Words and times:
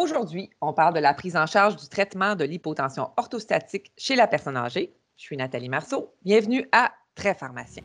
Aujourd'hui, 0.00 0.48
on 0.60 0.72
parle 0.72 0.94
de 0.94 1.00
la 1.00 1.12
prise 1.12 1.36
en 1.36 1.46
charge 1.46 1.74
du 1.74 1.88
traitement 1.88 2.36
de 2.36 2.44
l'hypotension 2.44 3.10
orthostatique 3.16 3.90
chez 3.96 4.14
la 4.14 4.28
personne 4.28 4.56
âgée. 4.56 4.94
Je 5.16 5.24
suis 5.24 5.36
Nathalie 5.36 5.68
Marceau. 5.68 6.14
Bienvenue 6.22 6.68
à 6.70 6.92
Très 7.16 7.34
Pharmacien. 7.34 7.82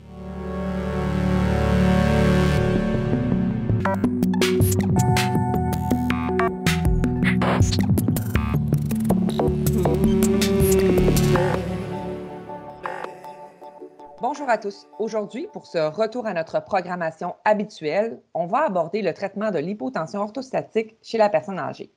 Bonjour 14.20 14.48
à 14.48 14.58
tous. 14.58 14.86
Aujourd'hui, 15.00 15.48
pour 15.52 15.66
ce 15.66 15.78
retour 15.78 16.26
à 16.26 16.32
notre 16.32 16.62
programmation 16.62 17.34
habituelle, 17.44 18.22
on 18.34 18.46
va 18.46 18.66
aborder 18.66 19.02
le 19.02 19.12
traitement 19.12 19.50
de 19.50 19.58
l'hypotension 19.58 20.20
orthostatique 20.20 20.94
chez 21.02 21.18
la 21.18 21.28
personne 21.28 21.58
âgée. 21.58 21.92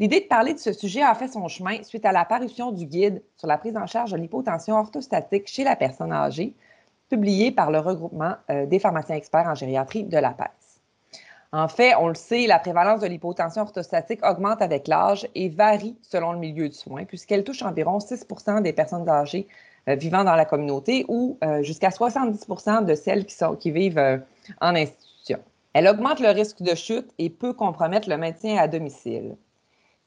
L'idée 0.00 0.20
de 0.20 0.28
parler 0.28 0.54
de 0.54 0.58
ce 0.58 0.72
sujet 0.72 1.02
a 1.02 1.14
fait 1.14 1.28
son 1.28 1.46
chemin 1.46 1.82
suite 1.82 2.06
à 2.06 2.12
l'apparition 2.12 2.72
du 2.72 2.86
guide 2.86 3.22
sur 3.36 3.46
la 3.46 3.58
prise 3.58 3.76
en 3.76 3.86
charge 3.86 4.12
de 4.12 4.16
l'hypotension 4.16 4.76
orthostatique 4.76 5.46
chez 5.46 5.62
la 5.62 5.76
personne 5.76 6.10
âgée, 6.10 6.54
publié 7.10 7.52
par 7.52 7.70
le 7.70 7.80
regroupement 7.80 8.36
euh, 8.48 8.64
des 8.64 8.78
pharmaciens 8.78 9.16
experts 9.16 9.46
en 9.46 9.54
gériatrie 9.54 10.04
de 10.04 10.16
la 10.16 10.30
PAS. 10.30 10.80
En 11.52 11.68
fait, 11.68 11.94
on 11.96 12.08
le 12.08 12.14
sait, 12.14 12.46
la 12.46 12.58
prévalence 12.58 13.00
de 13.00 13.08
l'hypotension 13.08 13.60
orthostatique 13.60 14.24
augmente 14.24 14.62
avec 14.62 14.88
l'âge 14.88 15.28
et 15.34 15.50
varie 15.50 15.98
selon 16.00 16.32
le 16.32 16.38
milieu 16.38 16.70
de 16.70 16.74
soins, 16.74 17.04
puisqu'elle 17.04 17.44
touche 17.44 17.60
environ 17.60 17.98
6% 17.98 18.62
des 18.62 18.72
personnes 18.72 19.06
âgées 19.06 19.48
euh, 19.86 19.96
vivant 19.96 20.24
dans 20.24 20.34
la 20.34 20.46
communauté 20.46 21.04
ou 21.08 21.36
euh, 21.44 21.62
jusqu'à 21.62 21.90
70% 21.90 22.86
de 22.86 22.94
celles 22.94 23.26
qui, 23.26 23.70
vivent 23.70 24.22
en 24.62 24.74
institution. 24.74 25.40
Elle 25.74 25.88
augmente 25.88 26.20
le 26.20 26.30
risque 26.30 26.62
de 26.62 26.74
chute 26.74 27.10
et 27.18 27.28
peut 27.28 27.52
compromettre 27.52 28.08
le 28.08 28.16
maintien 28.16 28.56
à 28.56 28.66
domicile. 28.66 29.36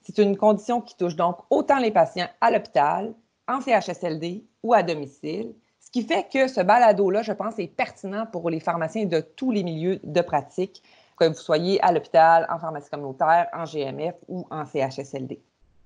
C'est 0.03 0.17
une 0.17 0.38
condition 0.38 0.81
qui 0.81 0.95
touche 0.98 1.16
donc 1.16 1.38
autant 1.49 1.80
les 1.80 1.91
patients 1.91 2.27
à 2.41 2.52
l'hôpital, 2.52 3.13
en 3.48 3.62
CHSLD 3.62 4.43
ou 4.62 4.73
à 4.73 4.84
domicile, 4.84 5.54
ce 5.79 5.90
qui 5.91 6.04
fait 6.04 6.27
que 6.32 6.48
ce 6.48 6.62
balado-là, 6.62 7.21
je 7.21 7.32
pense, 7.32 7.57
est 7.57 7.68
pertinent 7.68 8.26
pour 8.26 8.49
les 8.49 8.59
pharmaciens 8.59 9.05
de 9.05 9.21
tous 9.21 9.51
les 9.51 9.63
milieux 9.63 9.99
de 10.04 10.21
pratique, 10.21 10.84
que 11.18 11.26
vous 11.26 11.34
soyez 11.34 11.81
à 11.84 11.91
l'hôpital, 11.91 12.48
en 12.49 12.59
pharmacie 12.59 12.90
communautaire, 12.90 13.48
en 13.54 13.65
GMF 13.65 14.15
ou 14.27 14.46
en 14.49 14.65
CHSLD. 14.65 15.40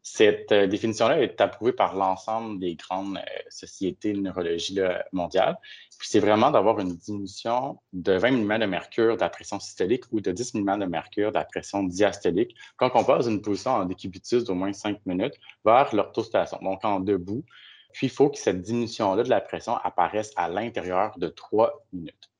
Cette 0.02 0.50
euh, 0.52 0.66
définition-là 0.66 1.20
est 1.22 1.40
approuvée 1.40 1.72
par 1.72 1.94
l'ensemble 1.94 2.58
des 2.58 2.74
grandes 2.74 3.16
euh, 3.16 3.42
sociétés 3.48 4.12
de 4.12 4.20
neurologie 4.20 4.78
mondiale. 5.12 5.58
Puis 5.98 6.08
c'est 6.08 6.20
vraiment 6.20 6.50
d'avoir 6.50 6.80
une 6.80 6.96
diminution 6.96 7.78
de 7.92 8.12
20 8.12 8.32
mm 8.32 8.58
de 8.58 8.66
mercure 8.66 9.16
de 9.16 9.20
la 9.20 9.30
pression 9.30 9.60
systolique 9.60 10.04
ou 10.10 10.20
de 10.20 10.32
10 10.32 10.54
mm 10.54 10.80
de 10.80 10.86
mercure 10.86 11.30
de 11.30 11.34
la 11.34 11.44
pression 11.44 11.84
diastolique 11.84 12.56
quand 12.76 12.90
on 12.94 13.04
passe 13.04 13.28
d'une 13.28 13.40
position 13.40 13.72
en 13.72 13.84
décubitus 13.84 14.44
d'au 14.44 14.54
moins 14.54 14.72
5 14.72 15.06
minutes 15.06 15.34
vers 15.64 15.94
l'orthostation, 15.94 16.58
donc 16.62 16.84
en 16.84 17.00
debout, 17.00 17.44
puis, 17.92 18.06
il 18.06 18.10
faut 18.10 18.30
que 18.30 18.38
cette 18.38 18.62
diminution-là 18.62 19.22
de 19.22 19.28
la 19.28 19.40
pression 19.40 19.76
apparaisse 19.76 20.32
à 20.36 20.48
l'intérieur 20.48 21.18
de 21.18 21.28
trois 21.28 21.84
minutes. 21.92 22.31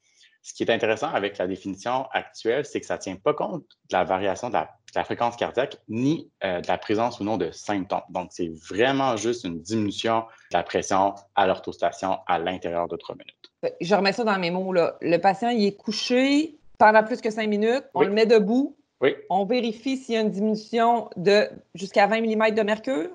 Ce 0.42 0.54
qui 0.54 0.64
est 0.64 0.70
intéressant 0.70 1.08
avec 1.08 1.38
la 1.38 1.47
définition 1.47 2.06
actuelle, 2.12 2.64
c'est 2.64 2.80
que 2.80 2.86
ça 2.86 2.97
ne 2.97 3.00
tient 3.00 3.16
pas 3.16 3.32
compte 3.32 3.62
de 3.62 3.92
la 3.92 4.03
variation 4.03 4.48
de 4.48 4.54
la, 4.54 5.04
fréquence 5.04 5.36
cardiaque 5.36 5.76
ni 5.88 6.30
euh, 6.44 6.60
de 6.60 6.66
la 6.66 6.78
présence 6.78 7.20
ou 7.20 7.25
non 7.25 7.36
de 7.36 7.50
symptômes. 7.53 8.03
Donc, 8.10 8.30
c'est 8.32 8.50
vraiment 8.69 9.16
juste 9.16 9.44
une 9.44 9.60
diminution 9.60 10.25
de 10.50 10.56
la 10.56 10.64
pression 10.64 11.14
à 11.36 11.47
l'orthostation 11.47 12.19
à 12.26 12.41
l'intérieur 12.41 12.88
de 12.88 12.97
trois 12.97 13.14
minutes. 13.14 13.52
Euh, 13.64 13.70
je 13.81 13.94
remets 13.94 14.12
ça 14.12 14.25
dans 14.25 14.38
mes 14.38 14.50
mots. 14.50 14.72
Là. 14.72 14.97
Le 15.00 15.16
patient, 15.19 15.50
il 15.50 15.64
est 15.64 15.76
couché 15.76 16.56
pendant 16.76 17.04
plus 17.04 17.20
que 17.20 17.31
cinq 17.31 17.48
minutes. 17.48 17.84
On 17.94 18.02
le 18.02 18.10
met 18.10 18.26
debout. 18.26 18.76
Oui. 19.00 19.14
On 19.31 19.44
vérifie 19.44 19.97
s'il 19.97 20.14
y 20.16 20.19
a 20.19 20.20
une 20.20 20.31
diminution 20.31 21.08
de 21.16 21.48
jusqu'à 21.75 22.08
20 22.08 22.20
mm 22.20 22.50
de 22.50 22.62
mercure. 22.62 23.10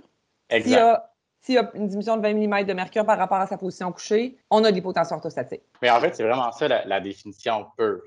Exact. 0.50 0.64
S'il 0.64 0.72
y 0.72 0.80
a 0.80 1.10
une 1.56 1.88
diminution 1.88 2.18
de 2.18 2.22
20 2.22 2.34
mm 2.34 2.66
de 2.66 2.74
mercure 2.74 3.06
par 3.06 3.18
rapport 3.18 3.38
à 3.38 3.48
sa 3.48 3.58
position 3.58 3.92
couchée, 3.92 4.38
on 4.50 4.64
a 4.64 4.72
de 4.72 4.76
l'hypotension 4.76 5.16
orthostatique. 5.16 5.62
Mais 5.82 5.90
en 5.90 6.00
fait, 6.00 6.16
c'est 6.16 6.24
vraiment 6.24 6.52
ça 6.52 6.68
la, 6.68 7.00
définition 7.00 7.68
pure. 7.78 8.02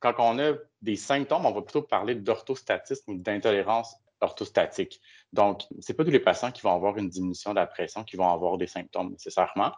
Quand 0.00 0.14
on 0.18 0.38
a 0.38 0.52
des 0.80 0.96
symptômes, 0.96 1.46
on 1.46 1.52
va 1.52 1.62
plutôt 1.62 1.82
parler 1.82 2.14
d'orthostatisme 2.14 3.12
ou 3.12 3.18
d'intolérance 3.18 3.94
orthostatique. 4.20 5.00
Donc, 5.32 5.62
ce 5.80 5.92
n'est 5.92 5.96
pas 5.96 6.04
tous 6.04 6.10
les 6.10 6.20
patients 6.20 6.52
qui 6.52 6.62
vont 6.62 6.74
avoir 6.74 6.96
une 6.96 7.08
diminution 7.08 7.50
de 7.50 7.56
la 7.56 7.66
pression 7.66 8.04
qui 8.04 8.16
vont 8.16 8.28
avoir 8.28 8.56
des 8.56 8.66
symptômes 8.66 9.10
nécessairement. 9.10 9.72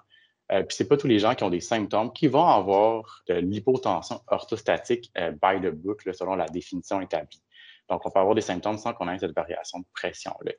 Euh, 0.53 0.63
puis, 0.63 0.77
ce 0.77 0.83
n'est 0.83 0.89
pas 0.89 0.97
tous 0.97 1.07
les 1.07 1.19
gens 1.19 1.35
qui 1.35 1.45
ont 1.45 1.51
des 1.51 1.61
symptômes 1.61 2.13
qui 2.13 2.29
vont 2.29 2.47
avoir 2.47 3.23
de 3.29 3.35
l'hypotension 3.35 4.21
orthostatique 4.27 5.11
euh, 5.17 5.33
by 5.33 5.61
the 5.61 5.71
book, 5.73 6.03
selon 6.13 6.37
la 6.37 6.47
définition 6.47 7.01
établie. 7.01 7.43
Donc, 7.89 8.05
on 8.05 8.11
peut 8.11 8.21
avoir 8.21 8.35
des 8.35 8.43
symptômes 8.43 8.79
sans 8.79 8.93
qu'on 8.93 9.09
ait 9.09 9.19
cette 9.19 9.35
variation 9.35 9.79
de 9.79 9.87
pression. 9.95 10.35
Là 10.43 10.53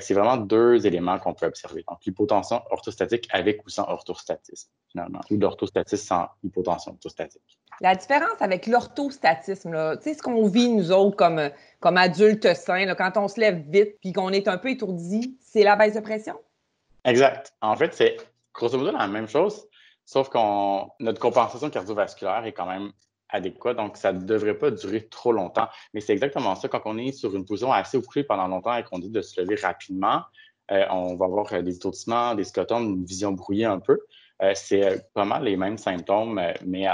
c'est 0.00 0.14
vraiment 0.14 0.38
deux 0.38 0.86
éléments 0.86 1.18
qu'on 1.18 1.34
peut 1.34 1.46
observer. 1.46 1.84
Donc, 1.88 1.98
l'hypotension 2.06 2.62
orthostatique 2.70 3.28
avec 3.30 3.64
ou 3.66 3.68
sans 3.68 3.86
orthostatisme, 3.88 4.70
finalement, 4.88 5.20
ou 5.30 5.36
l'orthostatisme 5.36 6.06
sans 6.06 6.28
hypotension 6.42 6.92
orthostatique. 6.92 7.58
La 7.80 7.94
différence 7.94 8.40
avec 8.40 8.66
l'orthostatisme, 8.66 9.96
tu 9.98 10.02
sais, 10.02 10.14
ce 10.14 10.22
qu'on 10.22 10.46
vit, 10.46 10.70
nous 10.70 10.92
autres, 10.92 11.16
comme, 11.16 11.50
comme 11.80 11.96
adultes 11.98 12.54
sains, 12.54 12.94
quand 12.94 13.16
on 13.16 13.28
se 13.28 13.38
lève 13.38 13.62
vite 13.68 13.98
puis 14.00 14.12
qu'on 14.12 14.30
est 14.30 14.48
un 14.48 14.56
peu 14.56 14.70
étourdi, 14.70 15.36
c'est 15.40 15.62
la 15.62 15.76
baisse 15.76 15.94
de 15.94 16.00
pression? 16.00 16.38
Exact. 17.04 17.52
En 17.60 17.76
fait, 17.76 17.92
c'est 17.92 18.16
grosso 18.54 18.78
modo 18.78 18.92
la 18.92 19.08
même 19.08 19.28
chose, 19.28 19.66
sauf 20.06 20.28
que 20.28 20.38
notre 21.02 21.20
compensation 21.20 21.68
cardiovasculaire 21.68 22.44
est 22.46 22.52
quand 22.52 22.66
même 22.66 22.92
adéquat. 23.32 23.74
Donc, 23.74 23.96
ça 23.96 24.12
ne 24.12 24.20
devrait 24.20 24.58
pas 24.58 24.70
durer 24.70 25.06
trop 25.08 25.32
longtemps. 25.32 25.68
Mais 25.94 26.00
c'est 26.00 26.12
exactement 26.12 26.54
ça. 26.54 26.68
Quand 26.68 26.82
on 26.84 26.98
est 26.98 27.12
sur 27.12 27.34
une 27.34 27.44
position 27.44 27.72
assez 27.72 27.96
occupée 27.96 28.24
pendant 28.24 28.46
longtemps 28.46 28.76
et 28.76 28.84
qu'on 28.84 28.98
dit 28.98 29.10
de 29.10 29.20
se 29.20 29.40
lever 29.40 29.56
rapidement, 29.56 30.22
euh, 30.70 30.84
on 30.90 31.16
va 31.16 31.26
avoir 31.26 31.52
euh, 31.52 31.62
des 31.62 31.76
étourdissements, 31.76 32.34
des 32.34 32.44
scotomes, 32.44 32.84
une 32.84 33.04
vision 33.04 33.32
brouillée 33.32 33.64
un 33.64 33.80
peu. 33.80 33.98
Euh, 34.42 34.52
c'est 34.54 35.12
pas 35.12 35.24
mal 35.24 35.44
les 35.44 35.56
mêmes 35.56 35.78
symptômes, 35.78 36.40
mais 36.64 36.86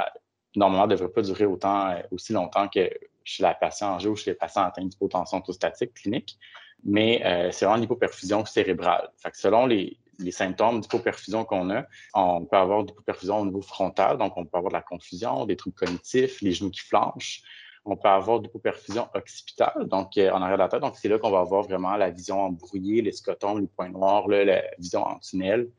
normalement, 0.57 0.87
ne 0.87 0.93
devrait 0.93 1.09
pas 1.09 1.23
durer 1.23 1.47
autant, 1.47 1.95
aussi 2.11 2.33
longtemps 2.33 2.69
que 2.69 2.91
chez 3.25 3.43
la 3.43 3.55
patiente 3.55 3.97
âgée 3.97 4.09
ou 4.09 4.17
chez 4.17 4.31
les 4.31 4.37
patients 4.37 4.63
atteints 4.63 4.85
d'hypotension 4.85 5.39
orthostatique 5.39 5.95
clinique. 5.95 6.39
Mais 6.85 7.23
c'est 7.53 7.65
vraiment 7.65 7.81
l'hypoperfusion 7.81 8.45
cérébrale. 8.45 9.11
Selon 9.33 9.67
les, 9.67 9.99
les 10.19 10.33
symptômes 10.33 10.81
d'hypoperfusion 10.81 11.45
qu'on 11.45 11.71
a, 11.71 11.85
on 12.15 12.45
peut 12.45 12.57
avoir 12.57 12.85
d'hypoperfusion 12.85 13.41
au 13.41 13.45
niveau 13.47 13.63
frontal, 13.63 14.19
donc 14.19 14.37
on 14.37 14.45
peut 14.45 14.59
avoir 14.59 14.71
de 14.71 14.77
la 14.77 14.83
confusion, 14.83 15.47
des 15.47 15.57
troubles 15.57 15.77
cognitifs, 15.77 16.41
les 16.41 16.53
genoux 16.53 16.71
qui 16.71 16.81
flanchent. 16.81 17.43
On 17.85 17.97
peut 17.97 18.09
avoir 18.09 18.41
d'hypoperfusion 18.41 19.09
occipitale, 19.15 19.87
donc 19.87 20.19
euh, 20.19 20.31
en 20.31 20.43
arrière 20.43 20.59
de 20.59 20.63
la 20.63 20.69
tête. 20.69 20.81
Donc, 20.81 20.97
c'est 20.97 21.09
là 21.09 21.19
qu'on 21.19 21.31
va 21.31 21.41
avoir 21.41 21.63
vraiment 21.63 21.97
la 21.97 22.11
vision 22.11 22.41
embrouillée, 22.41 23.01
les 23.01 23.13
scotomes, 23.13 23.61
les 23.61 23.67
points 23.67 23.89
noirs, 23.89 24.29
la 24.29 24.63
vision 24.79 25.05
en 25.05 25.19
tunnel. 25.21 25.71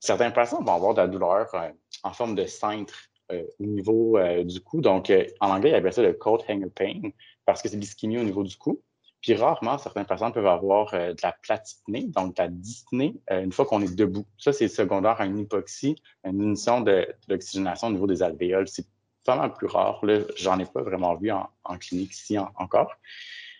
Certains 0.00 0.30
patients 0.30 0.62
vont 0.62 0.74
avoir 0.74 0.92
de 0.92 1.00
la 1.00 1.08
douleur 1.08 1.48
euh, 1.54 1.70
en 2.02 2.12
forme 2.12 2.34
de 2.34 2.44
cintre 2.44 2.94
euh, 3.32 3.44
au 3.58 3.64
niveau 3.64 4.18
du 4.44 4.60
cou. 4.60 4.82
Donc, 4.82 5.10
en 5.40 5.50
anglais, 5.50 5.70
il 5.70 5.74
appelle 5.74 5.92
ça 5.92 6.02
le 6.02 6.12
coat 6.12 6.40
hanger 6.48 6.70
pain 6.74 7.00
parce 7.46 7.62
que 7.62 7.68
c'est 7.68 7.76
l'ischémie 7.76 8.18
au 8.18 8.24
niveau 8.24 8.42
du 8.42 8.56
cou 8.56 8.82
Puis 9.26 9.34
rarement, 9.34 9.76
certains 9.76 10.04
patients 10.04 10.30
peuvent 10.30 10.46
avoir 10.46 10.94
euh, 10.94 11.12
de 11.12 11.18
la 11.20 11.32
platine, 11.32 12.12
donc 12.12 12.36
de 12.36 12.42
la 12.42 12.48
dyspnée, 12.48 13.16
euh, 13.32 13.42
une 13.42 13.50
fois 13.50 13.66
qu'on 13.66 13.82
est 13.82 13.92
debout. 13.92 14.24
Ça, 14.38 14.52
c'est 14.52 14.68
secondaire 14.68 15.20
à 15.20 15.26
une 15.26 15.40
hypoxie, 15.40 15.96
une 16.22 16.38
diminution 16.38 16.80
de, 16.80 17.08
au 17.28 17.90
niveau 17.90 18.06
des 18.06 18.22
alvéoles. 18.22 18.68
C'est 18.68 18.86
vraiment 19.26 19.50
plus 19.50 19.66
rare. 19.66 20.00
J'en 20.36 20.60
ai 20.60 20.64
pas 20.64 20.82
vraiment 20.82 21.16
vu 21.16 21.32
en, 21.32 21.48
clinique 21.78 22.14
ici 22.14 22.38
encore. 22.38 22.94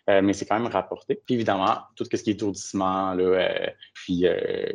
Euh, 0.09 0.23
mais 0.23 0.33
c'est 0.33 0.47
quand 0.47 0.59
même 0.59 0.71
rapporté. 0.71 1.17
Puis 1.27 1.35
évidemment, 1.35 1.79
tout 1.97 2.05
ce 2.05 2.09
qui 2.09 2.31
est 2.31 2.35
étourdissement, 2.35 3.17
euh, 3.19 3.67
puis 3.93 4.27
euh, 4.27 4.67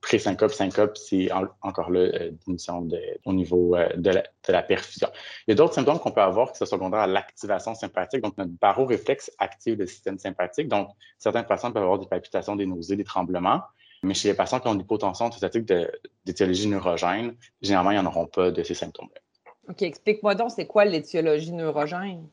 pré-syncope, 0.00 0.52
syncope, 0.52 0.96
c'est 0.96 1.28
encore 1.60 1.90
là 1.90 2.28
diminution 2.30 2.86
au 3.24 3.32
niveau 3.32 3.76
de 3.96 4.10
la, 4.48 4.62
perfusion. 4.62 5.08
Il 5.46 5.50
y 5.50 5.52
a 5.52 5.54
d'autres 5.56 5.74
symptômes 5.74 5.98
qu'on 5.98 6.12
peut 6.12 6.20
avoir 6.20 6.52
qui 6.52 6.58
sont 6.58 6.66
secondaires 6.66 7.00
à 7.00 7.06
l'activation 7.08 7.74
sympathique. 7.74 8.22
Donc, 8.22 8.38
notre 8.38 8.52
baroréflexe 8.60 9.30
active 9.38 9.76
le 9.76 9.86
système 9.86 10.18
sympathique. 10.18 10.68
Donc, 10.68 10.90
certains 11.18 11.42
patients 11.42 11.72
peuvent 11.72 11.82
avoir 11.82 11.98
des 11.98 12.06
palpitations, 12.06 12.54
des 12.54 12.66
nausées, 12.66 12.96
des 12.96 13.04
tremblements. 13.04 13.62
Mais 14.04 14.14
chez 14.14 14.28
les 14.28 14.34
patients 14.34 14.60
qui 14.60 14.68
ont 14.68 14.74
une 14.74 14.80
hypotension 14.80 15.24
orthostatique 15.24 15.64
d'étiologie 16.24 16.68
neurogène, 16.68 17.34
généralement, 17.60 17.90
ils 17.90 17.96
n'en 17.96 18.06
auront 18.06 18.26
pas 18.26 18.52
de 18.52 18.62
ces 18.62 18.74
symptômes-là. 18.74 19.20
OK, 19.68 19.82
explique-moi 19.82 20.36
donc, 20.36 20.52
c'est 20.52 20.66
quoi 20.66 20.84
l'étiologie 20.84 21.52
neurogène? 21.52 22.28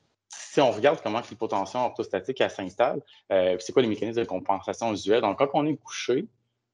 Si 0.54 0.62
on 0.62 0.72
regarde 0.72 1.00
comment 1.02 1.22
l'hypotension 1.30 1.80
orthostatique 1.86 2.44
s'installe, 2.50 3.02
euh, 3.32 3.56
c'est 3.60 3.74
quoi 3.74 3.82
les 3.82 3.88
mécanismes 3.88 4.22
de 4.22 4.26
compensation 4.26 4.94
usuels? 4.94 5.22
Donc, 5.22 5.40
quand 5.40 5.50
on 5.54 5.66
est 5.66 5.78
couché 5.78 6.28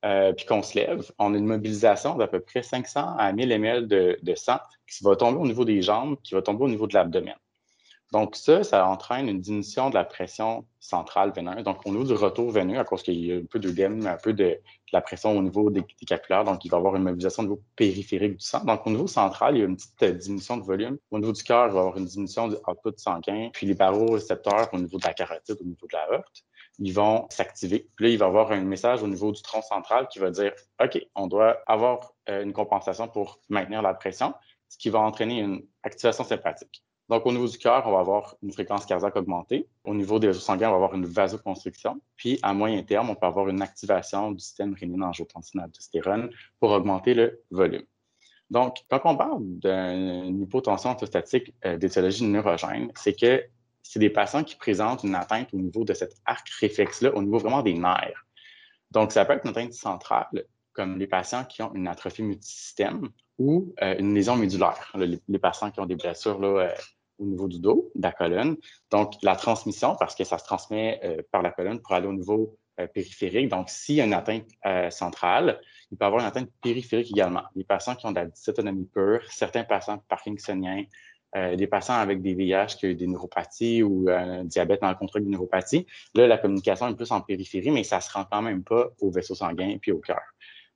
euh, 0.06 0.34
puis 0.34 0.46
qu'on 0.46 0.64
se 0.64 0.78
lève, 0.78 1.12
on 1.18 1.34
a 1.34 1.38
une 1.38 1.46
mobilisation 1.46 2.16
d'à 2.16 2.28
peu 2.28 2.40
près 2.40 2.64
500 2.64 3.16
à 3.18 3.32
1000 3.32 3.52
ml 3.52 3.88
de, 3.88 4.20
de, 4.22 4.36
sang 4.36 4.60
qui 4.88 5.04
va 5.04 5.16
tomber 5.16 5.38
au 5.38 5.46
niveau 5.46 5.66
des 5.66 5.82
jambes, 5.82 6.18
qui 6.24 6.34
va 6.34 6.42
tomber 6.42 6.64
au 6.64 6.70
niveau 6.70 6.88
de 6.88 6.94
l'abdomen. 6.94 7.36
Donc, 8.12 8.36
ça, 8.36 8.64
ça 8.64 8.88
entraîne 8.88 9.30
une 9.30 9.40
diminution 9.40 9.90
de 9.90 9.96
la 9.96 10.04
pression 10.04 10.66
centrale 10.80 11.32
veineuse. 11.32 11.64
Donc, 11.64 11.86
au 11.86 11.92
niveau 11.92 12.06
du 12.06 12.14
retour 12.14 12.50
veineux, 12.52 12.80
à 12.80 12.84
cause 12.84 13.04
qu'il 13.04 13.24
y 13.24 13.32
a 13.32 13.38
un 13.38 13.46
peu 13.46 13.60
d'œdème, 13.60 14.08
un 14.08 14.18
peu 14.18 14.34
de, 14.34 14.60
la 14.92 15.02
pression 15.02 15.38
au 15.38 15.42
niveau 15.42 15.70
des, 15.70 15.84
capillaires, 16.08 16.44
donc 16.44 16.66
il 16.66 16.70
va 16.70 16.78
y 16.78 16.80
avoir 16.80 16.96
une 16.96 17.04
mobilisation 17.04 17.44
au 17.44 17.46
niveau 17.46 17.62
périphérique 17.76 18.38
du 18.38 18.46
sang. 18.46 18.64
Donc, 18.64 18.86
au 18.86 18.90
niveau 18.90 19.08
central, 19.08 19.56
il 19.56 19.60
y 19.60 19.62
a 19.64 19.66
une 19.66 19.76
petite 19.76 20.04
euh, 20.04 20.12
diminution 20.14 20.58
de 20.58 20.64
volume. 20.64 20.98
Au 21.12 21.20
niveau 21.20 21.32
du 21.32 21.44
cœur, 21.44 21.68
il 21.68 21.74
va 21.74 21.78
y 21.78 21.80
avoir 21.80 21.98
une 21.98 22.06
diminution 22.06 22.48
du 22.48 22.56
output 22.68 22.98
sanguin. 22.98 23.50
Puis 23.54 23.68
les 23.68 23.76
barorécepteurs 23.76 24.70
au 24.74 24.78
niveau 24.78 24.98
de 24.98 25.06
la 25.06 25.14
carotide, 25.14 25.58
au 25.60 25.66
niveau 25.66 25.88
de 25.88 25.96
la 25.96 26.12
heurte, 26.12 26.44
ils 26.80 26.94
vont 26.94 27.28
s'activer. 27.30 27.90
Puis 27.96 28.06
là, 28.06 28.12
il 28.12 28.18
va 28.18 28.26
y 28.26 28.30
avoir 28.30 28.52
un 28.52 28.62
message 28.62 29.04
au 29.04 29.08
niveau 29.08 29.32
du 29.32 29.42
tronc 29.42 29.62
central 29.62 30.08
qui 30.08 30.20
va 30.20 30.32
dire 30.32 30.54
OK, 30.82 31.00
on 31.16 31.28
doit 31.28 31.58
avoir 31.68 32.14
euh, 32.30 32.44
une 32.44 32.54
compensation 32.54 33.08
pour 33.08 33.40
maintenir 33.50 33.82
la 33.82 33.94
pression, 33.94 34.34
ce 34.70 34.78
qui 34.78 34.90
va 34.90 35.00
entraîner 35.00 35.40
une 35.40 35.66
activation 35.84 36.24
sympathique. 36.24 36.84
Donc, 37.10 37.26
au 37.26 37.32
niveau 37.32 37.48
du 37.48 37.58
cœur, 37.58 37.84
on 37.88 37.92
va 37.92 38.00
avoir 38.00 38.36
une 38.44 38.52
fréquence 38.52 38.86
cardiaque 38.86 39.16
augmentée. 39.16 39.68
Au 39.84 39.96
niveau 39.96 40.20
des 40.20 40.28
vaisseaux 40.28 40.42
sanguins, 40.42 40.68
on 40.68 40.72
va 40.72 40.76
avoir 40.76 40.94
une 40.94 41.08
vasoconstriction. 41.08 42.00
Puis, 42.16 42.38
à 42.44 42.54
moyen 42.54 42.84
terme, 42.84 43.10
on 43.10 43.16
peut 43.16 43.26
avoir 43.26 43.50
une 43.50 43.64
activation 43.64 44.32
du 44.32 44.40
système 44.40 44.76
rénine-angiotensine-aldostérone 44.76 46.30
pour 46.60 46.70
augmenter 46.70 47.16
le 47.16 47.42
volume. 47.50 47.84
Donc, 48.52 48.78
quand 48.90 49.02
on 49.06 49.18
parle 49.18 49.40
d'une 49.42 50.42
hypotension 50.42 50.92
orthostatique 50.92 51.54
euh, 51.66 51.78
d'étiologie 51.78 52.26
neurogène, 52.26 52.92
c'est 52.96 53.20
que 53.20 53.44
c'est 53.82 54.00
des 54.00 54.10
patients 54.12 54.44
qui 54.44 54.56
présentent 54.56 55.04
une 55.04 55.16
atteinte 55.16 55.52
au 55.54 55.58
niveau 55.58 55.84
de 55.84 55.94
cet 55.94 56.16
arc 56.26 56.48
réflexe-là, 56.60 57.16
au 57.16 57.24
niveau 57.24 57.40
vraiment 57.40 57.64
des 57.64 57.74
nerfs. 57.74 58.28
Donc, 58.92 59.12
ça 59.12 59.26
peut 59.26 59.34
être 59.34 59.46
une 59.46 59.52
atteinte 59.52 59.74
centrale, 59.74 60.46
comme 60.74 61.00
les 61.00 61.08
patients 61.08 61.44
qui 61.44 61.64
ont 61.64 61.74
une 61.74 61.88
atrophie 61.88 62.22
multisystème 62.22 63.10
ou 63.40 63.74
euh, 63.82 63.96
une 63.98 64.14
lésion 64.14 64.36
médulaire. 64.36 64.96
Les, 64.96 65.40
patients 65.40 65.72
qui 65.72 65.80
ont 65.80 65.86
des 65.88 65.96
blessures 65.96 66.40
là, 66.40 66.48
euh, 66.48 66.72
au 67.20 67.26
niveau 67.26 67.48
du 67.48 67.60
dos, 67.60 67.92
de 67.96 68.02
la 68.02 68.12
colonne. 68.12 68.58
Donc, 68.92 69.14
la 69.22 69.36
transmission, 69.36 69.96
parce 70.00 70.16
que 70.16 70.24
ça 70.24 70.38
se 70.38 70.46
transmet 70.46 71.00
euh, 71.04 71.22
par 71.32 71.42
la 71.42 71.52
colonne 71.52 71.80
pour 71.80 71.94
aller 71.94 72.08
au 72.08 72.14
niveau 72.14 72.58
euh, 72.80 72.88
périphérique. 72.88 73.50
Donc, 73.50 73.70
s'il 73.70 73.96
y 73.96 74.02
a 74.02 74.06
une 74.06 74.14
atteinte 74.14 74.46
euh, 74.66 74.90
centrale, 74.90 75.60
il 75.92 75.98
peut 75.98 76.06
y 76.06 76.08
avoir 76.08 76.22
une 76.22 76.28
atteinte 76.28 76.50
périphérique 76.62 77.12
également. 77.12 77.44
Les 77.56 77.64
patients 77.64 77.96
qui 77.96 78.06
ont 78.06 78.12
de 78.12 78.16
la 78.16 78.26
dysautonomie 78.26 78.86
pure, 78.86 79.22
certains 79.30 79.64
patients 79.64 80.02
parkinsoniens, 80.08 80.84
des 81.36 81.68
patients 81.68 81.94
avec 81.94 82.24
des 82.24 82.34
VIH 82.34 82.76
qui 82.80 82.88
ont 82.88 82.94
des 82.94 83.06
neuropathies 83.06 83.84
ou 83.84 84.10
un 84.10 84.46
diabète 84.46 84.82
dans 84.82 84.90
le 84.90 84.96
contrôle 84.96 85.26
de 85.26 85.30
neuropathie, 85.30 85.86
là, 86.16 86.26
la 86.26 86.40
communication 86.40 86.88
est 86.88 86.96
plus 86.96 87.12
en 87.12 87.22
périphérie, 87.22 87.70
mais 87.70 87.84
ça 87.84 87.98
ne 87.98 88.02
se 88.02 88.12
rend 88.12 88.26
quand 88.26 88.42
même 88.42 88.64
pas 88.64 88.88
au 89.00 89.12
vaisseau 89.12 89.36
sanguin 89.36 89.78
et 89.86 89.92
au 89.92 90.00
cœur. 90.00 90.22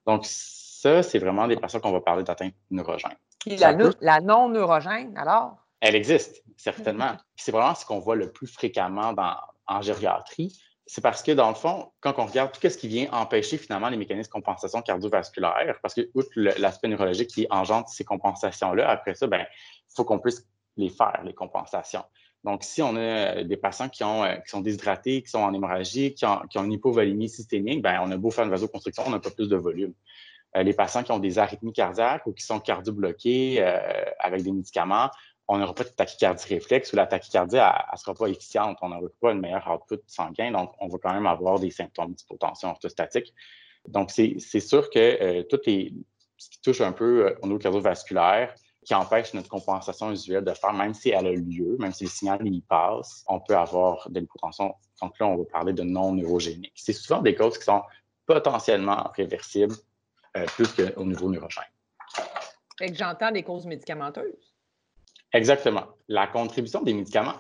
Donc, 0.06 0.28
ça, 0.28 1.02
c'est 1.02 1.18
vraiment 1.18 1.48
des 1.48 1.56
patients 1.56 1.80
qu'on 1.80 1.92
va 1.92 2.02
parler 2.02 2.24
d'atteinte 2.24 2.54
neurogène. 2.70 3.16
La, 3.48 3.76
la 4.02 4.22
non-neurogène, 4.22 5.18
alors? 5.18 5.63
Elle 5.86 5.98
existe, 5.98 6.42
certainement. 6.56 7.18
C'est 7.36 7.52
vraiment 7.52 7.76
ce 7.76 7.86
qu'on 7.86 8.00
voit 8.00 8.16
le 8.16 8.32
plus 8.32 8.48
fréquemment 8.48 9.12
dans, 9.12 9.36
en 9.68 9.82
gériatrie. 9.82 10.58
C'est 10.86 11.02
parce 11.02 11.22
que, 11.22 11.34
dans 11.34 11.50
le 11.50 11.56
fond, 11.56 11.92
quand 12.00 12.14
on 12.20 12.26
regarde 12.26 12.54
tout 12.54 12.70
ce 12.70 12.78
qui 12.78 12.88
vient 12.88 13.12
empêcher 13.12 13.58
finalement 13.58 13.90
les 13.90 13.98
mécanismes 13.98 14.30
de 14.30 14.32
compensation 14.32 14.82
cardiovasculaire, 14.82 15.78
parce 15.82 15.94
que, 15.94 16.10
outre 16.14 16.30
l'aspect 16.36 16.88
neurologique 16.88 17.32
qui 17.32 17.48
engendre 17.50 17.90
ces 17.90 18.06
compensations-là, 18.06 18.90
après 18.90 19.14
ça, 19.14 19.28
ben, 19.28 19.42
il 19.42 19.94
faut 19.94 20.06
qu'on 20.06 20.20
puisse 20.20 20.48
les 20.78 20.88
faire, 20.88 21.22
les 21.26 21.34
compensations. 21.34 22.06
Donc, 22.46 22.64
si 22.64 22.82
on 22.82 22.96
a 22.96 23.44
des 23.44 23.58
patients 23.58 23.90
qui, 23.90 24.06
ont, 24.06 24.24
qui 24.24 24.50
sont 24.50 24.62
déshydratés, 24.62 25.22
qui 25.22 25.30
sont 25.30 25.40
en 25.40 25.54
hémorragie, 25.54 26.14
qui 26.14 26.26
ont, 26.26 26.44
qui 26.50 26.60
ont 26.60 26.64
une 26.64 26.72
hypovolémie 26.72 27.28
systémique, 27.28 27.82
ben, 27.82 28.00
on 28.02 28.10
a 28.10 28.16
beau 28.16 28.32
faire 28.32 28.46
une 28.46 28.52
vasoconstriction, 28.52 29.04
on 29.06 29.10
n'a 29.10 29.20
pas 29.20 29.32
plus 29.32 29.50
de 29.50 29.58
volume. 29.58 29.94
Euh, 30.56 30.64
les 30.64 30.74
patients 30.74 31.04
qui 31.04 31.12
ont 31.12 31.20
des 31.20 31.40
arythmies 31.40 31.74
cardiaques 31.74 32.28
ou 32.28 32.34
qui 32.34 32.46
sont 32.46 32.60
cardio-bloqués 32.60 33.58
euh, 33.60 34.06
avec 34.20 34.44
des 34.44 34.52
médicaments, 34.52 35.10
on 35.48 35.58
n'aura 35.58 35.76
pas 35.76 35.84
de 35.84 35.90
tachycardie 35.90 36.46
réflexe 36.48 36.94
ou 36.94 36.96
la 36.96 37.06
tachycardie, 37.06 37.58
elle 37.58 37.72
ne 37.92 37.98
sera 37.98 38.14
pas 38.14 38.28
efficiente. 38.28 38.78
On 38.82 38.90
n'aura 38.90 39.08
pas 39.20 39.32
une 39.32 39.42
meilleure 39.42 39.68
output 39.68 40.02
sanguin, 40.08 40.52
donc 40.52 40.74
on 40.80 40.88
va 40.88 40.98
quand 41.02 41.14
même 41.14 41.28
avoir 41.28 41.60
des 41.60 41.70
symptômes 41.70 42.14
d'hypotension 42.14 42.70
orthostatique. 42.70 43.34
Donc, 43.88 44.12
c'est 44.12 44.40
sûr 44.40 44.90
que 44.90 45.00
euh, 45.00 45.44
tout 45.44 45.60
est, 45.66 45.92
ce 46.38 46.50
qui 46.50 46.62
touche 46.62 46.82
un 46.82 46.94
peu 46.94 47.28
euh, 47.28 47.36
au 47.42 47.48
niveau 47.48 47.60
cardiovasculaire, 47.60 48.56
qui 48.86 48.94
empêche 48.94 49.34
notre 49.34 49.50
compensation 49.50 50.12
usuelle 50.12 50.44
de 50.44 50.54
faire, 50.54 50.74
même 50.74 50.94
si 50.94 51.10
elle 51.10 51.28
a 51.28 51.32
lieu, 51.32 51.78
même 51.80 51.94
si 51.94 52.06
le 52.06 52.10
signal 52.10 52.46
y 52.46 52.62
passe, 52.62 53.24
on 53.28 53.40
peut 53.40 53.56
avoir 53.56 54.10
de 54.10 54.20
l'hypotension. 54.20 54.74
Donc 55.02 55.18
là, 55.20 55.28
on 55.28 55.38
va 55.38 55.44
parler 55.46 55.74
de 55.74 55.84
non 55.84 56.14
neurogénique. 56.14 56.74
C'est 56.76 56.94
souvent 56.94 57.22
des 57.22 57.36
causes 57.36 57.58
qui 57.58 57.66
sont 57.66 57.82
potentiellement 58.26 59.12
réversibles 59.16 59.76
euh, 60.38 60.46
plus 60.46 60.68
qu'au 60.74 61.06
niveau 61.06 61.30
neurogène. 61.30 61.64
Fait 62.78 62.90
que 62.90 62.96
j'entends 62.96 63.32
des 63.32 63.44
causes 63.44 63.66
médicamenteuses. 63.66 64.53
Exactement. 65.34 65.84
La 66.08 66.28
contribution 66.28 66.82
des 66.82 66.94
médicaments 66.94 67.34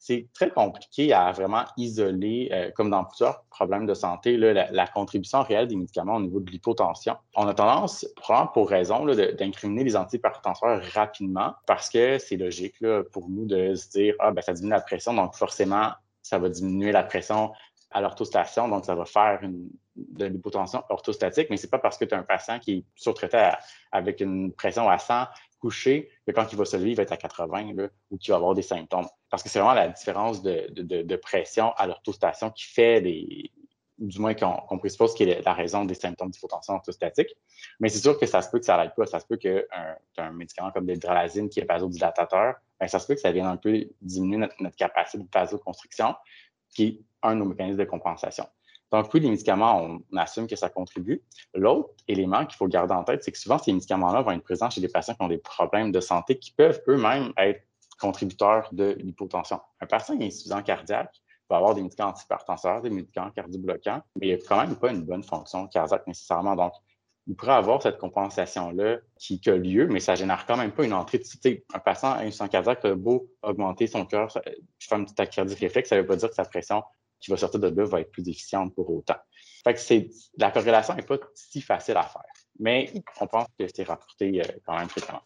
c'est 0.00 0.28
très 0.32 0.50
compliqué 0.50 1.12
à 1.12 1.32
vraiment 1.32 1.64
isoler, 1.76 2.48
euh, 2.52 2.70
comme 2.70 2.88
dans 2.88 3.04
plusieurs 3.04 3.42
problèmes 3.50 3.84
de 3.84 3.94
santé, 3.94 4.36
la, 4.36 4.86
contribution 4.86 5.42
réelle 5.42 5.66
des 5.66 5.74
médicaments 5.74 6.16
au 6.16 6.20
niveau 6.20 6.38
de 6.38 6.48
l'hypotension. 6.50 7.16
On 7.34 7.48
a 7.48 7.54
tendance, 7.54 8.06
probablement 8.14 8.52
pour 8.52 8.70
raison, 8.70 9.04
d'incriminer 9.04 9.82
les 9.82 9.96
antihypertenseurs 9.96 10.80
rapidement 10.94 11.54
parce 11.66 11.90
que 11.90 12.18
c'est 12.18 12.36
logique 12.36 12.76
pour 13.12 13.28
nous 13.28 13.44
de 13.44 13.74
se 13.74 13.90
dire 13.90 14.14
Ah, 14.20 14.30
ben, 14.30 14.40
ça 14.40 14.52
diminue 14.52 14.70
la 14.70 14.80
pression, 14.80 15.14
donc 15.14 15.34
forcément, 15.34 15.90
ça 16.22 16.38
va 16.38 16.48
diminuer 16.48 16.92
la 16.92 17.02
pression 17.02 17.50
à 17.90 18.00
l'orthostation, 18.00 18.68
donc 18.68 18.84
ça 18.84 18.94
va 18.94 19.04
faire 19.04 19.40
une, 19.42 19.68
de 19.96 20.26
l'hypotension 20.26 20.82
orthostatique, 20.90 21.48
mais 21.50 21.56
c'est 21.56 21.70
pas 21.70 21.78
parce 21.78 21.98
que 21.98 22.04
tu 22.04 22.14
as 22.14 22.18
un 22.18 22.22
patient 22.22 22.58
qui 22.58 22.72
est 22.72 22.84
surtraité 22.94 23.50
avec 23.90 24.20
une 24.20 24.52
pression 24.52 24.88
à 24.88 24.98
100 24.98 25.24
couché, 25.58 26.10
que 26.26 26.32
quand 26.32 26.52
il 26.52 26.58
va 26.58 26.64
se 26.64 26.76
lever, 26.76 26.90
il 26.90 26.96
va 26.96 27.02
être 27.02 27.12
à 27.12 27.16
80 27.16 27.72
là, 27.74 27.88
ou 28.10 28.18
qu'il 28.18 28.30
va 28.30 28.36
avoir 28.36 28.54
des 28.54 28.62
symptômes. 28.62 29.06
Parce 29.30 29.42
que 29.42 29.48
c'est 29.48 29.58
vraiment 29.58 29.74
la 29.74 29.88
différence 29.88 30.42
de, 30.42 31.16
pression 31.16 31.72
à 31.72 31.86
l'orthostation 31.86 32.50
qui 32.50 32.64
fait 32.64 33.00
des, 33.00 33.50
du 33.98 34.20
moins 34.20 34.34
qu'on 34.34 34.78
présuppose 34.78 35.14
qui 35.14 35.24
est 35.24 35.44
la 35.44 35.52
raison 35.52 35.84
des 35.84 35.94
symptômes 35.94 36.30
d'hypotension 36.30 36.74
orthostatique. 36.74 37.34
Mais 37.80 37.88
c'est 37.88 37.98
sûr 37.98 38.18
que 38.18 38.26
ça 38.26 38.42
se 38.42 38.50
peut 38.50 38.58
que 38.58 38.64
ça 38.64 38.76
n'aille 38.76 38.92
pas. 38.96 39.06
Ça 39.06 39.20
se 39.20 39.26
peut 39.26 39.36
qu'un 39.36 39.62
un 40.16 40.32
médicament 40.32 40.70
comme 40.70 40.86
l'hydralazine 40.86 41.48
qui 41.48 41.60
est 41.60 41.64
vasodilatateur, 41.64 42.54
bien, 42.78 42.88
ça 42.88 42.98
se 42.98 43.06
peut 43.06 43.14
que 43.14 43.20
ça 43.20 43.32
vienne 43.32 43.46
un 43.46 43.56
peu 43.56 43.84
diminuer 44.00 44.38
notre, 44.38 44.54
notre 44.60 44.76
capacité 44.76 45.18
de 45.18 45.28
vasoconstriction, 45.32 46.14
qui 46.70 46.84
est 46.84 47.00
un 47.22 47.34
de 47.34 47.40
nos 47.40 47.46
mécanismes 47.46 47.78
de 47.78 47.84
compensation. 47.84 48.46
Donc, 48.90 49.12
oui, 49.12 49.20
les 49.20 49.30
médicaments, 49.30 49.82
on, 49.82 50.16
assume 50.16 50.46
que 50.46 50.56
ça 50.56 50.70
contribue. 50.70 51.22
L'autre 51.54 51.90
élément 52.06 52.46
qu'il 52.46 52.56
faut 52.56 52.68
garder 52.68 52.94
en 52.94 53.04
tête, 53.04 53.22
c'est 53.22 53.32
que 53.32 53.38
souvent, 53.38 53.58
ces 53.58 53.72
médicaments-là 53.72 54.22
vont 54.22 54.30
être 54.30 54.42
présents 54.42 54.70
chez 54.70 54.80
des 54.80 54.88
patients 54.88 55.14
qui 55.14 55.22
ont 55.22 55.28
des 55.28 55.38
problèmes 55.38 55.92
de 55.92 56.00
santé 56.00 56.38
qui 56.38 56.52
peuvent 56.52 56.80
eux-mêmes 56.88 57.32
être 57.36 57.62
contributeurs 58.00 58.68
de 58.72 58.96
l'hypotension. 58.98 59.60
Un 59.80 59.86
patient 59.86 60.14
insuffisant 60.14 60.62
cardiaque 60.62 61.20
va 61.50 61.56
avoir 61.56 61.74
des 61.74 61.82
médicaments 61.82 62.10
antihypertenseurs, 62.10 62.80
des 62.80 62.90
médicaments 62.90 63.30
cardiobloquants, 63.30 64.02
mais 64.20 64.28
il 64.28 64.36
n'a 64.36 64.44
quand 64.46 64.60
même 64.60 64.76
pas 64.76 64.90
une 64.90 65.02
bonne 65.02 65.22
fonction 65.22 65.66
cardiaque 65.66 66.06
nécessairement. 66.06 66.56
Donc, 66.56 66.72
il 67.26 67.36
pourrait 67.36 67.52
avoir 67.52 67.82
cette 67.82 67.98
compensation-là 67.98 68.98
qui, 69.18 69.40
a 69.46 69.56
lieu, 69.56 69.86
mais 69.86 70.00
ça 70.00 70.12
ne 70.12 70.16
génère 70.16 70.46
quand 70.46 70.56
même 70.56 70.72
pas 70.72 70.84
une 70.84 70.94
entrée 70.94 71.18
de. 71.18 71.62
Un 71.74 71.78
patient 71.78 72.12
insuffisant 72.12 72.48
cardiaque 72.48 72.84
a 72.86 72.94
beau 72.94 73.28
augmenter 73.42 73.86
son 73.86 74.06
cœur, 74.06 74.32
faire 74.32 74.98
une 74.98 75.04
petite 75.04 75.16
tachycardie 75.16 75.54
réflexe, 75.54 75.90
ça 75.90 75.96
ne 75.96 76.00
veut 76.00 76.06
pas 76.06 76.16
dire 76.16 76.30
que 76.30 76.34
sa 76.34 76.44
pression 76.44 76.82
qui 77.20 77.30
va 77.30 77.36
sortir 77.36 77.60
de 77.60 77.68
là 77.68 77.84
va 77.84 78.00
être 78.00 78.10
plus 78.10 78.28
efficiente 78.28 78.74
pour 78.74 78.90
autant. 78.90 79.16
Fait 79.64 79.74
que 79.74 79.80
c'est, 79.80 80.10
la 80.36 80.50
corrélation 80.50 80.94
n'est 80.94 81.02
pas 81.02 81.16
si 81.34 81.60
facile 81.60 81.96
à 81.96 82.04
faire, 82.04 82.22
mais 82.58 82.92
on 83.20 83.26
pense 83.26 83.46
que 83.58 83.66
c'est 83.74 83.84
rapporté 83.84 84.40
euh, 84.40 84.44
quand 84.64 84.78
même 84.78 84.88
fréquemment. 84.88 85.22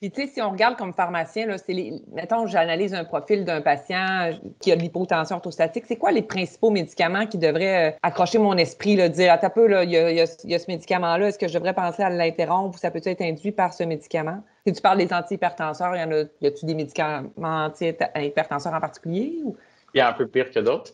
Puis, 0.00 0.10
tu 0.10 0.20
sais, 0.20 0.26
si 0.26 0.42
on 0.42 0.50
regarde 0.50 0.76
comme 0.76 0.92
pharmacien, 0.92 1.46
là, 1.46 1.56
c'est 1.56 1.92
mettons, 2.12 2.46
j'analyse 2.46 2.92
un 2.92 3.04
profil 3.04 3.44
d'un 3.44 3.62
patient 3.62 4.32
qui 4.60 4.70
a 4.70 4.76
de 4.76 4.82
l'hypotension 4.82 5.36
orthostatique, 5.36 5.84
c'est 5.86 5.96
quoi 5.96 6.12
les 6.12 6.22
principaux 6.22 6.70
médicaments 6.70 7.26
qui 7.26 7.38
devraient 7.38 7.92
euh, 7.92 7.96
accrocher 8.02 8.38
mon 8.38 8.56
esprit, 8.56 8.96
là, 8.96 9.08
dire, 9.08 9.32
à 9.32 9.50
peu, 9.50 9.84
il 9.84 9.90
y 9.90 10.20
a, 10.20 10.26
ce 10.26 10.66
médicament-là, 10.68 11.28
est-ce 11.28 11.38
que 11.38 11.48
je 11.48 11.54
devrais 11.54 11.74
penser 11.74 12.02
à 12.02 12.10
l'interrompre 12.10 12.76
ou 12.76 12.78
ça 12.78 12.90
peut 12.90 13.00
être 13.02 13.22
induit 13.22 13.52
par 13.52 13.72
ce 13.72 13.84
médicament? 13.84 14.42
Si 14.66 14.72
tu 14.72 14.82
parles 14.82 14.98
des 14.98 15.12
antihypertenseurs, 15.12 15.96
y, 15.96 16.02
en 16.02 16.10
a, 16.10 16.24
y 16.40 16.46
a-tu 16.48 16.66
des 16.66 16.74
médicaments 16.74 17.30
antihypertenseurs 17.42 18.74
en 18.74 18.80
particulier? 18.80 19.42
Il 19.94 19.98
y 19.98 20.00
a 20.00 20.08
un 20.08 20.12
peu 20.12 20.26
pire 20.26 20.50
que 20.50 20.60
d'autres. 20.60 20.92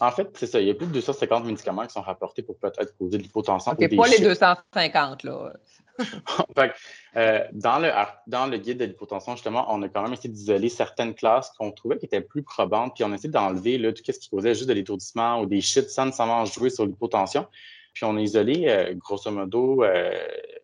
En 0.00 0.10
fait, 0.10 0.28
c'est 0.36 0.46
ça. 0.46 0.60
Il 0.60 0.66
y 0.66 0.70
a 0.70 0.74
plus 0.74 0.86
de 0.86 0.92
250 0.92 1.44
médicaments 1.44 1.86
qui 1.86 1.92
sont 1.92 2.00
rapportés 2.00 2.42
pour 2.42 2.58
peut-être 2.58 2.96
causer 2.98 3.18
de 3.18 3.22
l'hypotension. 3.22 3.72
OK, 3.72 3.96
pas 3.96 4.08
les 4.08 4.18
250, 4.18 5.22
là. 5.24 5.52
Euh, 7.14 7.44
dans, 7.52 7.78
le, 7.78 7.90
dans 8.26 8.46
le 8.46 8.56
guide 8.56 8.78
de 8.78 8.86
l'hypotension, 8.86 9.32
justement, 9.36 9.66
on 9.68 9.82
a 9.82 9.88
quand 9.90 10.02
même 10.02 10.14
essayé 10.14 10.30
d'isoler 10.30 10.70
certaines 10.70 11.14
classes 11.14 11.52
qu'on 11.58 11.70
trouvait 11.70 11.98
qui 11.98 12.06
étaient 12.06 12.22
plus 12.22 12.42
probantes, 12.42 12.94
puis 12.94 13.04
on 13.04 13.12
a 13.12 13.16
essayé 13.16 13.28
d'enlever 13.28 13.78
tout 13.92 14.02
ce 14.06 14.18
qui 14.18 14.30
causait 14.30 14.54
juste 14.54 14.66
de 14.66 14.72
l'étourdissement 14.72 15.42
ou 15.42 15.46
des 15.46 15.60
chutes 15.60 15.90
sans 15.90 16.06
nécessairement 16.06 16.46
jouer 16.46 16.70
sur 16.70 16.86
l'hypotension. 16.86 17.46
Puis 17.92 18.04
on 18.04 18.16
a 18.16 18.20
isolé, 18.20 18.64
euh, 18.66 18.94
grosso 18.94 19.30
modo, 19.30 19.84
euh, 19.84 20.10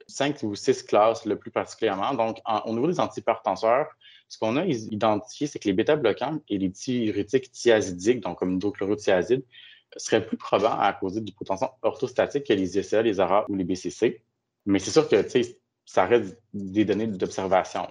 cinq 0.06 0.42
ou 0.42 0.54
six 0.54 0.82
classes 0.82 1.26
le 1.26 1.36
plus 1.36 1.50
particulièrement. 1.50 2.14
Donc, 2.14 2.38
au 2.64 2.72
niveau 2.72 2.86
des 2.86 2.98
antihypertenseurs, 2.98 3.88
ce 4.28 4.38
qu'on 4.38 4.56
a 4.56 4.64
identifié, 4.66 5.46
c'est 5.46 5.58
que 5.58 5.68
les 5.68 5.72
bêta-bloquants 5.72 6.40
et 6.48 6.58
les 6.58 6.68
diurétiques 6.68 7.50
thiazidiques, 7.50 8.20
donc 8.20 8.38
comme 8.38 8.52
l'hydrochlorothiazide, 8.52 9.42
seraient 9.96 10.24
plus 10.24 10.36
probants 10.36 10.78
à 10.78 10.92
causer 10.92 11.20
de 11.20 11.26
l'hypotension 11.26 11.70
orthostatique 11.82 12.44
que 12.44 12.52
les 12.52 12.78
ISA, 12.78 13.02
les 13.02 13.20
ARA 13.20 13.46
ou 13.48 13.54
les 13.54 13.64
BCC. 13.64 14.22
Mais 14.66 14.78
c'est 14.78 14.90
sûr 14.90 15.08
que 15.08 15.24
ça 15.86 16.04
reste 16.04 16.38
des 16.52 16.84
données 16.84 17.06
d'observation. 17.06 17.88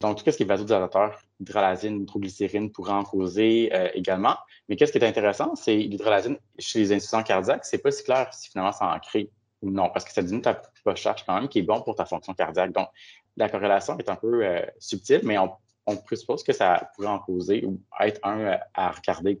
Donc, 0.00 0.22
tout 0.22 0.30
ce 0.30 0.36
qui 0.36 0.42
est 0.42 0.46
vasodilateur, 0.46 1.20
hydralazine, 1.40 2.00
nitroglycérine 2.00 2.70
pourrait 2.70 2.92
en 2.92 3.04
causer 3.04 3.70
euh, 3.72 3.88
également. 3.94 4.36
Mais 4.68 4.76
qu'est-ce 4.76 4.92
qui 4.92 4.98
est 4.98 5.04
intéressant, 5.04 5.54
c'est 5.54 5.76
l'hydralazine 5.76 6.38
chez 6.58 6.80
les 6.80 6.92
insuffisants 6.92 7.22
cardiaques, 7.22 7.64
c'est 7.64 7.78
pas 7.78 7.90
si 7.90 8.04
clair 8.04 8.32
si 8.32 8.50
finalement 8.50 8.72
ça 8.72 8.86
en 8.86 8.98
crée 8.98 9.30
ou 9.62 9.70
non, 9.70 9.90
parce 9.92 10.04
que 10.04 10.12
ça 10.12 10.22
diminue 10.22 10.42
ta 10.42 10.60
charge 10.94 11.24
quand 11.26 11.34
même, 11.34 11.48
qui 11.48 11.60
est 11.60 11.62
bon 11.62 11.80
pour 11.82 11.96
ta 11.96 12.04
fonction 12.04 12.32
cardiaque. 12.32 12.72
Donc, 12.72 12.88
la 13.36 13.48
corrélation 13.48 13.98
est 13.98 14.08
un 14.08 14.16
peu 14.16 14.44
euh, 14.44 14.64
subtile, 14.78 15.20
mais 15.24 15.36
on, 15.38 15.50
on 15.88 15.96
présuppose 15.96 16.42
que 16.42 16.52
ça 16.52 16.90
pourrait 16.94 17.08
en 17.08 17.18
causer 17.18 17.64
ou 17.64 17.80
être 18.00 18.20
un 18.22 18.40
euh, 18.40 18.56
à 18.74 18.90
regarder 18.90 19.38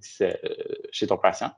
chez 0.90 1.06
ton 1.06 1.18
patient. 1.18 1.52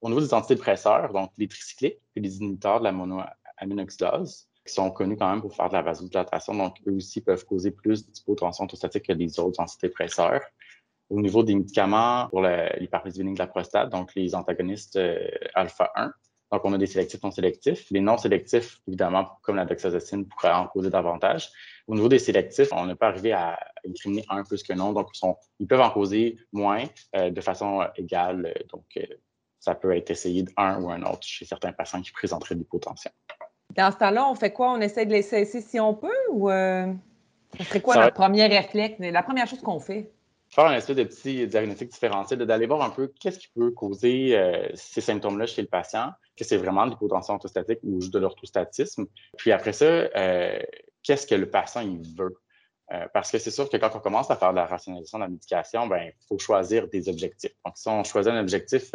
Au 0.00 0.08
niveau 0.08 0.20
des 0.20 0.32
antidépresseurs, 0.32 1.12
donc 1.12 1.30
les 1.36 1.46
tricycliques 1.46 2.00
et 2.16 2.20
les 2.20 2.38
inhibiteurs 2.38 2.78
de 2.78 2.84
la 2.84 2.92
monoaminoxydase, 2.92 4.48
qui 4.66 4.72
sont 4.72 4.90
connus 4.90 5.16
quand 5.16 5.30
même 5.30 5.42
pour 5.42 5.54
faire 5.54 5.68
de 5.68 5.74
la 5.74 5.82
vasodilatation. 5.82 6.54
Donc, 6.54 6.76
eux 6.86 6.92
aussi 6.92 7.20
peuvent 7.20 7.44
causer 7.44 7.70
plus 7.70 8.06
d'hypotension 8.08 8.64
orthostatique 8.64 9.06
que 9.06 9.12
les 9.12 9.38
autres 9.38 9.60
antidépresseurs. 9.60 10.40
Au 11.10 11.20
niveau 11.20 11.42
des 11.42 11.54
médicaments 11.54 12.28
pour 12.30 12.42
l'hyperplésie 12.42 13.22
de 13.22 13.38
la 13.38 13.46
prostate, 13.46 13.90
donc 13.90 14.14
les 14.14 14.34
antagonistes 14.34 14.96
euh, 14.96 15.28
alpha-1, 15.54 16.12
donc 16.54 16.64
on 16.64 16.72
a 16.72 16.78
des 16.78 16.86
sélectifs 16.86 17.22
non 17.22 17.30
sélectifs. 17.30 17.86
Les 17.90 18.00
non 18.00 18.16
sélectifs, 18.16 18.80
évidemment, 18.86 19.38
comme 19.42 19.56
la 19.56 19.64
doxazocine, 19.64 20.26
pourraient 20.26 20.52
en 20.52 20.68
causer 20.68 20.90
davantage. 20.90 21.50
Au 21.88 21.94
niveau 21.94 22.08
des 22.08 22.18
sélectifs, 22.18 22.68
on 22.72 22.86
n'est 22.86 22.94
pas 22.94 23.08
arrivé 23.08 23.32
à 23.32 23.58
incriminer 23.86 24.24
un 24.28 24.44
plus 24.44 24.62
qu'un 24.62 24.78
autre, 24.78 24.94
donc 24.94 25.36
ils, 25.58 25.66
peuvent 25.66 25.80
en 25.80 25.90
causer 25.90 26.38
moins 26.52 26.84
euh, 27.16 27.30
de 27.30 27.40
façon 27.40 27.82
euh, 27.82 27.86
égale. 27.96 28.54
Donc, 28.72 28.84
ça 29.58 29.74
peut 29.74 29.96
être 29.96 30.10
essayé 30.10 30.42
d'un 30.42 30.80
ou 30.80 30.90
un 30.90 31.02
autre 31.02 31.22
chez 31.22 31.44
certains 31.44 31.72
patients 31.72 32.02
qui 32.02 32.12
présenteraient 32.12 32.54
de 32.54 32.60
l'hypotension. 32.60 33.10
Dans 33.76 33.90
ce 33.90 33.96
temps-là, 33.96 34.28
on 34.28 34.34
fait 34.34 34.52
quoi? 34.52 34.72
On 34.72 34.80
essaie 34.80 35.06
de 35.06 35.12
les 35.12 35.22
cesser 35.22 35.60
si 35.60 35.80
on 35.80 35.94
peut 35.94 36.08
ou 36.30 36.50
euh, 36.50 36.92
ce 37.58 37.64
serait 37.64 37.80
quoi 37.80 37.96
notre 37.96 38.14
premier 38.14 38.46
réflexe, 38.46 38.96
la 39.00 39.22
première 39.22 39.46
chose 39.46 39.60
qu'on 39.60 39.80
fait? 39.80 40.12
Faire 40.50 40.66
un 40.66 40.74
espèce 40.74 40.96
de 40.96 41.04
petit 41.04 41.46
diagnostic 41.48 41.90
différentiel, 41.90 42.40
d'aller 42.40 42.66
voir 42.66 42.82
un 42.82 42.90
peu 42.90 43.12
qu'est-ce 43.18 43.38
qui 43.38 43.48
peut 43.48 43.72
causer 43.72 44.36
euh, 44.36 44.68
ces 44.74 45.00
symptômes-là 45.00 45.46
chez 45.46 45.62
le 45.62 45.68
patient, 45.68 46.12
que 46.36 46.44
c'est 46.44 46.56
vraiment 46.56 46.86
de 46.86 46.90
l'hypotension 46.90 47.34
orthostatique 47.34 47.78
ou 47.82 48.00
juste 48.00 48.14
de 48.14 48.18
l'orthostatisme. 48.18 49.06
Puis 49.36 49.52
après 49.52 49.72
ça, 49.72 49.84
euh, 49.84 50.58
qu'est-ce 51.02 51.26
que 51.26 51.34
le 51.34 51.50
patient 51.50 51.82
il 51.82 52.02
veut? 52.16 52.36
parce 53.12 53.32
que 53.32 53.38
c'est 53.38 53.50
sûr 53.50 53.68
que 53.68 53.78
quand 53.78 53.90
on 53.96 53.98
commence 53.98 54.30
à 54.30 54.36
faire 54.36 54.50
de 54.50 54.56
la 54.56 54.66
rationalisation 54.66 55.18
de 55.18 55.24
la 55.24 55.28
médication, 55.28 55.86
ben, 55.88 56.02
il 56.02 56.26
faut 56.28 56.38
choisir 56.38 56.86
des 56.86 57.08
objectifs. 57.08 57.54
Donc, 57.64 57.76
si 57.76 57.88
on 57.88 58.04
choisit 58.04 58.30
un 58.30 58.38
objectif 58.38 58.92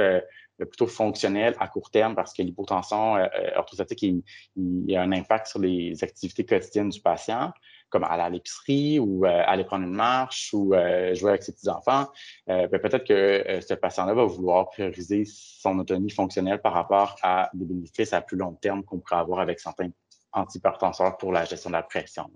plutôt 0.65 0.87
fonctionnel 0.87 1.55
à 1.59 1.67
court 1.67 1.89
terme 1.89 2.15
parce 2.15 2.33
que 2.33 2.41
l'hypotension 2.41 3.15
euh, 3.15 3.25
euh, 3.39 3.51
orthostatique, 3.55 4.03
il, 4.03 4.95
a 4.95 5.01
un 5.01 5.11
impact 5.11 5.47
sur 5.47 5.59
les 5.59 6.03
activités 6.03 6.45
quotidiennes 6.45 6.89
du 6.89 7.01
patient, 7.01 7.51
comme 7.89 8.03
aller 8.03 8.23
à 8.23 8.29
l'épicerie 8.29 8.99
ou 8.99 9.25
euh, 9.25 9.43
aller 9.45 9.63
prendre 9.63 9.85
une 9.85 9.93
marche 9.93 10.53
ou 10.53 10.73
jouer 11.13 11.29
avec 11.29 11.43
ses 11.43 11.53
petits-enfants. 11.53 12.07
Ben, 12.47 12.69
peut-être 12.69 13.05
que 13.05 13.59
ce 13.61 13.73
patient-là 13.73 14.13
va 14.13 14.25
vouloir 14.25 14.69
prioriser 14.69 15.23
son 15.25 15.79
autonomie 15.79 16.11
fonctionnelle 16.11 16.61
par 16.61 16.73
rapport 16.73 17.17
à 17.21 17.49
des 17.53 17.65
bénéfices 17.65 18.13
à 18.13 18.21
plus 18.21 18.37
long 18.37 18.53
terme 18.53 18.83
qu'on 18.83 18.99
pourrait 18.99 19.19
avoir 19.19 19.39
avec 19.39 19.59
certains 19.59 19.89
antihypertenseurs 20.31 21.17
pour 21.17 21.31
la 21.31 21.45
gestion 21.45 21.69
de 21.69 21.75
la 21.75 21.83
pression, 21.83 22.29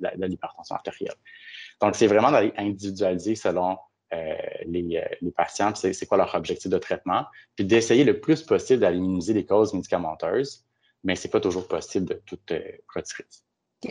de 0.00 0.26
l'hypertension 0.26 0.76
artérielle. 0.76 1.14
Donc, 1.80 1.94
c'est 1.94 2.06
vraiment 2.06 2.30
d'aller 2.30 2.52
individualiser 2.56 3.34
selon 3.34 3.76
euh, 4.14 4.34
les, 4.66 4.96
euh, 4.96 5.14
les, 5.20 5.32
patients, 5.32 5.74
c'est 5.74 6.06
quoi 6.06 6.18
leur 6.18 6.34
objectif 6.34 6.70
de 6.70 6.78
traitement, 6.78 7.24
puis 7.56 7.64
d'essayer 7.64 8.04
le 8.04 8.20
plus 8.20 8.42
possible 8.42 8.80
d'éliminer 8.80 9.32
les 9.32 9.46
causes 9.46 9.72
médicamenteuses, 9.74 10.64
mais 11.02 11.16
ce 11.16 11.26
n'est 11.26 11.30
pas 11.30 11.40
toujours 11.40 11.66
possible 11.66 12.06
de 12.06 12.22
tout 12.26 12.38
euh, 12.50 12.60
retirer. 12.94 13.24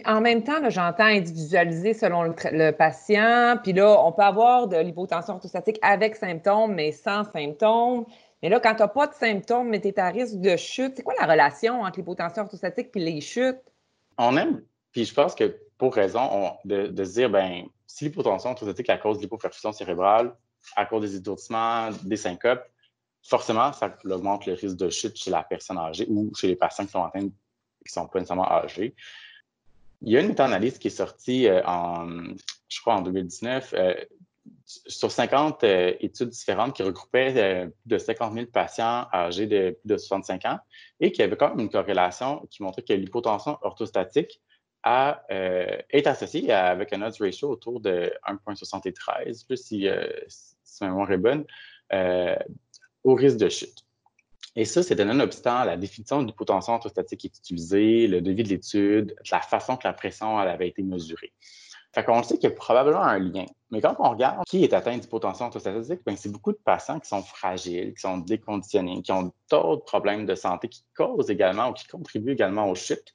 En 0.06 0.22
même 0.22 0.44
temps, 0.44 0.70
j'entends 0.70 1.06
individualiser 1.06 1.94
selon 1.94 2.24
le, 2.24 2.72
patient. 2.72 3.58
Puis 3.62 3.74
là, 3.74 3.98
on 4.04 4.12
peut 4.12 4.24
avoir 4.24 4.68
de 4.68 4.78
l'hypotension 4.78 5.36
orthostatique 5.36 5.80
avec 5.82 6.16
symptômes, 6.16 6.74
mais 6.74 6.92
sans 6.92 7.24
symptômes. 7.32 8.06
Mais 8.42 8.50
là, 8.50 8.60
quand 8.60 8.76
tu 8.76 8.82
n'as 8.82 8.88
pas 8.88 9.08
de 9.08 9.14
symptômes, 9.14 9.70
mais 9.70 9.80
tu 9.80 9.90
es 9.90 10.00
à 10.00 10.10
risque 10.10 10.40
de 10.40 10.56
chute, 10.58 10.94
c'est 10.96 11.04
quoi 11.04 11.14
la 11.20 11.26
relation 11.26 11.82
entre 11.82 12.00
l'hypotension 12.00 12.44
orthostatique 12.44 12.90
et 12.96 13.00
les 13.00 13.22
chutes? 13.22 13.62
On 14.18 14.36
aime, 14.38 14.62
puis 14.92 15.06
je 15.06 15.14
pense 15.14 15.34
que 15.34 15.58
pour 15.78 15.96
raison 15.96 16.54
de, 16.66 17.04
se 17.04 17.14
dire, 17.14 17.30
ben 17.30 17.64
si 17.88 18.06
l'hypotension 18.06 18.52
orthostatique 18.52 18.90
à 18.90 18.98
cause 18.98 19.18
de 19.18 19.24
l'hypoperfusion 19.24 19.72
cérébrale, 19.72 20.36
à 20.76 20.86
cause 20.86 21.02
des 21.02 21.16
étourdissements, 21.16 21.90
des 22.04 22.18
syncopes, 22.18 22.64
forcément, 23.24 23.72
ça 23.74 23.96
augmente 24.06 24.46
le 24.46 24.54
risque 24.54 24.78
de 24.78 24.90
chute 24.90 25.16
chez 25.18 25.32
la 25.32 25.44
personne 25.44 25.78
âgée 25.78 26.06
ou 26.10 26.34
chez 26.36 26.48
les 26.48 26.56
patients 26.56 26.86
qui 26.86 26.92
sont 26.92 27.04
atteints, 27.04 27.30
qui 27.86 27.92
sont 27.92 28.08
pas 28.08 28.20
nécessairement 28.20 28.50
âgés. 28.50 28.96
Il 30.06 30.12
y 30.12 30.18
a 30.18 30.20
une 30.20 30.28
méta-analyse 30.28 30.80
qui 30.80 30.88
est 30.88 30.92
sortie 30.92 31.48
euh, 31.48 31.62
en, 31.66 32.08
je 32.68 32.82
crois, 32.82 32.96
en 32.96 33.02
2019 33.02 33.74
euh, 33.78 33.94
sur 34.66 35.12
50 35.12 35.64
euh, 35.64 35.94
études 36.02 36.30
différentes 36.30 36.76
qui 36.76 36.84
regroupaient 36.84 37.68
plus 37.68 37.90
de 37.90 37.98
50 37.98 38.34
000 38.34 38.46
patients 38.48 39.08
âgés 39.14 39.48
de 39.48 39.78
plus 39.80 39.88
de 39.88 39.98
65 39.98 40.46
ans 40.46 40.60
et 41.00 41.14
qui 41.14 41.22
avait 41.22 41.38
quand 41.38 41.50
même 41.50 41.62
une 41.62 41.70
corrélation 41.70 42.46
qui 42.50 42.64
montrait 42.64 42.82
que 42.82 42.94
l'hypotension 42.94 43.58
orthostatique 43.62 44.42
euh, 44.86 45.78
est 45.90 46.06
associé 46.08 46.52
avec 46.52 46.92
un 46.92 47.02
odds 47.02 47.18
ratio 47.22 47.50
autour 47.50 47.80
de 47.80 48.12
1,73, 48.28 49.46
plus 49.46 49.56
si, 49.56 49.88
si 50.28 50.84
ma 50.84 50.90
mémoire 50.90 51.12
est 51.12 51.18
bonne, 51.18 51.46
au 53.06 53.16
risque 53.16 53.38
de 53.38 53.48
chute. 53.48 53.86
Et 54.56 54.66
ça, 54.66 54.84
c'est 54.84 55.00
nonobstant 55.00 55.64
la 55.64 55.78
définition 55.78 56.22
du 56.22 56.34
potentiel 56.34 56.76
orthostatique 56.76 57.20
qui 57.22 57.28
est 57.28 57.38
utilisée, 57.38 58.08
le 58.08 58.22
devis 58.22 58.44
de 58.44 58.50
l'étude, 58.50 59.16
la 59.32 59.42
façon 59.42 59.78
que 59.78 59.88
la 59.88 59.94
pression 59.94 60.38
avait 60.38 60.68
été 60.68 60.84
mesurée. 60.84 61.34
Fait 61.94 62.04
qu'on 62.04 62.24
sait 62.24 62.38
qu'il 62.38 62.50
y 62.50 62.54
a 62.54 62.56
probablement 62.56 63.04
un 63.04 63.20
lien. 63.20 63.46
Mais 63.70 63.80
quand 63.80 63.96
on 64.00 64.10
regarde 64.10 64.44
qui 64.48 64.64
est 64.64 64.74
atteint 64.74 64.98
d'hypotension 64.98 65.46
orthostatique, 65.46 66.02
ben 66.06 66.16
c'est 66.18 66.32
beaucoup 66.32 66.52
de 66.52 66.60
patients 66.64 67.00
qui 67.00 67.08
sont 67.08 67.22
fragiles, 67.22 67.94
qui 67.94 68.02
sont 68.02 68.18
déconditionnés, 68.18 69.02
qui 69.04 69.12
ont 69.12 69.32
d'autres 69.50 69.86
problèmes 69.86 70.26
de 70.26 70.34
santé 70.34 70.70
qui 70.70 70.84
causent 70.96 71.30
également 71.30 71.70
ou 71.70 71.74
qui 71.74 71.86
contribuent 71.86 72.32
également 72.32 72.68
aux 72.68 72.76
chutes. 72.76 73.14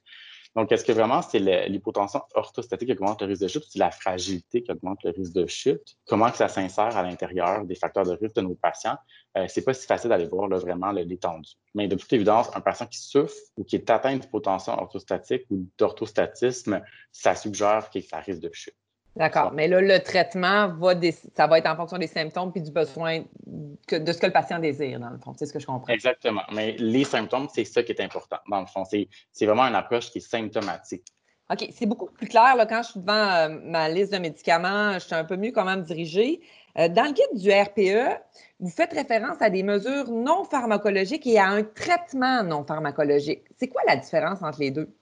Donc, 0.55 0.71
est-ce 0.71 0.83
que 0.83 0.91
vraiment 0.91 1.21
c'est 1.21 1.39
l'hypotension 1.67 2.21
orthostatique 2.33 2.87
qui 2.87 2.93
augmente 2.93 3.21
le 3.21 3.27
risque 3.27 3.43
de 3.43 3.47
chute 3.47 3.65
c'est 3.69 3.79
la 3.79 3.91
fragilité 3.91 4.63
qui 4.63 4.71
augmente 4.71 5.03
le 5.03 5.11
risque 5.11 5.33
de 5.33 5.45
chute? 5.45 5.97
Comment 6.07 6.31
que 6.31 6.37
ça 6.37 6.47
s'insère 6.47 6.97
à 6.97 7.03
l'intérieur 7.03 7.65
des 7.65 7.75
facteurs 7.75 8.05
de 8.05 8.11
risque 8.11 8.35
de 8.35 8.41
nos 8.41 8.55
patients? 8.55 8.97
Euh, 9.37 9.45
c'est 9.47 9.63
pas 9.63 9.73
si 9.73 9.85
facile 9.85 10.09
d'aller 10.09 10.25
voir 10.25 10.49
vraiment 10.49 10.91
l'étendue. 10.91 11.51
Mais 11.75 11.87
de 11.87 11.95
toute 11.95 12.11
évidence, 12.13 12.49
un 12.55 12.61
patient 12.61 12.87
qui 12.87 12.99
souffre 12.99 13.35
ou 13.57 13.63
qui 13.63 13.75
est 13.75 13.89
atteint 13.89 14.17
d'hypotension 14.17 14.73
orthostatique 14.73 15.45
ou 15.51 15.67
d'orthostatisme, 15.77 16.81
ça 17.11 17.35
suggère 17.35 17.89
qu'il 17.89 18.01
y 18.01 18.07
a 18.11 18.17
un 18.17 18.21
risque 18.21 18.41
de 18.41 18.49
chute. 18.51 18.75
D'accord. 19.15 19.51
Mais 19.53 19.67
là, 19.67 19.81
le 19.81 19.99
traitement 19.99 20.69
va 20.69 20.93
ça 21.35 21.47
va 21.47 21.57
être 21.57 21.67
en 21.67 21.75
fonction 21.75 21.97
des 21.97 22.07
symptômes 22.07 22.51
puis 22.51 22.61
du 22.61 22.71
besoin 22.71 23.23
de 23.47 24.11
ce 24.11 24.17
que 24.17 24.25
le 24.25 24.31
patient 24.31 24.59
désire, 24.59 24.99
dans 24.99 25.09
le 25.09 25.17
fond. 25.17 25.33
C'est 25.37 25.45
ce 25.45 25.53
que 25.53 25.59
je 25.59 25.65
comprends. 25.65 25.91
Exactement. 25.91 26.43
Mais 26.53 26.75
les 26.77 27.03
symptômes, 27.03 27.47
c'est 27.53 27.65
ça 27.65 27.83
qui 27.83 27.91
est 27.91 28.01
important. 28.01 28.37
Dans 28.49 28.61
le 28.61 28.67
fond, 28.67 28.83
c'est 28.85 29.45
vraiment 29.45 29.63
une 29.63 29.75
approche 29.75 30.11
qui 30.11 30.19
est 30.19 30.21
symptomatique. 30.21 31.05
OK. 31.51 31.67
C'est 31.71 31.87
beaucoup 31.87 32.05
plus 32.11 32.27
clair 32.27 32.55
là, 32.55 32.67
quand 32.67 32.83
je 32.83 32.91
suis 32.91 32.99
devant 32.99 33.13
euh, 33.13 33.59
ma 33.63 33.89
liste 33.89 34.13
de 34.13 34.19
médicaments, 34.19 34.93
je 34.93 34.99
suis 34.99 35.15
un 35.15 35.23
peu 35.23 35.35
mieux 35.35 35.51
comment 35.51 35.75
me 35.75 35.81
diriger. 35.81 36.41
Euh, 36.77 36.87
dans 36.89 37.05
le 37.05 37.13
guide 37.13 37.41
du 37.41 37.51
RPE, 37.51 38.19
vous 38.59 38.69
faites 38.69 38.93
référence 38.93 39.41
à 39.41 39.49
des 39.49 39.63
mesures 39.63 40.11
non 40.11 40.43
pharmacologiques 40.43 41.25
et 41.25 41.39
à 41.39 41.47
un 41.47 41.63
traitement 41.63 42.43
non 42.43 42.63
pharmacologique. 42.63 43.45
C'est 43.57 43.67
quoi 43.67 43.81
la 43.87 43.95
différence 43.95 44.43
entre 44.43 44.59
les 44.59 44.69
deux? 44.69 44.93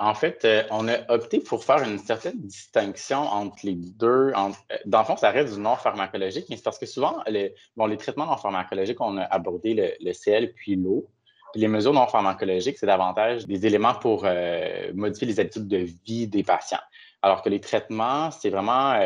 En 0.00 0.14
fait, 0.14 0.44
euh, 0.44 0.64
on 0.70 0.88
a 0.88 1.08
opté 1.08 1.38
pour 1.38 1.62
faire 1.62 1.82
une 1.84 1.98
certaine 1.98 2.40
distinction 2.40 3.18
entre 3.18 3.58
les 3.62 3.76
deux. 3.76 4.32
Euh, 4.34 4.50
dans 4.86 4.98
le 4.98 5.04
fond, 5.04 5.16
ça 5.16 5.30
reste 5.30 5.54
du 5.54 5.60
non 5.60 5.76
pharmacologique, 5.76 6.46
mais 6.50 6.56
c'est 6.56 6.64
parce 6.64 6.80
que 6.80 6.86
souvent, 6.86 7.22
les, 7.28 7.54
bon, 7.76 7.86
les 7.86 7.96
traitements 7.96 8.26
non 8.26 8.36
pharmacologiques, 8.36 9.00
on 9.00 9.18
a 9.18 9.22
abordé 9.22 9.74
le, 9.74 9.92
le 10.00 10.12
ciel 10.12 10.52
puis 10.52 10.74
l'eau. 10.74 11.06
Les 11.54 11.68
mesures 11.68 11.92
non 11.92 12.08
pharmacologiques, 12.08 12.76
c'est 12.78 12.86
davantage 12.86 13.46
des 13.46 13.66
éléments 13.66 13.94
pour 13.94 14.22
euh, 14.24 14.90
modifier 14.94 15.28
les 15.28 15.38
habitudes 15.38 15.68
de 15.68 15.86
vie 16.04 16.26
des 16.26 16.42
patients. 16.42 16.82
Alors 17.22 17.42
que 17.42 17.48
les 17.48 17.60
traitements, 17.60 18.32
c'est 18.32 18.50
vraiment 18.50 19.00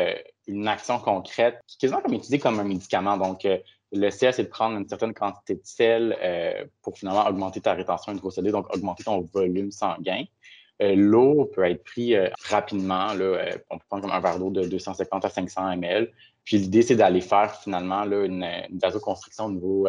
une 0.47 0.67
action 0.67 0.99
concrète, 0.99 1.61
quasiment 1.79 2.01
comme 2.01 2.13
utilisé 2.15 2.39
comme 2.39 2.59
un 2.59 2.65
médicament. 2.65 3.15
Donc, 3.15 3.43
le 3.45 4.09
CL, 4.09 4.33
c'est 4.33 4.43
de 4.43 4.49
prendre 4.49 4.75
une 4.77 4.89
certaine 4.89 5.13
quantité 5.13 5.53
de 5.53 5.61
sel 5.63 6.67
pour 6.81 6.97
finalement 6.97 7.25
augmenter 7.27 7.61
ta 7.61 7.73
rétention 7.75 8.11
hydrocellulaire, 8.11 8.61
donc 8.61 8.75
augmenter 8.75 9.05
ton 9.05 9.21
volume 9.21 9.71
sanguin. 9.71 10.25
Euh, 10.81 10.95
l'eau 10.95 11.45
peut 11.53 11.65
être 11.65 11.83
prise 11.83 12.13
euh, 12.15 12.29
rapidement. 12.47 13.13
Là, 13.13 13.23
euh, 13.23 13.51
on 13.69 13.77
peut 13.77 13.83
prendre 13.89 14.03
comme 14.03 14.11
un 14.11 14.19
verre 14.19 14.39
d'eau 14.39 14.49
de 14.49 14.65
250 14.65 15.25
à 15.25 15.29
500 15.29 15.71
ml. 15.71 16.11
Puis 16.45 16.57
l'idée, 16.57 16.81
c'est 16.81 16.95
d'aller 16.95 17.21
faire 17.21 17.53
finalement 17.55 18.05
là, 18.05 18.25
une, 18.25 18.45
vasoconstriction 18.81 19.45
au 19.45 19.51
niveau 19.51 19.87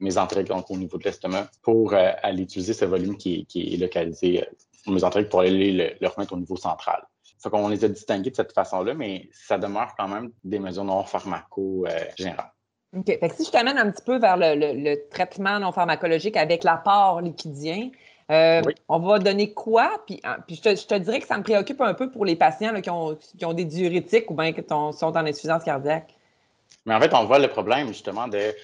mésenterique, 0.00 0.46
donc 0.46 0.70
au 0.70 0.76
niveau 0.76 0.96
de 0.96 1.04
l'estomac, 1.04 1.50
pour 1.60 1.92
aller 1.92 2.44
utiliser 2.44 2.72
ce 2.72 2.86
volume 2.86 3.16
qui, 3.16 3.46
est 3.54 3.76
localisé 3.76 4.46
au 4.86 4.92
mésenterique 4.92 5.28
pour 5.28 5.40
aller 5.40 5.96
le, 6.00 6.08
remettre 6.08 6.32
au 6.32 6.38
niveau 6.38 6.56
central. 6.56 7.02
Fait 7.42 7.50
qu'on 7.50 7.68
les 7.68 7.84
a 7.84 7.88
distingués 7.88 8.30
de 8.30 8.36
cette 8.36 8.52
façon-là, 8.52 8.94
mais 8.94 9.28
ça 9.32 9.58
demeure 9.58 9.94
quand 9.98 10.08
même 10.08 10.30
des 10.44 10.58
mesures 10.58 10.84
non 10.84 11.04
pharmaco 11.04 11.84
générales. 12.16 12.52
OK. 12.96 13.06
Fait 13.06 13.32
si 13.36 13.44
je 13.44 13.50
t'amène 13.50 13.76
un 13.76 13.90
petit 13.90 14.04
peu 14.04 14.18
vers 14.18 14.38
le, 14.38 14.54
le 14.54 15.08
traitement 15.10 15.58
non 15.58 15.72
pharmacologique 15.72 16.38
avec 16.38 16.64
l'apport 16.64 17.20
liquidien, 17.20 17.90
euh, 18.30 18.62
on 18.88 18.98
va 18.98 19.18
donner 19.18 19.52
quoi? 19.52 20.02
Puis, 20.06 20.20
ah, 20.22 20.38
je, 20.48 20.60
te, 20.60 20.94
dirais 20.98 21.20
que 21.20 21.26
ça 21.26 21.38
me 21.38 21.42
préoccupe 21.42 21.80
un 21.80 21.94
peu 21.94 22.10
pour 22.10 22.24
les 22.24 22.36
patients 22.36 22.78
qui, 22.80 22.90
ont, 22.90 23.16
des 23.54 23.64
diurétiques 23.64 24.30
ou 24.30 24.34
bien 24.34 24.52
qui 24.52 24.62
sont 24.68 24.92
en 25.02 25.16
insuffisance 25.16 25.64
cardiaque. 25.64 26.14
Mais 26.84 26.94
en 26.94 27.00
fait, 27.00 27.12
on 27.14 27.24
voit 27.24 27.38
le 27.38 27.48
problème 27.48 27.88
justement 27.88 28.28
de 28.28 28.54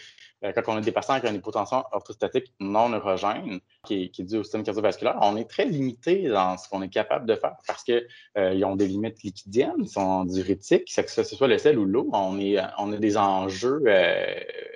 euh, 0.45 0.53
quand 0.53 0.63
on 0.69 0.77
a 0.77 0.81
des 0.81 0.93
patients 0.93 1.15
avec 1.15 1.31
une 1.31 1.37
hypotension 1.37 1.85
orthostatique 1.93 2.53
non 2.61 2.91
neurogène, 2.91 3.61
qui 3.87 4.11
est, 4.19 4.21
due 4.23 4.39
au 4.39 4.43
système 4.43 4.63
cardiovasculaire, 4.63 5.17
on 5.21 5.37
est 5.37 5.49
très 5.49 5.65
limité 5.65 6.29
dans 6.29 6.59
ce 6.59 6.69
qu'on 6.69 6.83
est 6.83 6.89
capable 6.89 7.27
de 7.27 7.35
faire 7.35 7.57
parce 7.67 7.83
qu'ils 7.83 8.07
euh, 8.37 8.63
ont 8.65 8.77
des 8.77 8.87
limites 8.87 9.23
liquidiennes, 9.23 9.73
ils 9.79 9.89
sont 9.89 10.25
diurétiques, 10.25 10.95
que 10.95 11.11
ce 11.11 11.23
soit 11.23 11.49
le 11.49 11.59
sel 11.59 11.79
ou 11.79 11.87
l'eau, 11.87 12.09
on, 12.13 12.39
on 12.79 12.93
a 12.93 12.97
des 12.97 13.17
enjeux 13.17 13.83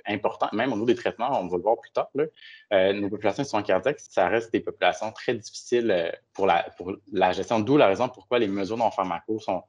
euh, 0.08 0.12
importants, 0.12 0.48
même 0.52 0.72
au 0.72 0.76
niveau 0.76 0.86
des 0.86 0.94
traitements, 0.94 1.40
on 1.40 1.48
va 1.48 1.56
le 1.56 1.62
voir 1.62 1.76
plus 1.80 1.90
tard. 1.92 2.08
nos 2.70 3.08
populations 3.08 3.44
sont 3.44 3.62
cardiaques, 3.62 4.00
ça 4.00 4.28
reste 4.28 4.52
des 4.52 4.60
populations 4.60 5.12
très 5.12 5.34
difficiles 5.34 6.12
pour 6.32 6.46
la, 6.46 6.64
pour 6.76 6.92
la 7.12 7.32
gestion, 7.32 7.60
d'où 7.60 7.76
la 7.76 7.86
raison 7.86 8.08
pourquoi 8.08 8.38
les 8.38 8.48
mesures 8.48 8.76
non 8.76 8.90
pharmacaux 8.90 9.40
sont 9.40 9.62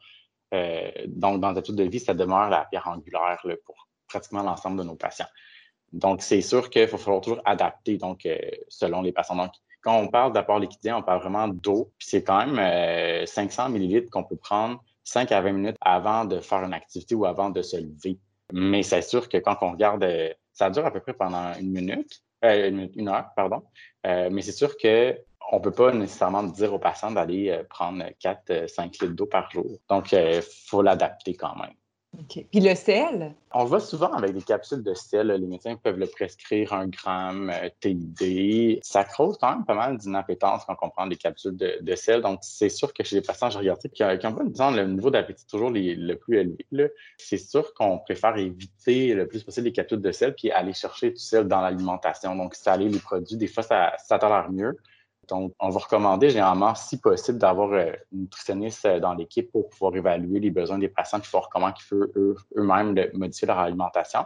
donc 1.08 1.40
dans 1.42 1.52
l'étude 1.52 1.76
de 1.76 1.84
vie, 1.84 2.00
ça 2.00 2.14
demeure 2.14 2.50
la 2.50 2.66
pierre 2.66 2.88
angulaire 2.88 3.46
pour 3.66 3.88
pratiquement 4.08 4.42
l'ensemble 4.42 4.80
de 4.80 4.84
nos 4.84 4.96
patients. 4.96 5.28
Donc, 5.94 6.22
c'est 6.22 6.42
sûr 6.42 6.70
qu'il 6.70 6.88
falloir 6.88 7.22
toujours 7.22 7.42
adapter 7.46 7.98
donc, 7.98 8.26
euh, 8.26 8.38
selon 8.68 9.02
les 9.02 9.12
patients. 9.12 9.36
Donc, 9.36 9.54
quand 9.82 9.98
on 9.98 10.08
parle 10.08 10.34
d'apport 10.34 10.60
liquidien, 10.60 10.98
on 10.98 11.04
parle 11.04 11.22
vraiment 11.22 11.48
d'eau. 11.48 11.92
Puis 11.98 12.10
c'est 12.10 12.24
quand 12.24 12.46
même 12.46 13.26
500 13.26 13.66
euh, 13.66 13.70
millilitres 13.70 14.10
qu'on 14.12 14.24
peut 14.24 14.36
prendre 14.36 14.84
5 15.04 15.32
à 15.32 15.42
20 15.42 15.52
minutes 15.54 15.78
avant 15.82 16.26
de 16.26 16.40
faire 16.40 16.64
une 16.64 16.74
activité 16.74 17.16
ou 17.16 17.26
avant 17.26 17.50
de 17.50 17.62
se 17.62 17.78
lever. 17.78 18.20
Mais 18.52 18.84
c'est 18.84 19.02
sûr 19.02 19.30
que 19.30 19.38
quand 19.38 19.58
on 19.62 19.72
regarde, 19.72 20.04
euh, 20.04 20.34
ça 20.54 20.70
dure 20.70 20.86
à 20.86 20.92
peu 20.92 21.00
près 21.00 21.14
pendant 21.14 21.54
une 21.60 21.72
minute, 21.72 22.22
une, 22.42 23.10
heure, 23.10 23.30
pardon. 23.36 23.64
mais 24.06 24.42
c'est 24.42 24.54
sûr 24.54 24.78
qu'on 24.78 25.58
ne 25.58 25.60
peut 25.62 25.72
pas 25.72 25.92
nécessairement 25.92 26.44
dire 26.44 26.74
aux 26.74 26.80
patients 26.80 27.12
d'aller 27.12 27.62
prendre 27.70 28.04
4-5 28.22 29.02
litres 29.02 29.08
d'eau 29.08 29.26
par 29.26 29.52
jour. 29.52 29.66
Donc, 29.90 30.14
il 30.14 30.42
faut 30.68 30.82
l'adapter 30.82 31.36
quand 31.36 31.56
même. 31.58 31.74
Puis 32.28 32.60
le 32.60 32.76
sel? 32.76 33.34
On 33.54 33.66
voit 33.66 33.80
souvent 33.80 34.12
avec 34.14 34.34
des 34.34 34.42
capsules 34.42 34.84
de 34.84 34.94
sel. 34.94 35.28
Les 35.28 35.48
médecins 35.48 35.76
peuvent 35.76 35.98
le 35.98 36.08
prescrire 36.08 36.74
un 36.74 36.88
gramme 36.88 37.50
euh, 37.50 37.70
TID. 37.80 38.80
Ça 38.82 39.04
cause 39.04 39.38
quand 39.40 39.52
même 39.52 39.66
pas 39.66 39.76
mal 39.76 39.98
d'inappétence 39.98 40.64
quand 40.66 40.76
on 40.82 40.90
prend 40.90 41.08
des 41.08 41.16
capsules 41.16 41.56
de, 41.56 41.96
sel. 41.96 42.22
Donc, 42.22 42.40
c'est 42.42 42.70
sûr 42.70 42.94
que 42.94 43.04
chez 43.04 43.16
les 43.16 43.22
patients 43.22 43.50
gériatriques 43.50 43.94
qui 43.94 44.04
n'ont 44.04 44.34
pas 44.34 44.44
disons, 44.44 44.72
le 44.72 44.86
niveau 44.86 45.10
d'appétit 45.10 45.46
toujours 45.48 45.72
le 45.72 46.14
plus 46.16 46.38
élevé, 46.72 46.92
c'est 47.18 47.38
sûr 47.38 47.74
qu'on 47.74 48.00
préfère 48.00 48.36
éviter 48.38 49.14
le 49.14 49.28
plus 49.28 49.44
possible 49.44 49.66
les 49.66 49.74
capsules 49.74 50.02
de 50.02 50.12
sel 50.12 50.36
puis 50.36 50.52
aller 50.52 50.74
chercher 50.74 51.12
du 51.12 51.20
sel 51.20 51.48
dans 51.48 51.62
l'alimentation. 51.62 52.36
Donc, 52.36 52.56
saler 52.56 52.90
les 52.90 53.00
produits, 53.00 53.38
des 53.38 53.48
fois, 53.48 53.64
ça, 53.64 53.94
ça 53.98 54.18
l'air 54.18 54.52
mieux. 54.52 54.78
Donc, 55.30 55.54
on 55.60 55.70
va 55.70 55.80
recommander 55.80 56.30
généralement, 56.30 56.76
si 56.76 57.00
possible, 57.00 57.38
d'avoir 57.38 57.72
euh, 57.74 57.92
une 58.12 58.22
nutritionniste 58.22 58.86
euh, 58.86 59.00
dans 59.00 59.14
l'équipe 59.14 59.52
pour 59.52 59.70
pouvoir 59.70 59.96
évaluer 59.96 60.40
les 60.40 60.52
besoins 60.52 60.78
des 60.78 60.90
patients 60.90 61.20
puis 61.20 61.30
voir 61.32 61.50
comment 61.50 61.70
ils 61.70 61.88
peuvent 61.90 62.36
eux-mêmes 62.56 62.96
modifier 63.14 63.48
leur 63.48 63.60
alimentation. 63.60 64.26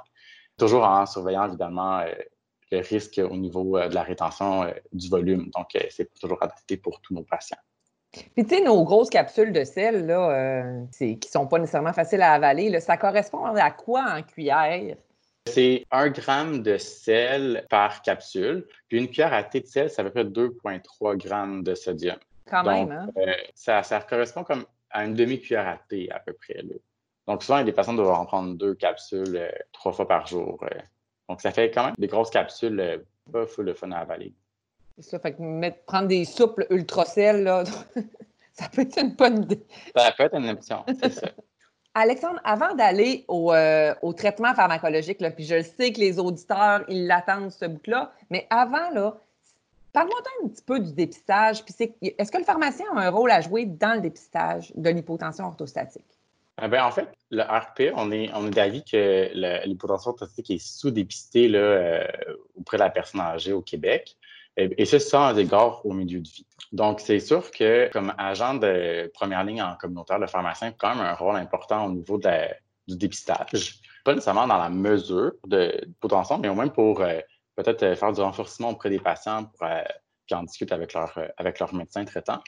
Toujours 0.58 0.84
en 0.84 1.06
surveillant 1.06 1.48
évidemment 1.48 2.00
euh, 2.00 2.14
le 2.72 2.80
risque 2.80 3.22
au 3.24 3.36
niveau 3.36 3.78
de 3.80 3.94
la 3.94 4.02
rétention 4.02 4.66
du 4.92 5.10
volume. 5.10 5.52
Donc, 5.56 5.78
c'est 5.92 6.12
toujours 6.20 6.42
adapté 6.42 6.76
pour 6.78 7.02
tous 7.02 7.14
nos 7.14 7.22
patients. 7.22 7.58
Puis, 8.12 8.46
tu 8.46 8.56
sais, 8.56 8.64
nos 8.64 8.84
grosses 8.84 9.12
capsules 9.12 9.52
de 9.52 9.64
sel, 9.64 10.08
là, 10.08 10.64
qui 10.98 11.16
ne 11.16 11.28
sont 11.30 11.46
pas 11.46 11.60
nécessairement 11.60 11.94
faciles 11.94 12.24
à 12.24 12.32
avaler, 12.32 12.80
ça 12.80 12.98
correspond 12.98 13.46
à 13.46 13.70
quoi 13.70 14.06
en 14.18 14.24
cuillère? 14.24 14.96
C'est 15.48 15.86
un 15.92 16.10
gramme 16.10 16.64
de 16.64 16.78
sel 16.78 17.66
par 17.70 18.02
capsule. 18.02 18.66
Puis 18.88 18.98
une 18.98 19.08
cuillère 19.08 19.34
à 19.34 19.44
thé 19.44 19.60
de 19.60 19.68
sel, 19.68 19.90
ça 19.90 20.02
à 20.02 20.06
peu 20.06 20.12
près 20.12 20.24
2,3 20.24 21.18
grammes 21.18 21.64
de 21.64 21.76
sodium. 21.76 22.18
Quand 22.50 22.64
même, 22.64 22.92
hein? 22.92 23.08
Euh, 23.18 23.34
ça, 23.54 23.84
correspond 24.08 24.44
comme 24.44 24.66
à 24.90 25.06
une 25.06 25.16
demi-cuillère 25.16 25.68
à 25.68 25.78
thé 25.90 26.10
à 26.12 26.20
peu 26.20 26.34
près. 26.34 26.64
Donc 27.28 27.44
souvent, 27.44 27.58
il 27.58 27.62
y 27.62 27.64
a 27.64 27.66
des 27.66 27.72
patients 27.72 27.94
qui 27.94 27.98
doivent 27.98 28.20
en 28.20 28.26
prendre 28.26 28.56
deux 28.56 28.76
capsules 28.76 29.36
euh, 29.36 29.50
trois 29.72 29.92
fois 29.92 30.08
par 30.08 30.28
jour. 30.28 30.64
Euh. 30.64 30.80
Donc 31.30 31.42
ça 31.42 31.52
fait 31.52 31.72
quand 31.72 31.86
même 31.86 31.96
des 31.98 32.08
grosses 32.08 32.30
capsules 32.30 33.04
pas 33.32 33.46
full 33.46 33.66
de 33.66 33.74
fun 33.74 33.92
à 33.92 34.00
avaler. 34.00 34.34
C'est 34.98 35.10
ça, 35.10 35.20
fait 35.20 35.34
que 35.34 35.86
prendre 35.86 36.08
des 36.08 36.26
souples 36.26 36.68
ultra 36.70 37.06
sel, 37.06 37.44
là, 37.44 37.64
ça 38.54 38.70
peut 38.70 38.82
être 38.82 39.00
une 39.00 39.16
bonne 39.16 39.44
idée. 39.44 39.66
Ça 39.96 40.12
peut 40.12 40.24
être 40.24 40.36
une 40.36 40.50
option, 40.50 40.84
c'est 41.02 41.12
ça. 41.12 41.30
Alexandre, 41.96 42.40
avant 42.44 42.74
d'aller 42.74 43.24
au, 43.28 43.54
euh, 43.54 43.94
traitement 44.18 44.54
pharmacologique, 44.56 45.22
là, 45.22 45.30
puis 45.30 45.46
je 45.46 45.62
sais 45.62 45.92
que 45.94 46.00
les 46.00 46.20
auditeurs, 46.20 46.84
ils 46.88 47.06
l'attendent 47.06 47.52
ce 47.52 47.66
bout-là, 47.66 48.12
mais 48.32 48.48
avant, 48.50 48.90
là, 48.92 49.16
parle-moi 49.92 50.18
un 50.44 50.48
petit 50.48 50.64
peu 50.64 50.80
du 50.80 50.92
dépistage. 50.94 51.64
Puis 51.64 51.74
est-ce 52.18 52.32
que 52.32 52.38
le 52.38 52.44
pharmacien 52.44 52.86
a 52.96 53.00
un 53.00 53.10
rôle 53.10 53.30
à 53.30 53.42
jouer 53.42 53.66
dans 53.66 53.94
le 53.94 54.02
dépistage 54.02 54.72
de 54.76 54.90
l'hypotension 54.90 55.46
orthostatique? 55.46 56.06
Eh 56.62 56.68
bien, 56.68 56.86
en 56.86 56.92
fait, 56.92 57.10
le 57.32 57.42
RP, 57.42 57.94
on 57.96 58.12
est, 58.12 58.30
d'avis 58.52 58.84
que 58.84 59.66
l'hypotension 59.66 60.12
orthostatique 60.12 60.52
est 60.52 60.64
sous-dépistée 60.64 61.50
euh, 61.54 62.06
auprès 62.56 62.78
de 62.78 62.84
la 62.84 62.90
personne 62.90 63.22
âgée 63.22 63.54
au 63.54 63.62
Québec. 63.62 64.18
Et, 64.56 64.86
ce, 64.86 65.00
sans 65.00 65.36
égard 65.38 65.84
au 65.84 65.94
milieu 65.94 66.20
de 66.20 66.28
vie. 66.28 66.46
Donc, 66.72 67.00
c'est 67.00 67.20
sûr 67.20 67.50
que 67.50 67.90
comme 67.92 68.14
agent 68.18 68.56
de 68.56 69.12
première 69.14 69.44
ligne 69.44 69.64
en 69.64 69.76
communautaire, 69.76 70.20
le 70.20 70.28
pharmacien 70.28 70.68
a 70.68 70.72
quand 70.72 70.96
même 70.96 71.06
un 71.06 71.16
rôle 71.16 71.38
important 71.38 71.86
au 71.86 71.92
niveau 71.92 72.20
du 72.20 72.98
dépistage. 72.98 73.80
Pas 74.06 74.14
nécessairement 74.14 74.46
dans 74.46 74.58
la 74.58 74.70
mesure 74.70 75.34
de 75.48 75.74
potentiel, 76.00 76.40
mais 76.42 76.50
au 76.50 76.56
moins 76.56 76.68
pour 76.68 77.02
euh, 77.02 77.20
peut-être 77.56 77.84
euh, 77.84 77.96
faire 77.96 78.12
du 78.12 78.22
renforcement 78.22 78.72
auprès 78.72 78.90
des 78.90 79.00
patients 79.00 79.46
pour 79.46 79.66
euh, 79.66 79.82
qu'ils 80.28 80.38
en 80.38 80.44
discutent 80.44 80.72
avec 80.72 80.94
leur, 80.94 81.18
avec 81.38 81.60
leur 81.60 81.74
médecin 81.74 82.06
traitant. 82.06 82.40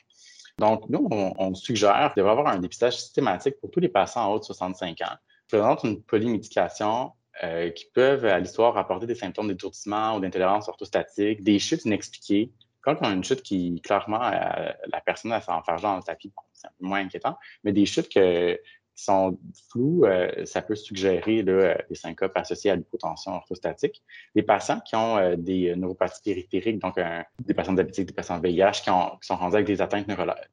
Donc, 0.57 0.87
nous, 0.89 1.07
on, 1.11 1.53
suggère 1.53 2.13
de 2.15 2.21
avoir 2.21 2.47
un 2.47 2.59
dépistage 2.59 2.97
systématique 2.97 3.59
pour 3.59 3.71
tous 3.71 3.79
les 3.79 3.89
patients 3.89 4.25
en 4.25 4.33
haut 4.33 4.39
de 4.39 4.43
65 4.43 5.01
ans. 5.01 5.15
Présente 5.49 5.83
une 5.83 6.01
polymédication 6.01 7.11
euh, 7.43 7.69
qui 7.69 7.85
peuvent, 7.93 8.25
à 8.25 8.39
l'histoire, 8.39 8.77
apporter 8.77 9.05
des 9.05 9.15
symptômes 9.15 9.47
d'étourdissement 9.47 10.15
ou 10.15 10.19
d'intolérance 10.19 10.69
orthostatique, 10.69 11.43
des 11.43 11.59
chutes 11.59 11.85
inexpliquées. 11.85 12.51
Quand 12.81 12.95
on 13.01 13.05
a 13.05 13.11
une 13.11 13.23
chute 13.23 13.41
qui, 13.41 13.81
clairement, 13.81 14.23
euh, 14.23 14.71
la 14.87 15.01
personne 15.01 15.31
s'en 15.31 15.41
s'enfarge 15.41 15.81
dans 15.81 15.97
le 15.97 16.03
tapis, 16.03 16.31
c'est 16.53 16.67
un 16.67 16.71
peu 16.79 16.85
moins 16.85 16.99
inquiétant, 16.99 17.37
mais 17.63 17.73
des 17.73 17.85
chutes 17.85 18.09
que, 18.09 18.59
qui 18.95 19.03
sont 19.03 19.37
floues, 19.69 20.05
euh, 20.05 20.45
ça 20.45 20.61
peut 20.61 20.75
suggérer 20.75 21.41
là, 21.43 21.77
des 21.89 21.95
syncopes 21.95 22.31
associés 22.35 22.71
à 22.71 22.75
l'hypotension 22.75 23.33
orthostatique. 23.33 24.01
Les 24.35 24.43
patients 24.43 24.79
qui 24.79 24.95
ont 24.95 25.35
des 25.37 25.75
neuropathies 25.75 26.21
périphériques, 26.23 26.79
donc 26.79 26.95
des 27.39 27.53
patients 27.53 27.73
diabétiques, 27.73 28.07
des 28.07 28.13
patients 28.13 28.39
VIH 28.39 28.81
qui, 28.83 28.89
sont 29.21 29.35
rendus 29.35 29.55
avec 29.55 29.67
des 29.67 29.81
atteintes 29.81 30.07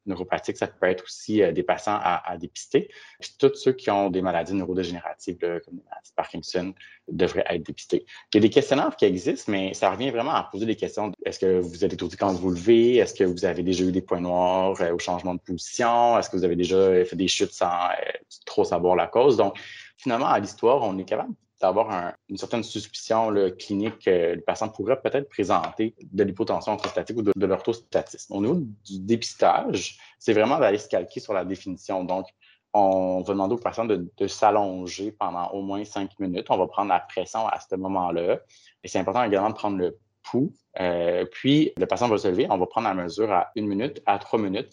neuropathiques, 0.05 0.57
ça 0.57 0.67
peut 0.67 0.87
être 0.87 1.03
aussi 1.03 1.41
des 1.53 1.63
patients 1.63 1.99
à, 2.01 2.37
dépister. 2.37 2.89
Puis 3.19 3.35
tous 3.39 3.55
ceux 3.55 3.73
qui 3.73 3.89
ont 3.89 4.09
des 4.09 4.21
maladies 4.21 4.53
neurodégénératives, 4.53 5.37
comme 5.39 5.81
Parkinson, 6.15 6.73
devraient 7.07 7.45
être 7.49 7.65
dépistés. 7.65 8.05
Il 8.33 8.37
y 8.37 8.39
a 8.39 8.41
des 8.41 8.49
questionnaires 8.49 8.95
qui 8.95 9.05
existent, 9.05 9.51
mais 9.51 9.73
ça 9.73 9.91
revient 9.91 10.09
vraiment 10.09 10.31
à 10.31 10.47
poser 10.51 10.65
des 10.65 10.75
questions. 10.75 11.11
Est-ce 11.25 11.39
que 11.39 11.59
vous 11.59 11.83
êtes 11.83 11.93
étourdi 11.93 12.15
quand 12.15 12.33
vous 12.33 12.51
levez? 12.51 12.97
Est-ce 12.97 13.13
que 13.13 13.23
vous 13.23 13.45
avez 13.45 13.63
déjà 13.63 13.83
eu 13.83 13.91
des 13.91 14.01
points 14.01 14.21
noirs 14.21 14.79
au 14.93 14.99
changement 14.99 15.33
de 15.33 15.39
position? 15.39 16.17
Est-ce 16.17 16.29
que 16.29 16.37
vous 16.37 16.43
avez 16.43 16.55
déjà 16.55 17.03
fait 17.05 17.15
des 17.15 17.27
chutes 17.27 17.51
sans 17.51 17.89
trop 18.45 18.63
savoir 18.63 18.95
la 18.95 19.07
cause? 19.07 19.37
Donc, 19.37 19.59
finalement, 19.97 20.27
à 20.27 20.39
l'histoire, 20.39 20.81
on 20.83 20.97
est 20.97 21.05
capable 21.05 21.33
d'avoir 21.61 22.13
une 22.27 22.37
certaine 22.37 22.63
suspicion 22.63 23.33
clinique 23.57 23.99
que 23.99 24.33
le 24.33 24.41
patient 24.41 24.67
pourrait 24.67 24.99
peut-être 25.01 25.29
présenter 25.29 25.95
de 26.01 26.23
l'hypotension 26.23 26.73
orthostatique 26.73 27.17
ou 27.17 27.21
de, 27.21 27.31
de 27.33 27.45
l'orthostatisme. 27.45 28.33
Au 28.33 28.41
niveau 28.41 28.55
du 28.55 28.99
dépistage, 28.99 29.97
c'est 30.19 30.33
vraiment 30.33 30.59
d'aller 30.59 30.77
se 30.77 30.89
calquer 30.89 31.21
sur 31.21 31.33
la 31.33 31.45
définition. 31.45 32.03
Donc, 32.03 32.25
on 32.73 33.21
va 33.21 33.33
demander 33.33 33.53
au 33.53 33.57
patient 33.57 33.85
de, 33.85 34.27
s'allonger 34.27 35.11
pendant 35.11 35.47
au 35.49 35.61
moins 35.61 35.85
cinq 35.85 36.19
minutes. 36.19 36.47
On 36.49 36.57
va 36.57 36.67
prendre 36.67 36.89
la 36.89 36.99
pression 36.99 37.47
à 37.47 37.59
ce 37.59 37.75
moment-là. 37.75 38.39
Et 38.83 38.87
c'est 38.87 38.99
important 38.99 39.23
également 39.23 39.49
de 39.49 39.55
prendre 39.55 39.77
le 39.77 39.97
pouls. 40.23 40.53
Euh, 40.79 41.25
puis, 41.25 41.71
le 41.77 41.85
patient 41.85 42.07
va 42.07 42.17
se 42.17 42.27
lever. 42.27 42.47
On 42.49 42.57
va 42.57 42.65
prendre 42.65 42.87
la 42.87 42.95
mesure 42.95 43.31
à 43.31 43.51
une 43.55 43.67
minute, 43.67 44.01
à 44.05 44.17
trois 44.17 44.39
minutes. 44.39 44.71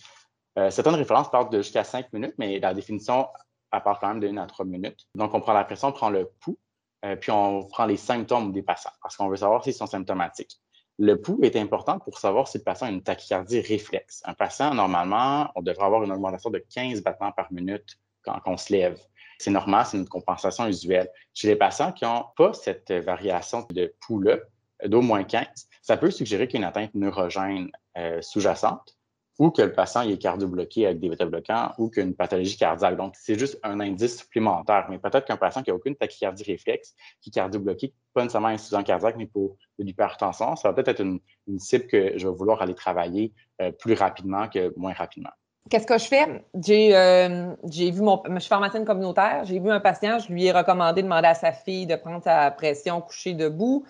Euh, 0.59 0.71
certaines 0.71 0.95
références 0.95 1.31
parlent 1.31 1.51
de 1.51 1.59
jusqu'à 1.59 1.85
cinq 1.85 2.13
minutes, 2.13 2.35
mais 2.39 2.59
la 2.59 2.75
définition, 2.75 3.29
elle 3.73 3.83
part 3.83 4.01
quand 4.01 4.09
même 4.09 4.21
de 4.21 4.29
une 4.29 4.39
à 4.39 4.47
trois 4.47 4.65
minutes. 4.65 5.07
Donc, 5.15 5.35
on 5.35 5.41
prend 5.41 5.53
la 5.53 5.65
pression, 5.65 5.89
on 5.89 5.93
prend 5.93 6.11
le 6.11 6.31
pouls, 6.41 6.59
euh, 7.05 7.17
puis 7.17 7.31
on 7.31 7.65
prend 7.65 7.85
les 7.87 7.97
symptômes 7.97 8.53
des 8.53 8.63
patients 8.63 8.91
parce 9.03 9.17
qu'on 9.17 9.29
veut 9.29 9.37
savoir 9.37 9.63
s'ils 9.63 9.75
sont 9.75 9.87
symptomatiques. 9.87 10.59
Le 11.03 11.19
pouls 11.19 11.41
est 11.45 11.57
important 11.57 11.99
pour 11.99 12.19
savoir 12.19 12.47
si 12.47 12.59
le 12.59 12.63
patient 12.63 12.87
a 12.87 12.91
une 12.91 13.03
tachycardie 13.03 13.63
réflexe. 13.63 14.21
Un 14.27 14.35
patient, 14.35 14.75
normalement, 14.75 15.51
on 15.55 15.63
devrait 15.63 15.87
avoir 15.87 16.05
une 16.05 16.13
augmentation 16.13 16.51
de 16.51 16.59
15 16.59 17.03
battements 17.03 17.33
par 17.33 17.51
minute 17.51 17.99
quand, 18.21 18.39
on 18.45 18.59
se 18.59 18.71
lève. 18.71 19.01
C'est 19.39 19.51
normal, 19.51 19.87
c'est 19.87 19.97
une 19.97 20.07
compensation 20.07 20.67
usuelle. 20.67 21.09
Chez 21.33 21.49
les 21.49 21.57
patients 21.57 21.93
qui 21.93 22.05
n'ont 22.05 22.27
pas 22.37 22.53
cette 22.53 22.93
variation 22.93 23.67
de 23.71 23.95
pouls-là, 24.03 24.41
d'au 24.85 25.01
moins 25.01 25.25
15, 25.25 25.47
ça 25.81 25.97
peut 25.97 26.11
suggérer 26.11 26.47
qu'il 26.47 26.61
y 26.61 26.63
a 26.63 26.67
une 26.67 26.69
atteinte 26.69 26.95
neurogène 26.95 27.71
euh, 27.97 28.21
sous-jacente 28.21 28.95
ou 29.40 29.50
que 29.50 29.62
le 29.62 29.72
patient 29.72 30.03
est 30.03 30.18
cardio-bloqué 30.18 30.85
avec 30.85 31.00
des 31.00 31.09
bêta-bloquants 31.09 31.72
ou 31.79 31.88
qu'une 31.88 32.14
pathologie 32.14 32.59
cardiaque. 32.59 32.98
Donc, 32.98 33.14
c'est 33.16 33.38
juste 33.38 33.59
un 33.62 33.81
indice 33.81 34.18
supplémentaire. 34.18 34.87
Mais 34.90 34.98
peut-être 34.98 35.24
qu'un 35.24 35.38
patient 35.38 35.62
qui 35.62 35.70
n'a 35.70 35.76
aucune 35.76 35.96
tachycardie 35.96 36.42
réflexe, 36.42 36.94
qui 37.22 37.31
est 37.31 37.33
cardio-bloqué, 37.33 37.94
pas 38.12 38.20
nécessairement 38.20 38.48
insuffisant 38.48 38.83
cardiaque, 38.83 39.14
mais 39.16 39.24
pour 39.24 39.57
de 39.79 39.85
l'hypertension, 39.85 40.57
ça 40.57 40.68
va 40.68 40.74
peut-être 40.74 41.00
être 41.00 41.00
une, 41.00 41.20
cible 41.59 41.87
que 41.87 42.18
je 42.18 42.29
vais 42.29 42.35
vouloir 42.35 42.61
aller 42.61 42.74
travailler 42.74 43.33
euh, 43.62 43.72
plus 43.72 43.94
rapidement 43.94 44.46
que 44.46 44.74
moins 44.76 44.92
rapidement. 44.92 45.31
Qu'est-ce 45.70 45.87
que 45.87 45.96
je 45.96 46.05
fais? 46.05 46.44
J'ai 46.62 46.94
euh, 46.94 47.55
vu 47.64 48.03
mon. 48.03 48.22
Je 48.29 48.38
suis 48.40 48.48
pharmacienne 48.48 48.85
communautaire. 48.85 49.44
J'ai 49.44 49.59
vu 49.59 49.70
un 49.70 49.81
patient, 49.81 50.18
je 50.18 50.31
lui 50.31 50.44
ai 50.44 50.53
recommandé 50.53 51.00
de 51.00 51.07
demander 51.07 51.29
à 51.29 51.35
sa 51.35 51.53
fille 51.53 51.87
de 51.87 51.96
prendre 51.96 52.22
sa 52.22 52.50
pression 52.50 53.00
couchée 53.00 53.33
debout. 53.33 53.87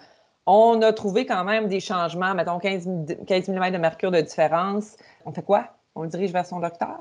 On 0.47 0.81
a 0.83 0.93
trouvé 0.93 1.27
quand 1.27 1.45
même 1.45 1.69
des 1.69 1.81
changements, 1.81 2.35
mettons 2.35 2.59
15, 2.59 2.89
15 3.27 3.49
mm 3.49 3.71
de 3.73 3.79
mercure 3.79 4.11
de 4.11 4.21
différence. 4.21 4.97
On 5.25 5.33
fait 5.33 5.43
quoi? 5.43 5.69
On 5.95 6.03
le 6.03 6.09
dirige 6.09 6.33
vers 6.33 6.47
son 6.47 6.61
docteur? 6.61 6.99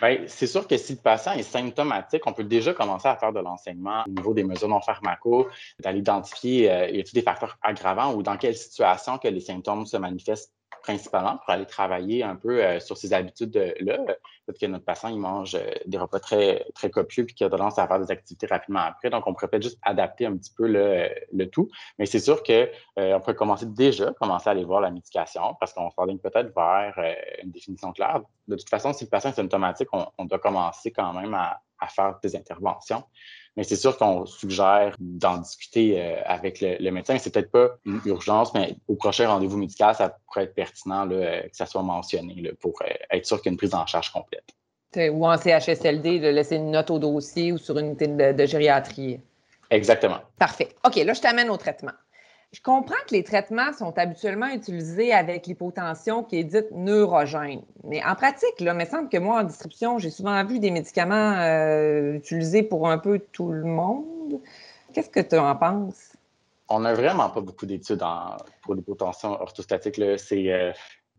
Bien, 0.00 0.18
c'est 0.28 0.46
sûr 0.46 0.66
que 0.68 0.76
si 0.76 0.92
le 0.92 0.98
patient 0.98 1.32
est 1.32 1.42
symptomatique, 1.42 2.22
on 2.26 2.32
peut 2.32 2.44
déjà 2.44 2.72
commencer 2.72 3.08
à 3.08 3.16
faire 3.16 3.32
de 3.32 3.40
l'enseignement 3.40 4.04
au 4.06 4.10
niveau 4.10 4.32
des 4.32 4.44
mesures 4.44 4.68
non 4.68 4.80
pharmaco, 4.80 5.48
d'aller 5.80 5.98
identifier 5.98 6.70
euh, 6.70 6.88
y 6.88 7.00
a-t-il 7.00 7.14
des 7.14 7.22
facteurs 7.22 7.58
aggravants 7.62 8.14
ou 8.14 8.22
dans 8.22 8.36
quelle 8.36 8.54
situation 8.54 9.18
que 9.18 9.28
les 9.28 9.40
symptômes 9.40 9.86
se 9.86 9.96
manifestent 9.96 10.52
principalement 10.82 11.36
pour 11.38 11.50
aller 11.50 11.66
travailler 11.66 12.22
un 12.22 12.36
peu 12.36 12.62
euh, 12.62 12.80
sur 12.80 12.96
ces 12.96 13.12
habitudes-là. 13.12 13.98
Peut-être 14.46 14.58
que 14.60 14.66
notre 14.66 14.84
patient, 14.84 15.08
il 15.08 15.18
mange 15.18 15.54
euh, 15.54 15.70
des 15.86 15.98
repas 15.98 16.20
très, 16.20 16.66
très 16.74 16.90
copieux 16.90 17.24
puis 17.24 17.34
qu'il 17.34 17.46
a 17.46 17.50
tendance 17.50 17.78
à 17.78 17.86
faire 17.86 17.98
des 17.98 18.10
activités 18.10 18.46
rapidement 18.46 18.80
après. 18.80 19.10
Donc, 19.10 19.26
on 19.26 19.34
pourrait 19.34 19.48
peut-être 19.48 19.62
juste 19.62 19.78
adapter 19.82 20.26
un 20.26 20.36
petit 20.36 20.52
peu 20.56 20.66
le, 20.66 21.44
tout. 21.46 21.68
Mais 21.98 22.06
c'est 22.06 22.20
sûr 22.20 22.42
qu'on 22.42 22.66
euh, 22.98 23.18
peut 23.20 23.34
commencer 23.34 23.66
déjà, 23.66 24.12
commencer 24.12 24.48
à 24.48 24.52
aller 24.52 24.64
voir 24.64 24.80
la 24.80 24.90
médication 24.90 25.54
parce 25.60 25.72
qu'on 25.72 25.90
s'enligne 25.90 26.18
peut-être 26.18 26.54
vers 26.54 27.14
une 27.42 27.50
définition 27.50 27.92
claire. 27.92 28.22
De 28.46 28.56
toute 28.56 28.68
façon, 28.68 28.92
si 28.92 29.04
le 29.04 29.10
patient 29.10 29.30
est 29.30 29.34
symptomatique, 29.34 29.88
on, 29.92 30.24
doit 30.24 30.38
commencer 30.38 30.90
quand 30.90 31.12
même 31.12 31.34
à 31.34 31.60
faire 31.88 32.18
des 32.22 32.36
interventions. 32.36 33.04
Mais 33.58 33.64
c'est 33.64 33.74
sûr 33.74 33.98
qu'on 33.98 34.24
suggère 34.24 34.94
d'en 35.00 35.38
discuter 35.38 36.00
euh, 36.00 36.22
avec 36.26 36.60
le, 36.60 36.90
médecin. 36.92 37.18
C'est 37.18 37.34
peut-être 37.34 37.50
pas 37.50 37.70
une 37.84 38.00
urgence, 38.04 38.54
mais 38.54 38.76
au 38.86 38.94
prochain 38.94 39.26
rendez-vous 39.26 39.58
médical, 39.58 39.96
ça 39.96 40.16
pourrait 40.26 40.44
être 40.44 40.54
pertinent 40.54 41.10
euh, 41.10 41.40
que 41.42 41.56
ça 41.56 41.66
soit 41.66 41.82
mentionné 41.82 42.52
pour 42.60 42.80
euh, 42.82 42.94
être 43.10 43.26
sûr 43.26 43.42
qu'il 43.42 43.46
y 43.46 43.48
a 43.48 43.54
une 43.54 43.58
prise 43.58 43.74
en 43.74 43.84
charge 43.84 44.12
complète. 44.12 44.44
Ou 44.96 45.26
en 45.26 45.36
CHSLD, 45.36 46.20
de 46.20 46.28
laisser 46.28 46.54
une 46.54 46.70
note 46.70 46.88
au 46.92 47.00
dossier 47.00 47.50
ou 47.50 47.58
sur 47.58 47.76
une 47.78 47.86
unité 47.86 48.06
de 48.06 48.46
gériatrie. 48.46 49.20
Exactement. 49.70 50.18
Parfait. 50.38 50.68
OK, 50.86 50.94
là, 50.94 51.12
je 51.12 51.20
t'amène 51.20 51.50
au 51.50 51.56
traitement. 51.56 51.90
Je 52.52 52.62
comprends 52.62 52.96
que 53.06 53.14
les 53.14 53.24
traitements 53.24 53.74
sont 53.74 53.96
habituellement 53.98 54.46
utilisés 54.46 55.12
avec 55.12 55.46
l'hypotension 55.46 56.24
qui 56.24 56.36
est 56.36 56.44
dite 56.44 56.70
neurogène. 56.72 57.60
Mais 57.84 58.02
en 58.02 58.14
pratique, 58.14 58.60
là, 58.60 58.72
il 58.72 58.78
me 58.78 58.86
semble 58.86 59.10
que 59.10 59.18
moi, 59.18 59.40
en 59.40 59.44
distribution, 59.44 59.98
j'ai 59.98 60.08
souvent 60.08 60.42
vu 60.46 60.58
des 60.58 60.70
médicaments 60.70 61.34
euh, 61.38 62.14
utilisés 62.14 62.62
pour 62.62 62.88
un 62.88 62.96
peu 62.96 63.18
tout 63.32 63.50
le 63.50 63.64
monde. 63.64 64.40
Qu'est-ce 64.94 65.10
que 65.10 65.20
tu 65.20 65.36
en 65.36 65.54
penses? 65.56 66.16
On 66.70 66.80
n'a 66.80 66.94
vraiment 66.94 67.28
pas 67.28 67.42
beaucoup 67.42 67.66
d'études 67.66 68.02
pour 68.62 68.74
l'hypotension 68.74 69.32
orthostatique. 69.42 70.00
C'est 70.16 70.50
euh, 70.50 70.72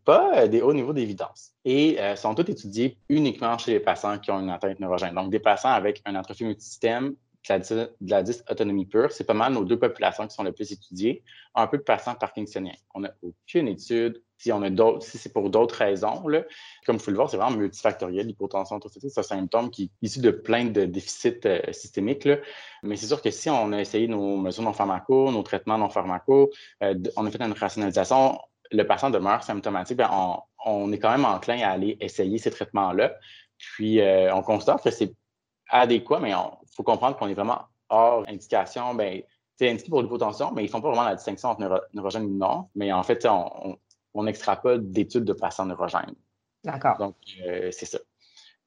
pas 0.04 0.32
euh, 0.34 0.48
des 0.48 0.62
hauts 0.62 0.74
niveaux 0.74 0.92
d'évidence. 0.92 1.52
Et 1.64 1.96
sont 2.16 2.34
toutes 2.34 2.48
étudiées 2.48 2.98
uniquement 3.08 3.56
chez 3.56 3.74
les 3.74 3.80
patients 3.80 4.18
qui 4.18 4.32
ont 4.32 4.40
une 4.40 4.50
atteinte 4.50 4.80
neurogène. 4.80 5.14
Donc, 5.14 5.30
des 5.30 5.38
patients 5.38 5.70
avec 5.70 6.02
un 6.06 6.16
atrophie 6.16 6.44
multisystème 6.44 7.14
de 7.48 7.90
la 8.06 8.22
dysautonomie 8.22 8.86
pure, 8.86 9.10
c'est 9.12 9.24
pas 9.24 9.34
mal 9.34 9.52
nos 9.52 9.64
deux 9.64 9.78
populations 9.78 10.26
qui 10.26 10.34
sont 10.34 10.42
les 10.42 10.52
plus 10.52 10.72
étudiées. 10.72 11.22
Un 11.54 11.66
peu 11.66 11.78
de 11.78 11.82
patients 11.82 12.14
parkinsoniens. 12.14 12.74
On 12.94 13.00
n'a 13.00 13.14
aucune 13.22 13.68
étude. 13.68 14.22
Si, 14.38 14.50
si 15.00 15.18
c'est 15.18 15.32
pour 15.32 15.50
d'autres 15.50 15.74
raisons, 15.74 16.26
là, 16.28 16.44
comme 16.86 16.96
vous 16.96 17.00
pouvez 17.00 17.12
le 17.12 17.16
voir, 17.16 17.30
c'est 17.30 17.36
vraiment 17.36 17.56
multifactoriel, 17.56 18.26
l'hypotension. 18.26 18.80
C'est 18.88 19.18
un 19.18 19.22
symptôme 19.22 19.70
qui 19.70 19.84
est 19.84 20.06
issu 20.06 20.20
de 20.20 20.30
plein 20.30 20.66
de 20.66 20.84
déficits 20.84 21.40
euh, 21.44 21.60
systémiques. 21.72 22.24
Là. 22.24 22.36
Mais 22.82 22.96
c'est 22.96 23.06
sûr 23.06 23.20
que 23.20 23.30
si 23.30 23.50
on 23.50 23.72
a 23.72 23.80
essayé 23.80 24.08
nos 24.08 24.36
mesures 24.38 24.62
non 24.62 24.72
pharmaco, 24.72 25.30
nos 25.30 25.42
traitements 25.42 25.76
non 25.76 25.90
pharmaco, 25.90 26.50
euh, 26.82 26.94
on 27.16 27.26
a 27.26 27.30
fait 27.30 27.42
une 27.42 27.52
rationalisation, 27.52 28.38
le 28.70 28.84
patient 28.84 29.10
demeure 29.10 29.42
symptomatique, 29.42 29.96
bien, 29.96 30.10
on, 30.64 30.92
est 30.92 30.98
quand 30.98 31.10
même 31.10 31.24
enclin 31.24 31.60
à 31.60 31.70
aller 31.70 31.96
essayer 32.00 32.38
ces 32.38 32.50
traitements-là. 32.50 33.14
Puis, 33.58 34.00
euh, 34.00 34.34
on 34.34 34.42
constate 34.42 34.82
que 34.82 34.90
c'est 34.90 35.12
adéquat, 35.70 36.20
mais 36.20 36.30
il 36.30 36.74
faut 36.74 36.82
comprendre 36.82 37.16
qu'on 37.16 37.28
est 37.28 37.34
vraiment 37.34 37.62
hors 37.88 38.24
indication. 38.28 38.94
Ben, 38.94 39.22
c'est 39.56 39.68
indiqué 39.68 39.90
pour 39.90 40.02
l'hypotension, 40.02 40.52
mais 40.52 40.62
ils 40.62 40.66
ne 40.66 40.70
font 40.70 40.80
pas 40.80 40.88
vraiment 40.88 41.04
la 41.04 41.16
distinction 41.16 41.50
entre 41.50 41.86
neurogène 41.92 42.24
et 42.24 42.28
non. 42.28 42.68
Mais 42.74 42.92
en 42.92 43.02
fait, 43.02 43.26
on, 43.26 43.76
on, 44.14 44.24
pas 44.24 44.78
d'études 44.78 45.24
de 45.24 45.34
patients 45.34 45.66
neurogènes. 45.66 46.14
D'accord. 46.64 46.96
Donc, 46.98 47.16
euh, 47.46 47.70
c'est 47.70 47.86
ça. 47.86 47.98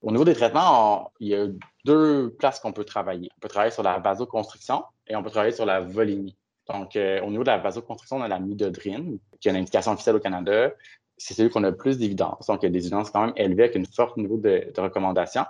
Au 0.01 0.11
niveau 0.11 0.25
des 0.25 0.35
traitements, 0.35 1.11
il 1.19 1.29
y 1.29 1.35
a 1.35 1.47
deux 1.85 2.29
places 2.37 2.59
qu'on 2.59 2.73
peut 2.73 2.83
travailler. 2.83 3.29
On 3.37 3.39
peut 3.39 3.47
travailler 3.47 3.71
sur 3.71 3.83
la 3.83 3.99
vasoconstriction 3.99 4.83
et 5.07 5.15
on 5.15 5.23
peut 5.23 5.29
travailler 5.29 5.53
sur 5.53 5.65
la 5.65 5.79
volémie. 5.79 6.35
Donc, 6.67 6.95
euh, 6.95 7.21
au 7.21 7.29
niveau 7.29 7.43
de 7.43 7.49
la 7.49 7.57
vasoconstriction, 7.57 8.17
on 8.17 8.21
a 8.21 8.27
la 8.27 8.39
midodrine, 8.39 9.19
qui 9.39 9.47
a 9.47 9.51
une 9.51 9.57
indication 9.57 9.93
officielle 9.93 10.17
au 10.17 10.19
Canada. 10.19 10.71
C'est 11.17 11.33
celui 11.33 11.49
qu'on 11.49 11.63
a 11.63 11.69
le 11.69 11.77
plus 11.77 11.97
d'évidence. 11.97 12.47
Donc, 12.47 12.63
il 12.63 12.65
y 12.65 12.69
a 12.69 12.71
des 12.71 12.79
évidences 12.79 13.11
quand 13.11 13.25
même 13.25 13.33
élevées 13.35 13.63
avec 13.63 13.75
un 13.77 13.83
fort 13.95 14.17
niveau 14.17 14.37
de, 14.37 14.71
de 14.75 14.81
recommandation. 14.81 15.45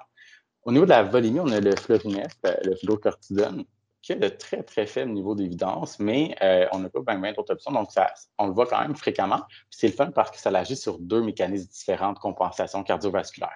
Au 0.65 0.71
niveau 0.71 0.85
de 0.85 0.91
la 0.91 1.03
volémie, 1.03 1.41
on 1.41 1.51
a 1.51 1.59
le 1.59 1.75
florinef, 1.75 2.31
euh, 2.45 2.55
le 2.63 2.75
fluocortisone, 2.75 3.65
qui 4.01 4.13
a 4.13 4.15
de 4.15 4.29
très, 4.29 4.63
très 4.63 4.85
faible 4.85 5.11
niveau 5.11 5.35
d'évidence, 5.35 5.99
mais 5.99 6.35
euh, 6.41 6.67
on 6.71 6.79
n'a 6.79 6.89
pas 6.89 7.01
bien, 7.15 7.33
d'autres 7.33 7.53
options. 7.53 7.71
Donc, 7.71 7.91
ça, 7.91 8.13
on 8.37 8.47
le 8.47 8.53
voit 8.53 8.65
quand 8.65 8.79
même 8.81 8.95
fréquemment. 8.95 9.41
C'est 9.69 9.87
le 9.87 9.93
fun 9.93 10.11
parce 10.11 10.31
que 10.31 10.37
ça 10.37 10.49
agit 10.51 10.77
sur 10.77 10.99
deux 10.99 11.21
mécanismes 11.21 11.69
différents 11.69 12.13
de 12.13 12.19
compensation 12.19 12.81
cardiovasculaire. 12.83 13.55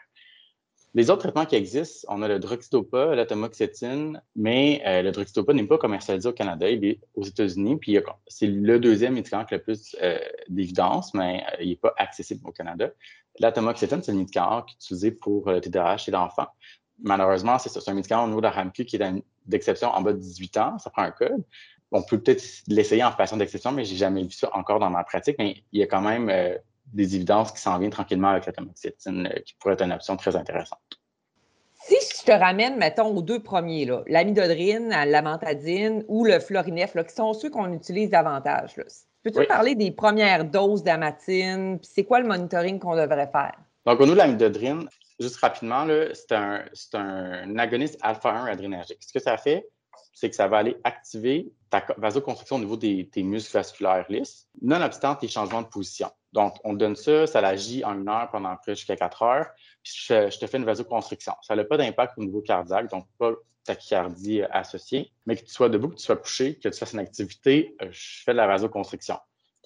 Les 0.95 1.09
autres 1.09 1.21
traitements 1.21 1.45
qui 1.45 1.55
existent, 1.55 2.07
on 2.09 2.21
a 2.23 2.27
le 2.27 2.39
droxidopa, 2.39 3.15
la 3.15 3.25
tamoxétine, 3.25 4.21
mais 4.35 4.81
euh, 4.85 5.01
le 5.01 5.11
droxidopa 5.11 5.53
n'est 5.53 5.67
pas 5.67 5.77
commercialisé 5.77 6.27
au 6.27 6.33
Canada, 6.33 6.69
il 6.69 6.83
est 6.83 6.99
aux 7.15 7.23
États-Unis, 7.23 7.77
puis 7.77 7.97
c'est 8.27 8.47
le 8.47 8.79
deuxième 8.79 9.13
médicament 9.13 9.45
qui 9.45 9.53
a 9.53 9.57
le 9.57 9.63
plus 9.63 9.95
d'évidence, 10.49 11.13
mais 11.13 11.43
il 11.61 11.69
n'est 11.69 11.75
pas 11.75 11.93
accessible 11.97 12.41
au 12.45 12.51
Canada. 12.51 12.89
La 13.39 13.51
tamoxétine, 13.51 14.01
c'est 14.01 14.11
le 14.11 14.17
médicament 14.17 14.63
qui 14.63 14.73
est 14.73 14.77
utilisé 14.77 15.11
pour 15.11 15.49
le 15.49 15.61
TDAH 15.61 15.97
chez 15.97 16.11
l'enfant 16.11 16.47
malheureusement, 17.01 17.57
c'est 17.59 17.89
un 17.89 17.93
médicament 17.93 18.23
au 18.23 18.27
niveau 18.27 18.41
de 18.41 18.45
la 18.45 18.51
RAMQ 18.51 18.85
qui 18.85 18.95
est 18.95 19.23
d'exception 19.45 19.89
en 19.89 20.01
bas 20.01 20.13
de 20.13 20.17
18 20.17 20.57
ans. 20.57 20.79
Ça 20.79 20.89
prend 20.89 21.03
un 21.03 21.11
code. 21.11 21.43
On 21.91 22.01
peut 22.01 22.19
peut-être 22.19 22.43
l'essayer 22.67 23.03
en 23.03 23.11
patient 23.11 23.37
d'exception, 23.37 23.71
mais 23.71 23.85
j'ai 23.85 23.95
jamais 23.95 24.23
vu 24.23 24.31
ça 24.31 24.49
encore 24.53 24.79
dans 24.79 24.89
ma 24.89 25.03
pratique. 25.03 25.37
Mais 25.39 25.63
il 25.71 25.79
y 25.79 25.83
a 25.83 25.87
quand 25.87 26.01
même 26.01 26.29
euh, 26.29 26.57
des 26.93 27.15
évidences 27.15 27.51
qui 27.51 27.61
s'en 27.61 27.77
viennent 27.79 27.91
tranquillement 27.91 28.29
avec 28.29 28.45
la 28.45 28.51
tamoxétine, 28.51 29.27
euh, 29.27 29.39
qui 29.41 29.53
pourrait 29.55 29.75
être 29.75 29.83
une 29.83 29.93
option 29.93 30.17
très 30.17 30.35
intéressante. 30.35 30.79
Si 31.75 31.95
je 32.19 32.25
te 32.25 32.31
ramène, 32.31 32.75
mettons, 32.77 33.15
aux 33.15 33.21
deux 33.21 33.41
premiers, 33.41 33.89
l'amidodrine, 34.07 34.89
l'amantadine 34.89 36.03
ou 36.09 36.25
le 36.25 36.39
florinef, 36.39 36.95
là, 36.95 37.05
qui 37.05 37.15
sont 37.15 37.31
ceux 37.33 37.49
qu'on 37.49 37.71
utilise 37.71 38.09
davantage, 38.09 38.75
peux-tu 39.23 39.45
parler 39.45 39.75
des 39.75 39.91
premières 39.91 40.43
doses 40.43 40.83
d'amatine? 40.83 41.79
C'est 41.83 42.03
quoi 42.03 42.19
le 42.19 42.27
monitoring 42.27 42.79
qu'on 42.79 42.97
devrait 42.97 43.29
faire? 43.31 43.55
Donc, 43.85 44.01
au 44.01 44.03
niveau 44.03 44.15
de 44.15 44.17
l'amidodrine, 44.17 44.89
juste 45.19 45.37
rapidement, 45.37 45.87
c'est 46.13 46.95
un, 46.95 47.57
agoniste 47.57 47.97
alpha-1 48.01 48.51
adrénergique. 48.51 48.99
Ce 49.01 49.13
que 49.13 49.19
ça 49.19 49.37
fait, 49.37 49.67
c'est 50.13 50.29
que 50.29 50.35
ça 50.35 50.47
va 50.47 50.57
aller 50.57 50.77
activer 50.83 51.51
ta 51.69 51.85
vasoconstriction 51.97 52.57
au 52.57 52.59
niveau 52.59 52.77
des, 52.77 53.09
muscles 53.17 53.53
vasculaires 53.53 54.05
lisses, 54.09 54.47
nonobstant 54.61 55.15
tes 55.15 55.27
changements 55.27 55.61
de 55.61 55.67
position. 55.67 56.09
Donc, 56.33 56.55
on 56.63 56.73
donne 56.73 56.95
ça, 56.95 57.25
ça 57.27 57.41
l'agit 57.41 57.83
en 57.83 57.93
une 57.99 58.09
heure 58.09 58.29
pendant 58.31 58.55
près 58.57 58.75
jusqu'à 58.75 58.95
quatre 58.95 59.21
heures, 59.23 59.47
puis 59.83 59.93
je, 60.07 60.37
te 60.37 60.47
fais 60.47 60.57
une 60.57 60.65
vasoconstriction. 60.65 61.33
Ça 61.41 61.55
n'a 61.55 61.63
pas 61.63 61.77
d'impact 61.77 62.13
au 62.17 62.23
niveau 62.23 62.41
cardiaque, 62.41 62.89
donc 62.89 63.07
pas 63.17 63.31
tachycardie 63.63 64.43
associée, 64.43 65.11
mais 65.25 65.35
que 65.35 65.43
tu 65.43 65.51
sois 65.51 65.69
debout, 65.69 65.89
que 65.89 65.95
tu 65.95 66.03
sois 66.03 66.15
couché, 66.15 66.57
que 66.57 66.69
tu 66.69 66.77
fasses 66.77 66.93
une 66.93 66.99
activité, 66.99 67.75
je 67.89 68.23
fais 68.23 68.31
de 68.31 68.37
la 68.37 68.47
vasoconstriction. 68.47 69.17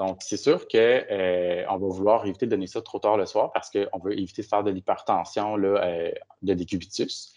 Donc, 0.02 0.18
c'est 0.22 0.36
sûr 0.36 0.68
qu'on 0.68 0.80
euh, 0.80 1.64
va 1.68 1.78
vouloir 1.78 2.26
éviter 2.26 2.48
de 2.48 2.52
donner 2.52 2.66
ça 2.66 2.82
trop 2.82 2.98
tard 2.98 3.18
le 3.18 3.28
soir 3.28 3.52
parce 3.52 3.70
qu'on 3.70 4.00
veut 4.00 4.18
éviter 4.18 4.42
de 4.42 4.48
faire 4.48 4.64
de 4.64 4.72
l'hypertension 4.72 5.60
euh, 5.62 6.10
de 6.42 6.54
décubitus. 6.56 7.36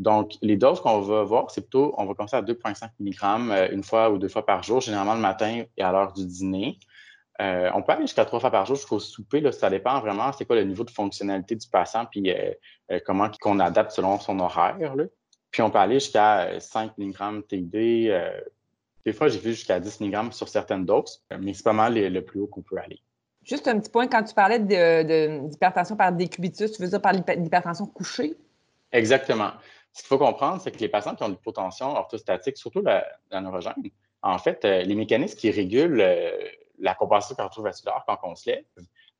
Donc, 0.00 0.32
les 0.42 0.56
doses 0.56 0.80
qu'on 0.80 1.00
va 1.00 1.22
voir, 1.22 1.52
c'est 1.52 1.60
plutôt, 1.60 1.94
on 1.96 2.04
va 2.06 2.14
commencer 2.14 2.34
à 2.34 2.42
2,5 2.42 2.88
mg 2.98 3.52
euh, 3.52 3.68
une 3.70 3.84
fois 3.84 4.10
ou 4.10 4.18
deux 4.18 4.26
fois 4.26 4.44
par 4.44 4.64
jour, 4.64 4.80
généralement 4.80 5.14
le 5.14 5.20
matin 5.20 5.62
et 5.76 5.82
à 5.82 5.92
l'heure 5.92 6.12
du 6.12 6.26
dîner. 6.26 6.80
on 7.38 7.82
peut 7.82 7.92
aller 7.92 8.02
jusqu'à 8.02 8.24
trois 8.24 8.40
fois 8.40 8.50
par 8.50 8.66
jour 8.66 8.74
jusqu'au 8.74 8.98
souper. 8.98 9.40
Là, 9.40 9.52
ça 9.52 9.70
dépend 9.70 10.00
vraiment 10.00 10.32
c'est 10.32 10.44
quoi 10.44 10.56
le 10.56 10.64
niveau 10.64 10.82
de 10.82 10.90
fonctionnalité 10.90 11.54
du 11.54 11.68
patient 11.68 12.06
puis 12.06 12.34
comment 13.06 13.30
qu'on 13.40 13.60
adapte 13.60 13.92
selon 13.92 14.18
son 14.18 14.40
horaire. 14.40 14.76
Puis 15.52 15.62
on 15.62 15.70
peut 15.70 15.78
aller 15.78 16.00
jusqu'à 16.00 16.58
5 16.58 16.98
mg 16.98 17.46
TID 17.46 18.20
des 19.04 19.12
fois, 19.12 19.28
j'ai 19.28 19.38
vu 19.38 19.50
jusqu'à 19.50 19.80
10 19.80 20.00
mg 20.00 20.32
sur 20.32 20.48
certaines 20.48 20.84
doses, 20.84 21.24
mais 21.38 21.54
c'est 21.54 21.64
pas 21.64 21.72
mal 21.72 21.94
le, 21.94 22.24
plus 22.24 22.40
haut 22.40 22.46
qu'on 22.46 22.62
peut 22.62 22.78
aller. 22.78 23.00
Juste 23.42 23.66
un 23.66 23.78
petit 23.80 23.90
point, 23.90 24.06
quand 24.06 24.22
tu 24.22 24.34
parlais 24.34 24.60
d'hypertension 24.60 25.96
par 25.96 26.12
décubitus, 26.12 26.72
tu 26.72 26.82
veux 26.82 26.88
dire 26.88 27.02
par 27.02 27.12
l'hypertension 27.12 27.86
couchée? 27.86 28.36
Exactement. 28.92 29.50
Ce 29.92 30.00
qu'il 30.00 30.08
faut 30.08 30.18
comprendre, 30.18 30.60
c'est 30.62 30.70
que 30.70 30.78
les 30.78 30.88
patients 30.88 31.16
qui 31.16 31.24
ont 31.24 31.28
une 31.28 31.34
hypotension 31.34 31.88
orthostatique, 31.88 32.56
surtout 32.56 32.82
la, 32.82 33.04
neurogène, 33.32 33.74
en 34.22 34.38
fait, 34.38 34.64
euh, 34.64 34.82
les 34.82 34.94
mécanismes 34.94 35.36
qui 35.36 35.50
régulent 35.50 36.00
euh, 36.00 36.30
la 36.78 36.94
compensation 36.94 37.34
cardiovasculaire 37.34 38.04
quand 38.06 38.18
on 38.22 38.36
se 38.36 38.50
lève, 38.50 38.64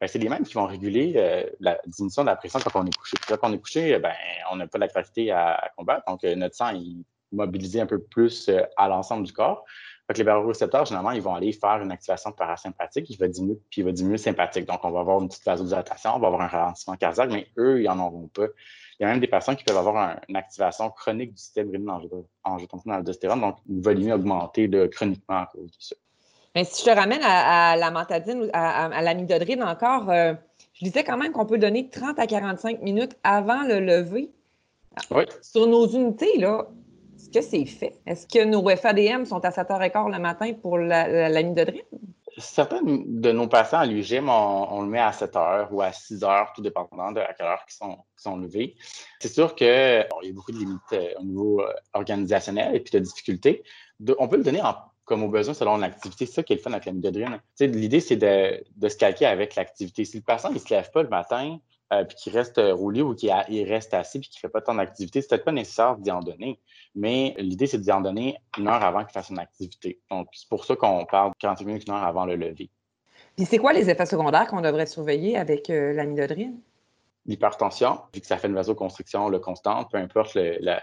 ben, 0.01 0.07
c'est 0.07 0.19
les 0.19 0.29
mêmes 0.29 0.45
qui 0.45 0.55
vont 0.55 0.67
réguler 0.67 1.15
euh, 1.17 1.45
la 1.59 1.79
diminution 1.87 2.23
de 2.23 2.29
la 2.29 2.37
pression 2.37 2.61
quand 2.61 2.81
on 2.81 2.87
est 2.87 2.97
couché. 2.97 3.17
quand 3.29 3.39
on 3.43 3.53
est 3.53 3.59
couché, 3.59 3.99
ben, 3.99 4.15
on 4.53 4.57
n'a 4.57 4.69
pas 4.69 4.79
la 4.79 4.87
gravité 4.87 5.33
à, 5.33 5.73
combattre, 5.77 6.05
donc 6.07 6.23
notre 6.23 6.55
sang 6.55 6.71
il 6.71 7.05
mobiliser 7.33 7.81
un 7.81 7.87
peu 7.87 7.99
plus 7.99 8.49
euh, 8.49 8.63
à 8.77 8.89
l'ensemble 8.89 9.25
du 9.25 9.33
corps. 9.33 9.65
Fait 10.07 10.15
que 10.15 10.19
les 10.19 10.25
barorécepteurs, 10.25 10.85
généralement, 10.85 11.13
ils 11.13 11.23
vont 11.23 11.35
aller 11.35 11.53
faire 11.53 11.81
une 11.81 11.93
activation 11.93 12.33
parasympathique, 12.33 13.09
il 13.09 13.17
va 13.19 13.29
diminuer, 13.29 13.59
puis 13.71 13.83
il 13.83 13.85
va 13.85 13.93
diminuer 13.93 14.19
sympathique. 14.19 14.67
Donc, 14.67 14.81
on 14.85 14.91
va 14.91 15.01
avoir 15.01 15.21
une 15.21 15.29
petite 15.29 15.45
vasodilatation, 15.45 16.17
on 16.17 16.19
va 16.19 16.27
avoir 16.27 16.43
un 16.43 16.49
ralentissement 16.49 16.97
cardiaque, 16.97 17.31
mais 17.31 17.47
eux, 17.57 17.81
ils 17.81 17.87
n'en 17.87 18.07
auront 18.07 18.29
pas. 18.29 18.47
Il 18.99 19.03
y 19.03 19.05
a 19.05 19.09
même 19.09 19.21
des 19.21 19.29
personnes 19.29 19.57
qui 19.57 19.65
peuvent 19.65 19.77
avoir 19.77 20.19
une 20.29 20.37
activation 20.37 20.91
chronique 20.91 21.33
du 21.33 21.39
système 21.39 21.71
rénine-angiotensin-aldostérone, 21.71 23.41
donc 23.41 23.57
une 23.69 23.81
volume 23.81 24.13
augmentée 24.13 24.69
de, 24.69 24.87
chroniquement 24.87 25.43
à 25.43 25.47
cause 25.47 25.71
de 25.71 25.77
ça. 25.79 25.97
Mais 26.55 26.65
si 26.65 26.85
je 26.85 26.91
te 26.91 26.95
ramène 26.95 27.23
à, 27.23 27.77
la 27.77 27.91
mantadine, 27.91 28.51
à, 28.53 28.87
à, 28.87 29.03
l'amidodrine 29.03 29.63
encore, 29.63 30.11
euh, 30.11 30.35
je 30.75 30.85
disais 30.85 31.05
quand 31.05 31.17
même 31.17 31.33
qu'on 31.33 31.47
peut 31.47 31.59
donner 31.59 31.89
30 31.89 32.19
à 32.19 32.27
45 32.27 32.83
minutes 32.83 33.17
avant 33.25 33.63
le 33.63 33.81
lever. 33.81 34.31
Oui. 35.11 35.25
Sur 35.41 35.67
nos 35.67 35.87
unités, 35.87 36.39
là, 36.39 36.67
que 37.31 37.41
c'est 37.41 37.65
fait? 37.67 38.01
Est-ce 38.07 38.27
que 38.27 38.45
nos 38.45 38.69
FADM 38.69 39.25
sont 39.25 39.45
à 39.45 39.51
7h15 39.51 40.13
le 40.13 40.19
matin 40.19 40.53
pour 40.55 40.79
l'amidodrine? 40.79 41.83
Certains 42.39 42.81
de 42.83 43.31
nos 43.31 43.47
patients 43.47 43.81
à 43.81 43.87
l'UGM, 43.87 44.29
on, 44.29 44.81
le 44.81 44.89
met 44.89 44.99
à 44.99 45.13
7 45.13 45.35
h 45.35 45.69
ou 45.71 45.83
à 45.83 45.93
6 45.93 46.21
h, 46.21 46.47
tout 46.55 46.63
dépendant 46.63 47.13
de 47.13 47.21
quelle 47.37 47.47
heure 47.47 47.63
ils 47.69 47.73
sont, 47.75 47.99
sont 48.17 48.37
levés. 48.37 48.75
C'est 49.21 49.29
sûr 49.29 49.55
qu'il 49.55 49.67
y 49.67 49.71
a 49.71 50.33
beaucoup 50.33 50.53
de 50.53 50.59
limites 50.59 50.81
euh, 50.95 51.13
au 51.19 51.25
niveau 51.25 51.61
euh, 51.61 51.73
organisationnel 51.93 52.75
et 52.75 52.81
puis 52.81 52.93
de 52.93 53.01
difficultés. 53.01 53.63
on 54.19 54.29
peut 54.29 54.39
le 54.39 54.45
donner 54.45 54.63
comme 55.05 55.23
au 55.25 55.29
besoin 55.29 55.53
selon 55.53 55.77
l'activité. 55.77 56.25
C'est 56.25 56.33
ça 56.33 56.43
qui 56.43 56.55
est 56.55 56.57
le 56.57 56.63
fun 56.63 56.73
avec 56.73 56.87
l'amidodrine. 56.87 57.39
L'idée, 57.61 58.01
c'est 58.01 58.17
de, 58.17 58.65
de, 58.77 58.89
se 58.89 58.97
calquer 58.97 59.27
avec 59.27 59.55
l'activité. 59.55 60.07
Si 60.07 60.17
le 60.17 60.23
patient 60.23 60.51
ne 60.51 60.59
se 60.59 60.71
lève 60.71 60.91
pas 60.91 61.03
le 61.03 61.11
matin, 61.11 61.59
euh, 61.93 62.05
puis 62.05 62.17
qu'il 62.17 62.33
reste 62.33 62.61
roulé 62.73 63.03
ou 63.03 63.15
qu'il 63.15 63.31
reste 63.69 63.95
assis 63.95 64.19
puis 64.19 64.29
qu'il 64.29 64.39
ne 64.39 64.49
fait 64.49 64.53
pas 64.53 64.61
tant 64.61 64.75
d'activité, 64.75 65.21
c'est 65.21 65.29
peut-être 65.29 65.45
pas 65.45 65.53
nécessaire 65.53 65.97
d'y 65.97 66.11
en 66.11 66.21
donner. 66.21 66.61
Mais 66.95 67.35
l'idée, 67.39 67.67
c'est 67.67 67.79
d'y 67.79 67.93
en 67.93 68.01
donner 68.01 68.37
une 68.59 68.69
heure 68.69 68.83
avant 68.83 69.05
qu'il 69.05 69.13
fasse 69.13 69.31
une 69.31 69.39
activité. 69.39 70.01
Donc, 70.11 70.29
c'est 70.33 70.49
pour 70.49 70.65
ça 70.65 70.77
qu'on 70.77 71.05
parle 71.07 71.33
40 71.39 71.61
minutes, 71.63 71.87
une 71.87 71.95
heure 71.95 72.03
avant 72.03 72.25
le 72.25 72.37
lever. 72.37 72.71
Puis 73.37 73.47
c'est 73.47 73.59
quoi 73.59 73.73
les 73.73 73.89
effets 73.89 74.07
secondaires 74.07 74.47
qu'on 74.47 74.61
devrait 74.61 74.87
surveiller 74.87 75.37
avec 75.37 75.71
euh, 75.71 75.93
l'amidodrine? 75.93 76.61
L'hypertension, 77.27 78.01
vu 78.13 78.21
que 78.21 78.27
ça 78.27 78.37
fait 78.37 78.49
une 78.49 78.55
vasoconstriction 78.55 79.29
le 79.29 79.39
constante, 79.39 79.91
peu 79.91 79.99
importe 79.99 80.35
le, 80.35 80.59
la, 80.61 80.83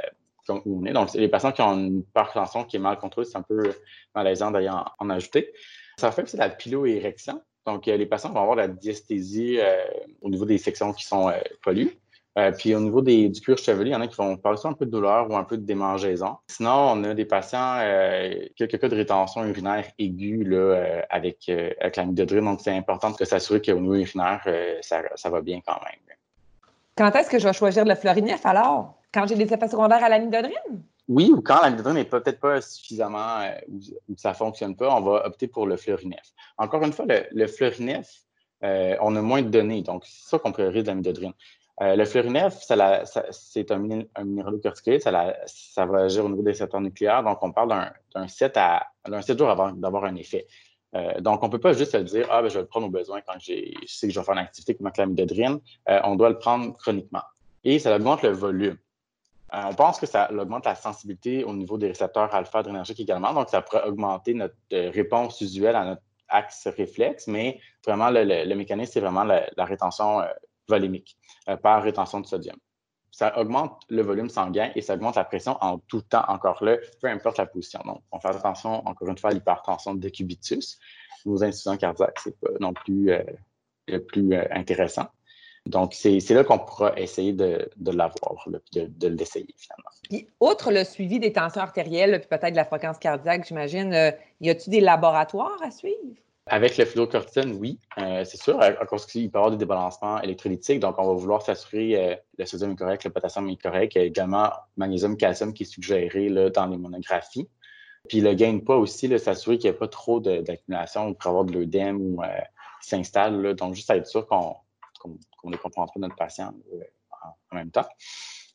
où 0.65 0.82
on 0.82 0.86
est. 0.86 0.93
Donc, 0.93 1.13
les 1.13 1.28
patients 1.28 1.52
qui 1.52 1.62
ont 1.62 1.74
une 1.74 2.00
hypertension 2.00 2.63
qui 2.63 2.78
est 2.78 2.80
mal 2.80 2.98
contrôlée, 2.98 3.28
c'est 3.28 3.38
un 3.38 3.43
peu 3.43 3.74
malaisant 4.15 4.52
d'ailleurs 4.52 4.95
en, 5.00 5.10
ajouter. 5.10 5.52
Ça 5.98 6.12
fait 6.12 6.24
aussi 6.24 6.38
la 6.38 6.50
piloérection. 6.50 7.41
Donc, 7.71 7.88
euh, 7.88 7.97
les 7.97 8.05
patients 8.05 8.32
vont 8.32 8.41
avoir 8.41 8.55
la 8.55 8.67
diasthésie 8.67 9.60
euh, 9.60 9.77
au 10.21 10.29
niveau 10.29 10.45
des 10.45 10.58
sections 10.58 10.91
qui 10.93 11.05
sont 11.05 11.32
pollues. 11.63 11.97
Euh, 12.38 12.51
puis 12.51 12.73
au 12.75 12.79
niveau 12.79 13.01
du 13.01 13.32
cuir 13.41 13.58
chevelu, 13.58 13.89
il 13.89 13.93
y 13.93 13.95
en 13.95 14.01
a 14.01 14.08
qui 14.08 14.15
vont 14.15 14.38
parler 14.38 14.60
un 14.63 14.73
peu 14.73 14.86
de 14.86 14.91
douleur 14.91 15.29
ou 15.29 15.36
un 15.36 15.43
peu 15.43 15.58
de 15.58 15.65
démangeaison. 15.65 16.38
Sinon, 16.47 16.91
on 16.93 17.03
a 17.03 17.13
des 17.13 17.25
patients, 17.25 17.79
quelques 18.55 18.79
cas 18.79 18.88
de 18.88 18.95
rétention 18.95 19.43
urinaire 19.43 19.86
aiguë 19.97 20.43
là, 20.45 21.03
avec, 21.10 21.49
avec. 21.49 22.15
Donc, 22.15 22.62
c'est 22.62 22.71
important 22.71 23.10
de 23.12 23.25
s'assurer 23.25 23.62
qu'au 23.62 23.79
niveau 23.79 23.95
urinaire, 23.95 24.41
ça, 24.82 25.01
ça, 25.15 25.29
va 25.29 25.41
bien 25.41 25.60
quand 25.65 25.79
même. 25.84 26.17
Quand 26.95 27.12
est-ce 27.19 27.29
que 27.29 27.39
je 27.39 27.47
vais 27.47 27.53
choisir 27.53 27.84
le 27.84 27.95
florinef 27.95 28.45
alors? 28.45 28.93
Quand 29.12 29.25
j'ai 29.27 29.36
des 29.36 29.51
effets 29.51 29.67
secondaires 29.67 30.03
à 30.03 30.10
l'amidodrine? 30.10 30.84
Oui, 31.10 31.32
ou 31.36 31.41
quand 31.41 31.62
l'amidodrine 31.62 31.95
n'est 31.95 32.06
peut-être 32.06 32.39
pas 32.39 32.62
suffisamment 32.62 33.50
ou, 33.67 34.15
ça 34.15 34.30
ne 34.30 34.36
fonctionne 34.36 34.76
pas, 34.78 34.95
on 34.95 35.02
va 35.02 35.26
opter 35.26 35.48
pour 35.48 35.67
le 35.67 35.76
florinef. 35.76 36.32
Encore 36.58 36.84
une 36.84 36.93
fois, 36.93 37.06
le, 37.06 37.24
le 37.32 37.48
florinef, 37.48 38.22
on 38.62 39.15
a 39.15 39.22
moins 39.22 39.41
de 39.41 39.50
données, 39.50 39.82
donc 39.82 40.06
c'est 40.06 40.30
ça 40.30 40.39
qu'on 40.39 40.54
priorise 40.54 40.86
l'amidodrine. 40.86 41.34
Euh, 41.82 41.95
le 41.95 42.04
fluorinef, 42.04 42.60
c'est 43.32 43.72
un, 43.72 43.89
un 44.15 44.24
minéralocorticoïde, 44.26 45.02
ça, 45.02 45.86
va 45.86 46.00
agir 46.00 46.26
au 46.26 46.30
niveau 46.30 46.41
des 46.41 46.52
récepteurs 46.52 46.82
nucléaires. 46.82 47.24
Donc, 47.24 47.41
on 47.41 47.54
parle 47.54 47.69
d'un 48.13 48.28
7, 48.28 48.58
jours 49.38 49.50
avant 49.50 49.72
d'avoir 49.72 50.04
un 50.04 50.15
effet. 50.15 50.45
Euh, 50.95 51.22
donc, 51.22 51.41
on 51.41 51.45
ne 51.45 51.52
peut 51.52 51.60
pas 51.60 51.74
juste 51.74 51.93
se 51.93 51.98
dire 51.98 52.28
Ah, 52.30 52.41
ben, 52.41 52.50
je 52.50 52.56
vais 52.56 52.62
le 52.62 52.67
prendre 52.67 52.88
au 52.88 52.89
besoin 52.89 53.22
quand 53.22 53.39
je 53.39 53.54
sais 53.88 54.08
que 54.08 54.13
je 54.13 54.19
vais 54.19 54.26
faire 54.26 54.34
une 54.34 54.41
activité 54.41 54.76
comme 54.76 54.91
la. 55.15 55.62
Euh, 55.89 56.02
on 56.04 56.15
doit 56.15 56.30
le 56.30 56.39
prendre 56.39 56.76
chroniquement. 56.76 57.24
Et 57.63 57.80
ça 57.80 57.95
augmente 57.95 58.24
le 58.24 58.30
volume. 58.30 58.78
On 59.51 59.73
pense 59.73 59.99
que 59.99 60.05
ça 60.05 60.31
augmente 60.31 60.65
la 60.65 60.75
sensibilité 60.75 61.43
au 61.43 61.53
niveau 61.53 61.77
des 61.77 61.88
récepteurs 61.88 62.33
alpha-adrénergiques 62.33 62.99
également. 62.99 63.33
Donc, 63.33 63.49
ça 63.49 63.62
pourrait 63.62 63.83
augmenter 63.83 64.33
notre 64.33 64.55
réponse 64.71 65.41
usuelle 65.41 65.75
à 65.75 65.85
notre 65.85 66.01
axe 66.27 66.67
réflexe, 66.67 67.27
mais 67.27 67.59
vraiment, 67.85 68.09
le, 68.12 68.53
mécanisme, 68.55 68.93
c'est 68.93 68.99
vraiment 68.99 69.23
la, 69.23 69.65
rétention 69.65 70.21
volémique 70.69 71.17
euh, 71.49 71.57
par 71.57 71.83
rétention 71.83 72.21
de 72.21 72.27
sodium. 72.27 72.55
Ça 73.12 73.38
augmente 73.38 73.81
le 73.89 74.03
volume 74.03 74.29
sanguin 74.29 74.71
et 74.75 74.81
ça 74.81 74.93
augmente 74.93 75.15
la 75.15 75.25
pression 75.25 75.57
en 75.62 75.79
tout 75.79 76.03
temps, 76.03 76.23
encore 76.27 76.63
là, 76.63 76.77
peu 77.01 77.07
importe 77.07 77.38
la 77.38 77.47
position. 77.47 77.81
Donc, 77.85 78.01
on 78.12 78.19
fait 78.19 78.29
attention, 78.29 78.88
encore 78.88 79.09
une 79.09 79.17
fois, 79.17 79.31
à 79.31 79.33
l'hypertension 79.33 79.95
de 79.95 79.99
décubitus. 79.99 80.79
Nos 81.25 81.43
insuffisants 81.43 81.75
cardiaques, 81.75 82.19
ce 82.19 82.29
n'est 82.29 82.35
pas 82.35 82.49
non 82.62 82.73
plus 82.73 83.12
euh, 83.12 83.23
le 83.88 83.99
plus 83.99 84.33
euh, 84.33 84.45
intéressant. 84.51 85.07
Donc, 85.65 85.93
c'est 85.93 86.19
là 86.30 86.43
qu'on 86.43 86.60
pourra 86.60 86.98
essayer 86.98 87.34
de, 87.34 87.69
de 87.76 87.91
l'avoir, 87.91 88.48
de, 88.48 88.62
de 88.74 89.08
l'essayer 89.08 89.54
finalement. 89.58 89.89
Puis, 90.10 90.28
outre 90.39 90.72
le 90.72 90.84
suivi 90.84 91.19
des 91.19 91.34
tensions 91.34 91.62
artérielles, 91.62 92.19
puis 92.19 92.28
peut-être 92.28 92.52
de 92.52 92.56
la 92.56 92.65
fréquence 92.65 92.98
cardiaque, 92.98 93.45
j'imagine, 93.48 94.13
y 94.41 94.50
a-t-il 94.50 94.72
des 94.72 94.82
laboratoires 94.82 95.60
à 95.63 95.72
suivre? 95.72 95.98
Avec 96.52 96.78
le 96.78 96.86
fluorocortisone, 96.86 97.54
oui, 97.60 97.78
euh, 98.00 98.24
c'est 98.26 98.41
sûr. 98.41 98.60
À 98.60 98.74
cause 98.88 99.06
qu'il 99.06 99.30
peut 99.30 99.38
y 99.38 99.39
avoir 99.39 99.52
des 99.52 99.58
débalancements 99.58 100.19
électrolytiques, 100.22 100.80
donc 100.80 100.95
on 100.98 101.06
va 101.06 101.13
vouloir 101.13 101.43
s'assurer 101.43 101.95
euh, 101.95 102.15
le 102.39 102.45
sodium 102.45 102.72
est 102.72 102.76
correct, 102.76 103.04
le 103.04 103.12
potassium 103.12 103.48
est 103.50 103.62
correct. 103.62 103.93
Il 103.93 104.00
y 104.00 104.02
a 104.02 104.06
également 104.06 104.50
magnésium, 104.76 105.15
calcium 105.15 105.54
qui 105.54 105.62
est 105.63 105.67
suggéré 105.67 106.28
là, 106.30 106.50
dans 106.50 106.65
les 106.65 106.78
monographies. 106.78 107.48
Puis 108.08 108.22
le 108.22 108.34
gain 108.34 108.54
de 108.54 108.62
poids 108.62 108.78
aussi, 108.78 109.08
s'assurer 109.19 109.60
qu'il 109.60 109.69
n'y 109.69 109.76
a 109.76 109.80
pas 109.80 109.88
trop 109.88 110.19
d'accumulation 110.19 111.13
pour 111.13 111.30
avoir 111.30 111.45
de 111.45 111.54
l'œdème 111.54 112.02
ou 112.02 112.24
euh, 112.24 112.28
qui 112.82 112.89
s'installe. 112.89 113.54
Donc, 113.54 113.76
juste 113.76 113.91
être 113.91 114.08
sûr 114.08 114.26
qu'on 114.26 114.56
ne 115.07 115.57
comprend 115.57 115.85
pas 115.85 115.99
notre 115.99 116.15
patient 116.15 116.53
en 117.51 117.55
même 117.55 117.71
temps 117.71 117.88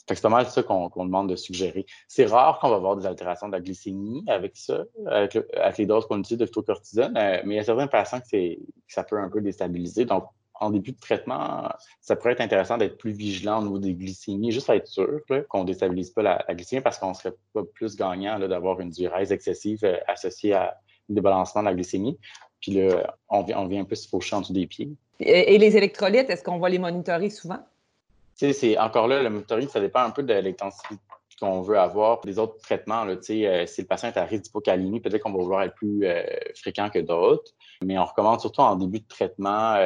c'est 0.09 0.21
pas 0.21 0.29
mal 0.29 0.47
ça 0.47 0.63
qu'on 0.63 0.89
demande 0.97 1.31
de 1.31 1.37
suggérer. 1.37 1.87
C'est 2.09 2.27
rare 2.27 2.59
qu'on 2.59 2.69
va 2.69 2.77
avoir 2.77 2.97
des 2.97 3.07
altérations 3.07 3.47
de 3.47 3.53
la 3.53 3.61
glycémie 3.61 4.23
avec 4.27 4.57
ça, 4.57 4.85
avec, 5.07 5.35
les 5.79 5.87
doses 5.87 6.07
qu'on 6.07 6.19
utilise 6.19 6.39
de 6.39 6.47
phytocortisone, 6.47 7.17
euh, 7.17 7.41
mais 7.45 7.55
il 7.55 7.57
y 7.57 7.61
a 7.61 7.65
certains 7.65 7.87
patients 7.87 8.21
que, 8.21 8.37
ça 8.89 9.05
peut 9.05 9.19
un 9.19 9.31
peu 9.31 9.41
déstabiliser. 9.41 10.05
Donc, 10.05 10.25
en 10.61 10.71
début 10.71 10.93
de 10.93 11.01
traitement, 11.01 11.69
ça 12.01 12.17
pourrait 12.17 12.33
être 12.33 12.41
intéressant 12.41 12.79
d'être 12.79 12.97
plus 12.97 13.13
vigilant 13.13 13.61
au 13.61 13.63
niveau 13.65 13.79
des 13.79 13.95
glycémies, 13.95 14.53
juste 14.53 14.71
à 14.71 14.77
être 14.77 14.87
sûr 14.87 15.21
qu'on 15.49 15.63
ne 15.63 15.67
déstabilise 15.67 16.11
pas 16.11 16.23
la, 16.23 16.55
glycémie 16.55 16.83
parce 16.83 16.99
qu'on 16.99 17.09
ne 17.09 17.15
serait 17.15 17.35
pas 17.53 17.63
plus 17.75 17.97
gagnant 17.97 18.39
d'avoir 18.39 18.81
une 18.81 18.91
diurèse 18.91 19.33
excessive 19.33 19.81
euh, 19.85 19.97
associée 20.07 20.53
à 20.53 20.77
un 21.11 21.15
débalancement 21.15 21.63
de 21.63 21.69
la 21.69 21.75
glycémie. 21.75 22.19
Puis 22.61 22.73
là, 22.73 23.17
on, 23.29 23.45
on 23.45 23.67
vient 23.67 23.81
un 23.81 23.85
peu 23.85 23.95
se 23.95 24.09
faucher 24.09 24.37
en 24.37 24.43
dessous 24.43 24.53
des 24.53 24.67
pieds. 24.67 24.91
Et, 25.21 25.59
les 25.59 25.77
électrolytes, 25.77 26.29
est-ce 26.31 26.43
qu'on 26.43 26.59
va 26.59 26.69
les 26.69 26.79
monitorer 26.79 27.31
souvent? 27.31 27.59
c'est 28.37 28.77
encore 28.79 29.07
là, 29.07 29.23
le 29.23 29.31
monitoring, 29.31 29.69
ça 29.69 29.79
dépend 29.79 30.01
un 30.01 30.11
peu 30.11 30.25
de 30.25 30.35
l'intensité 30.35 30.97
qu'on 31.41 31.63
veut 31.63 31.79
avoir 31.79 32.21
les 32.25 32.39
autres 32.39 32.59
traitements. 32.59 33.05
Là, 33.05 33.17
si 33.21 33.43
le 33.43 33.85
patient 33.85 34.09
est 34.09 34.17
à 34.17 34.25
risque 34.25 34.45
d'hypocalémie, 34.45 35.01
peut-être 35.01 35.23
qu'on 35.23 35.33
va 35.33 35.43
vouloir 35.43 35.63
être 35.63 35.75
plus 35.75 36.07
fréquent 36.55 36.91
que 36.91 36.99
d'autres. 36.99 37.53
Mais 37.85 37.99
on 37.99 38.05
recommande 38.05 38.41
surtout 38.41 38.61
en 38.61 38.77
début 38.77 39.01
de 39.01 39.09
traitement, 39.09 39.77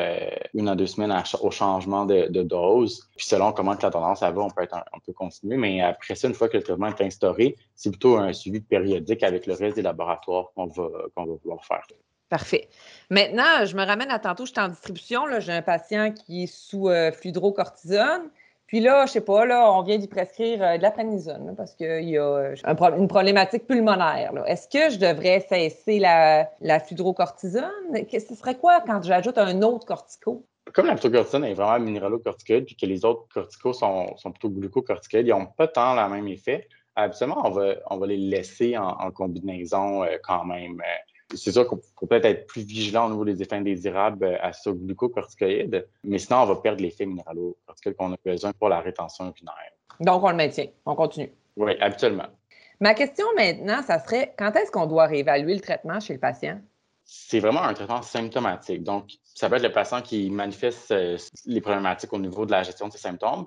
une 0.54 0.68
à 0.68 0.76
deux 0.76 0.86
semaines 0.86 1.14
au 1.40 1.50
changement 1.50 2.04
de, 2.04 2.42
dose. 2.42 3.08
Puis 3.16 3.26
selon 3.26 3.52
comment 3.52 3.76
que 3.76 3.82
la 3.82 3.90
tendance 3.90 4.20
va, 4.20 4.32
on 4.36 4.50
peut, 4.50 4.62
être 4.62 4.76
on 4.92 5.00
peut 5.00 5.12
continuer. 5.12 5.56
Mais 5.56 5.80
après 5.80 6.14
ça, 6.14 6.28
une 6.28 6.34
fois 6.34 6.48
que 6.48 6.56
le 6.56 6.62
traitement 6.62 6.88
est 6.88 7.00
instauré, 7.00 7.56
c'est 7.74 7.90
plutôt 7.90 8.16
un 8.16 8.32
suivi 8.32 8.60
périodique 8.60 9.22
avec 9.22 9.46
le 9.46 9.54
reste 9.54 9.76
des 9.76 9.82
laboratoires 9.82 10.52
qu'on 10.54 10.66
va, 10.66 10.88
qu'on 11.14 11.24
va 11.26 11.34
vouloir 11.42 11.64
faire. 11.64 11.82
Parfait. 12.28 12.68
Maintenant, 13.10 13.64
je 13.64 13.74
me 13.74 13.84
ramène 13.84 14.10
à 14.10 14.18
tantôt, 14.18 14.44
je 14.44 14.52
suis 14.52 14.60
en 14.60 14.68
distribution. 14.68 15.22
J'ai 15.40 15.52
un 15.52 15.62
patient 15.62 16.12
qui 16.12 16.44
est 16.44 16.46
sous 16.46 16.88
euh. 16.90 17.10
Puis 18.66 18.80
là, 18.80 19.06
je 19.06 19.12
sais 19.12 19.22
pas, 19.22 19.46
là, 19.46 19.72
on 19.72 19.82
vient 19.82 19.96
d'y 19.96 20.08
prescrire 20.08 20.62
euh, 20.62 20.76
de 20.76 20.82
la 20.82 20.90
prénisone 20.90 21.54
parce 21.56 21.74
qu'il 21.74 22.10
y 22.10 22.18
a 22.18 22.22
euh, 22.22 22.54
une 22.98 23.08
problématique 23.08 23.66
pulmonaire. 23.66 24.30
Est-ce 24.46 24.68
que 24.68 24.92
je 24.92 24.98
devrais 24.98 25.40
cesser 25.48 25.98
la, 25.98 26.50
la? 26.60 26.78
Ce 26.78 26.94
serait 28.34 28.56
quoi 28.56 28.82
quand 28.86 29.02
j'ajoute 29.02 29.38
un 29.38 29.62
autre 29.62 29.86
cortico? 29.86 30.44
Comme 30.74 30.84
la 30.84 30.98
fludrocortisone 30.98 31.46
est 31.46 31.54
vraiment 31.54 31.82
minéralocorticoïde 31.82 32.66
puis 32.66 32.76
que 32.76 32.84
les 32.84 33.06
autres 33.06 33.26
corticos 33.32 33.72
sont, 33.72 34.14
plutôt 34.22 34.50
glucocorticoïdes, 34.50 35.28
ils 35.28 35.30
n'ont 35.30 35.46
pas 35.46 35.66
tant 35.66 35.94
le 35.94 36.06
même 36.14 36.28
effet. 36.28 36.68
Absolument, 36.94 37.40
on 37.46 37.50
va, 37.50 37.72
on 37.88 37.96
va 37.96 38.06
les 38.06 38.18
laisser 38.18 38.76
en, 38.76 39.10
combinaison 39.12 40.04
quand 40.24 40.44
même 40.44 40.82
c'est 41.34 41.52
sûr 41.52 41.66
qu'on 41.66 41.76
peut 41.76 42.06
peut-être 42.06 42.24
être 42.24 42.46
plus 42.46 42.62
vigilant 42.62 43.06
au 43.06 43.10
niveau 43.10 43.24
des 43.24 43.42
effets 43.42 43.56
indésirables 43.56 44.24
euh, 44.24 44.36
à 44.40 44.52
ce 44.52 44.70
glucocorticoïde, 44.70 45.86
mais 46.04 46.18
sinon, 46.18 46.40
on 46.40 46.46
va 46.46 46.56
perdre 46.56 46.82
l'effet 46.82 47.06
minéralocorticoïde 47.06 47.96
qu'on 47.96 48.12
a 48.12 48.16
besoin 48.24 48.52
pour 48.52 48.68
la 48.68 48.80
rétention 48.80 49.26
urinaire. 49.26 49.72
Donc, 50.00 50.22
on 50.22 50.30
le 50.30 50.36
maintient, 50.36 50.66
on 50.86 50.94
continue. 50.94 51.32
Oui, 51.56 51.72
habituellement. 51.80 52.28
Ma 52.80 52.94
question 52.94 53.26
maintenant, 53.36 53.82
ça 53.82 53.98
serait 53.98 54.34
quand 54.38 54.54
est-ce 54.54 54.70
qu'on 54.70 54.86
doit 54.86 55.06
réévaluer 55.06 55.54
le 55.54 55.60
traitement 55.60 55.98
chez 55.98 56.14
le 56.14 56.20
patient? 56.20 56.60
C'est 57.04 57.40
vraiment 57.40 57.62
un 57.62 57.74
traitement 57.74 58.02
symptomatique. 58.02 58.84
Donc, 58.84 59.10
ça 59.24 59.48
peut 59.48 59.56
être 59.56 59.62
le 59.62 59.72
patient 59.72 60.02
qui 60.02 60.30
manifeste 60.30 60.90
euh, 60.92 61.16
les 61.46 61.60
problématiques 61.60 62.12
au 62.12 62.18
niveau 62.18 62.46
de 62.46 62.52
la 62.52 62.62
gestion 62.62 62.86
de 62.86 62.92
ses 62.92 62.98
symptômes, 62.98 63.46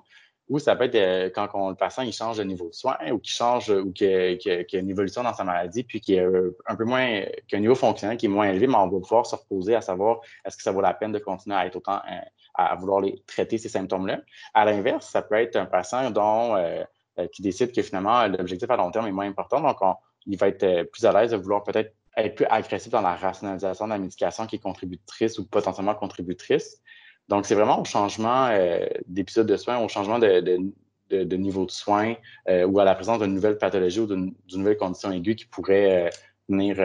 ou 0.52 0.58
ça 0.58 0.76
peut 0.76 0.84
être 0.84 0.94
euh, 0.96 1.30
quand 1.34 1.70
le 1.70 1.74
patient 1.74 2.02
il 2.02 2.12
change 2.12 2.36
de 2.36 2.44
niveau 2.44 2.68
de 2.68 2.74
soins 2.74 2.98
ou 3.10 3.18
qu'il 3.18 3.32
change 3.32 3.70
ou 3.70 3.90
qu'il 3.90 4.38
y, 4.44 4.76
a 4.76 4.78
une 4.78 4.90
évolution 4.90 5.22
dans 5.22 5.32
sa 5.32 5.44
maladie, 5.44 5.82
puis 5.82 5.98
qu'il 5.98 6.16
y 6.16 6.18
a 6.20 6.28
un 6.66 6.76
peu 6.76 6.84
moins, 6.84 7.22
qu'un 7.48 7.60
niveau 7.60 7.74
fonctionnel 7.74 8.18
qui 8.18 8.26
est 8.26 8.28
moins 8.28 8.50
élevé, 8.50 8.66
mais 8.66 8.76
on 8.76 8.88
va 8.88 9.00
pouvoir 9.00 9.24
se 9.24 9.34
reposer 9.34 9.74
à 9.74 9.80
savoir 9.80 10.20
est-ce 10.44 10.58
que 10.58 10.62
ça 10.62 10.70
vaut 10.70 10.82
la 10.82 10.92
peine 10.92 11.10
de 11.10 11.18
continuer 11.18 11.56
à 11.56 11.64
être 11.64 11.76
autant 11.76 12.02
euh, 12.06 12.18
à 12.54 12.74
vouloir 12.74 13.00
les, 13.00 13.22
traiter 13.26 13.56
ces 13.56 13.70
symptômes-là. 13.70 14.20
À 14.52 14.66
l'inverse, 14.66 15.08
ça 15.08 15.22
peut 15.22 15.36
être 15.36 15.56
un 15.56 15.64
patient 15.64 16.10
dont 16.10 16.54
euh, 16.56 16.84
qui 17.32 17.40
décide 17.40 17.74
que 17.74 17.80
finalement 17.80 18.26
l'objectif 18.26 18.70
à 18.70 18.76
long 18.76 18.90
terme 18.90 19.06
est 19.06 19.12
moins 19.12 19.26
important, 19.26 19.62
donc 19.62 19.78
il 20.26 20.36
va 20.36 20.48
être 20.48 20.82
plus 20.90 21.06
à 21.06 21.12
l'aise 21.12 21.30
de 21.30 21.36
vouloir 21.38 21.64
peut-être 21.64 21.94
être 22.16 22.34
plus 22.34 22.46
agressif 22.50 22.92
dans 22.92 23.00
la 23.00 23.16
rationalisation 23.16 23.86
de 23.86 23.90
la 23.90 23.98
médication 23.98 24.46
qui 24.46 24.56
est 24.56 24.58
contributrice 24.58 25.38
ou 25.38 25.46
potentiellement 25.46 25.94
contributrice. 25.94 26.81
Donc, 27.28 27.46
c'est 27.46 27.54
vraiment 27.54 27.80
au 27.80 27.84
changement 27.84 28.48
euh, 28.50 28.86
d'épisode 29.06 29.46
de 29.46 29.56
soins, 29.56 29.78
au 29.78 29.88
changement 29.88 30.18
de, 30.18 31.36
niveau 31.36 31.66
de 31.66 31.70
soins 31.70 32.14
euh, 32.48 32.66
ou 32.66 32.80
à 32.80 32.84
la 32.84 32.94
présence 32.94 33.20
d'une 33.20 33.34
nouvelle 33.34 33.58
pathologie 33.58 34.00
ou 34.00 34.06
d'une 34.06 34.34
nouvelle 34.52 34.76
condition 34.76 35.10
aiguë 35.12 35.36
qui 35.36 35.46
pourrait 35.46 36.06
euh, 36.06 36.10
venir 36.48 36.76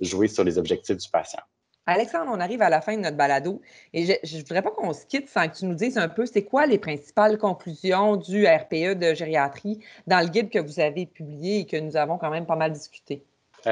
jouer 0.00 0.28
sur 0.28 0.44
les 0.44 0.58
objectifs 0.58 0.96
du 0.96 1.08
patient. 1.10 1.40
Alexandre, 1.86 2.30
on 2.34 2.40
arrive 2.40 2.60
à 2.60 2.68
la 2.68 2.82
fin 2.82 2.96
de 2.96 3.02
notre 3.02 3.16
balado 3.16 3.62
et 3.94 4.04
je 4.04 4.36
ne 4.36 4.40
voudrais 4.40 4.62
pas 4.62 4.70
qu'on 4.70 4.92
se 4.92 5.06
quitte 5.06 5.28
sans 5.28 5.48
que 5.48 5.56
tu 5.56 5.64
nous 5.64 5.74
dises 5.74 5.96
un 5.96 6.08
peu 6.08 6.26
c'est 6.26 6.44
quoi 6.44 6.66
les 6.66 6.78
principales 6.78 7.38
conclusions 7.38 8.16
du 8.16 8.46
RPE 8.46 8.98
de 8.98 9.14
gériatrie 9.14 9.78
dans 10.06 10.20
le 10.20 10.28
guide 10.28 10.50
que 10.50 10.58
vous 10.58 10.80
avez 10.80 11.06
publié 11.06 11.60
et 11.60 11.66
que 11.66 11.78
nous 11.78 11.96
avons 11.96 12.18
quand 12.18 12.30
même 12.30 12.46
pas 12.46 12.56
mal 12.56 12.72
discuté? 12.72 13.24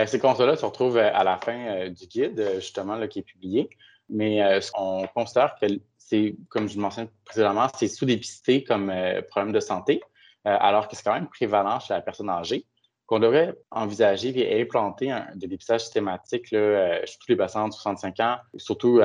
ces 0.07 0.19
constats-là 0.19 0.57
se 0.57 0.65
retrouvent 0.65 0.99
à 0.99 1.25
la 1.25 1.39
fin 1.39 1.89
du 1.89 2.07
guide, 2.07 2.45
justement, 2.57 2.97
là, 2.97 3.07
qui 3.07 3.21
est 3.21 3.23
publié. 3.23 3.71
Mais 4.09 4.61
on 4.75 5.07
considère 5.09 5.57
que 5.61 5.67
c'est, 6.07 6.37
comme 6.49 6.69
je 6.69 6.79
mentionnais 6.79 7.11
précédemment, 7.25 7.67
c'est 7.77 7.89
sous-dépisté 7.89 8.63
comme 8.63 8.91
euh, 8.91 9.23
problème 9.23 9.53
de 9.53 9.61
santé, 9.61 10.01
euh, 10.47 10.57
alors 10.61 10.89
que 10.89 10.97
c'est 10.97 11.03
quand 11.03 11.15
même 11.15 11.29
prévalent 11.29 11.81
chez 11.81 11.95
la 11.95 12.01
personne 12.01 12.31
âgée, 12.31 12.65
qu'on 13.07 13.19
devrait 13.19 13.57
envisager 13.71 14.29
et 14.39 14.63
implanter 14.63 15.11
un, 15.11 15.27
des 15.35 15.49
dépistages 15.49 15.83
systématiques 15.83 16.51
là, 16.51 16.59
euh, 16.59 17.01
chez 17.05 17.19
tous 17.19 17.31
les 17.31 17.37
patients 17.37 17.69
de 17.69 17.73
65 17.73 18.21
ans, 18.21 18.37
surtout 18.57 19.01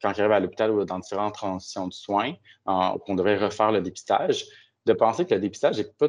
quand 0.00 0.12
ils 0.12 0.20
arrivent 0.20 0.32
à 0.32 0.40
l'hôpital 0.40 0.70
ou 0.70 0.84
dans 0.84 0.98
différentes 0.98 1.34
transitions 1.34 1.88
de 1.88 1.92
soins, 1.92 2.34
qu'on 2.64 3.14
devrait 3.14 3.38
refaire 3.38 3.72
le 3.72 3.80
dépistage. 3.80 4.44
De 4.84 4.92
penser 4.92 5.26
que 5.26 5.34
le 5.34 5.40
dépistage 5.40 5.80
est 5.80 5.98
pas 5.98 6.06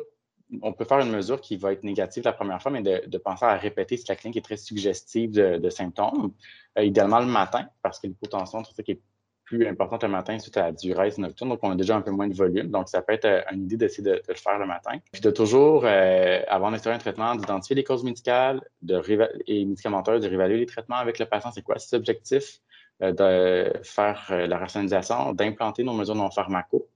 on 0.62 0.74
peut 0.74 0.86
faire 0.86 1.00
une 1.00 1.12
mesure 1.12 1.42
qui 1.42 1.58
va 1.58 1.74
être 1.74 1.84
négative 1.84 2.24
la 2.24 2.34
première 2.34 2.62
fois, 2.62 2.72
mais 2.72 2.82
de, 2.82 3.18
penser 3.18 3.46
à 3.46 3.56
répéter 3.56 3.98
si 3.98 4.06
la 4.08 4.16
clinique 4.16 4.38
est 4.38 4.42
très 4.42 4.58
suggestive 4.58 5.32
de, 5.32 5.70
symptômes, 5.70 6.34
idéalement 6.80 7.20
le 7.20 7.26
matin, 7.26 7.68
parce 7.82 8.00
que 8.00 8.08
l'hypotension, 8.08 8.64
tout 8.64 8.74
ça 8.74 8.84
qui 8.84 8.92
est 8.92 9.02
plus 9.48 9.66
importante 9.66 10.04
le 10.04 10.10
matin 10.10 10.38
suite 10.40 10.58
à 10.58 10.64
la 10.64 10.72
durée 10.74 11.12
nocturne. 11.18 11.50
Donc, 11.50 11.60
on 11.64 11.72
a 11.72 11.76
déjà 11.76 11.96
un 11.96 12.02
peu 12.02 12.12
moins 12.12 12.28
de 12.28 12.34
volume. 12.34 12.68
Donc, 12.68 12.90
ça 12.90 13.02
peut 13.02 13.14
être 13.14 13.26
euh, 13.26 13.42
une 13.54 13.64
idée 13.64 13.78
d'essayer 13.78 14.04
de, 14.04 14.22
le 14.28 14.34
faire 14.36 14.60
le 14.60 14.66
matin. 14.66 15.00
Puis 15.12 15.22
de 15.22 15.32
toujours, 15.32 15.86
euh, 15.86 16.42
avant 16.50 16.70
d'instaurer 16.70 16.96
un 16.96 17.00
traitement, 17.00 17.34
d'identifier 17.36 17.76
les 17.76 17.84
causes 17.84 18.04
médicales 18.04 18.62
de 18.82 19.02
et 19.48 19.66
médicamenteuses, 19.66 20.22
de 20.22 20.28
réévaluer 20.28 20.58
les 20.58 20.66
traitements 20.66 20.98
avec 20.98 21.18
le 21.18 21.26
patient. 21.26 21.52
C'est 21.52 21.62
quoi 21.62 21.80
cet 21.80 21.94
objectif? 21.94 22.60
Euh, 23.02 23.12
de 23.12 23.84
faire 23.84 24.26
la 24.30 24.58
rationalisation, 24.58 25.34
d'implanter 25.34 25.84
nos 25.84 25.94
mesures 25.94 26.16
non 26.16 26.30
pharmaco. 26.32 26.88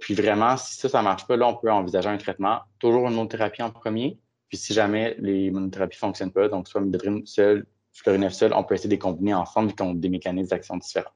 Puis 0.00 0.14
vraiment, 0.14 0.56
si 0.56 0.76
ça, 0.76 0.88
ça 0.88 0.98
ne 0.98 1.04
marche 1.04 1.26
pas, 1.26 1.36
là, 1.36 1.46
on 1.46 1.54
peut 1.54 1.70
envisager 1.70 2.08
un 2.08 2.18
traitement. 2.18 2.60
Toujours 2.78 3.08
une 3.08 3.14
monothérapie 3.14 3.62
en 3.62 3.70
premier. 3.70 4.18
Puis 4.48 4.56
si 4.56 4.72
jamais 4.72 5.14
les 5.18 5.50
monothérapies 5.50 5.96
ne 5.96 6.00
fonctionnent 6.00 6.32
pas, 6.32 6.48
donc 6.48 6.68
soit 6.68 6.80
midodrine 6.80 7.26
seul, 7.26 7.66
fluorinef 7.92 8.32
seul, 8.32 8.52
on 8.54 8.64
peut 8.64 8.74
essayer 8.74 8.88
de 8.88 8.94
les 8.94 8.98
combiner 8.98 9.34
ensemble, 9.34 9.74
qui 9.74 9.82
ont 9.82 9.94
des 9.94 10.08
mécanismes 10.08 10.50
d'action 10.50 10.76
différents. 10.76 11.10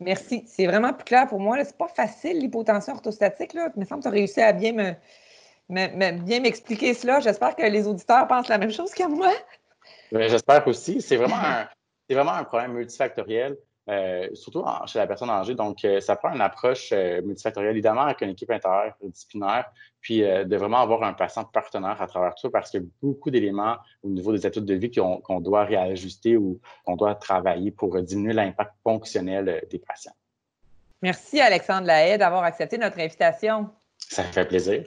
Merci. 0.00 0.44
C'est 0.46 0.66
vraiment 0.66 0.92
plus 0.92 1.04
clair 1.04 1.26
pour 1.26 1.40
moi. 1.40 1.62
C'est 1.64 1.76
pas 1.76 1.88
facile, 1.88 2.38
l'hypotension 2.38 2.94
orthostatique. 2.94 3.54
Là. 3.54 3.70
Il 3.76 3.80
me 3.80 3.84
semble 3.84 4.00
que 4.00 4.08
tu 4.08 4.08
as 4.08 4.12
réussi 4.12 4.40
à 4.40 4.52
bien 4.52 4.72
me, 4.72 6.22
bien 6.24 6.40
m'expliquer 6.40 6.92
cela. 6.92 7.20
J'espère 7.20 7.56
que 7.56 7.62
les 7.62 7.86
auditeurs 7.86 8.26
pensent 8.26 8.48
la 8.48 8.58
même 8.58 8.72
chose 8.72 8.92
que 8.92 9.08
moi. 9.08 9.32
J'espère 10.12 10.66
aussi. 10.66 11.00
C'est 11.00 11.16
vraiment, 11.16 11.40
vraiment 12.10 12.32
un 12.32 12.44
problème 12.44 12.72
multifactoriel. 12.72 13.56
Euh, 13.88 14.28
surtout 14.34 14.64
chez 14.86 14.98
la 14.98 15.06
personne 15.06 15.30
âgée. 15.30 15.54
Donc, 15.54 15.84
euh, 15.84 16.00
ça 16.00 16.16
prend 16.16 16.34
une 16.34 16.40
approche 16.40 16.90
euh, 16.92 17.22
multifactorielle, 17.22 17.70
évidemment, 17.70 18.02
avec 18.02 18.20
une 18.20 18.30
équipe 18.30 18.50
interdisciplinaire, 18.50 19.70
puis 20.00 20.20
de 20.20 20.56
vraiment 20.56 20.78
avoir 20.78 21.04
un 21.04 21.12
patient 21.12 21.44
partenaire 21.44 22.00
à 22.02 22.06
travers 22.06 22.34
tout 22.34 22.42
ça, 22.42 22.50
parce 22.50 22.70
qu'il 22.70 22.80
y 22.80 22.84
a 22.84 22.86
beaucoup 23.00 23.30
d'éléments 23.30 23.76
au 24.02 24.08
niveau 24.08 24.32
des 24.32 24.44
études 24.46 24.64
de 24.64 24.74
vie 24.74 24.90
qu'on 24.90 25.40
doit 25.40 25.64
réajuster 25.64 26.36
ou 26.36 26.60
qu'on 26.84 26.96
doit 26.96 27.14
travailler 27.14 27.70
pour 27.70 28.00
diminuer 28.02 28.32
l'impact 28.32 28.72
fonctionnel 28.82 29.64
des 29.70 29.78
patients. 29.78 30.14
Merci, 31.02 31.40
Alexandre 31.40 31.86
Lahaye, 31.86 32.18
d'avoir 32.18 32.44
accepté 32.44 32.78
notre 32.78 32.98
invitation. 33.00 33.68
Ça 33.98 34.22
fait 34.22 34.46
plaisir. 34.46 34.84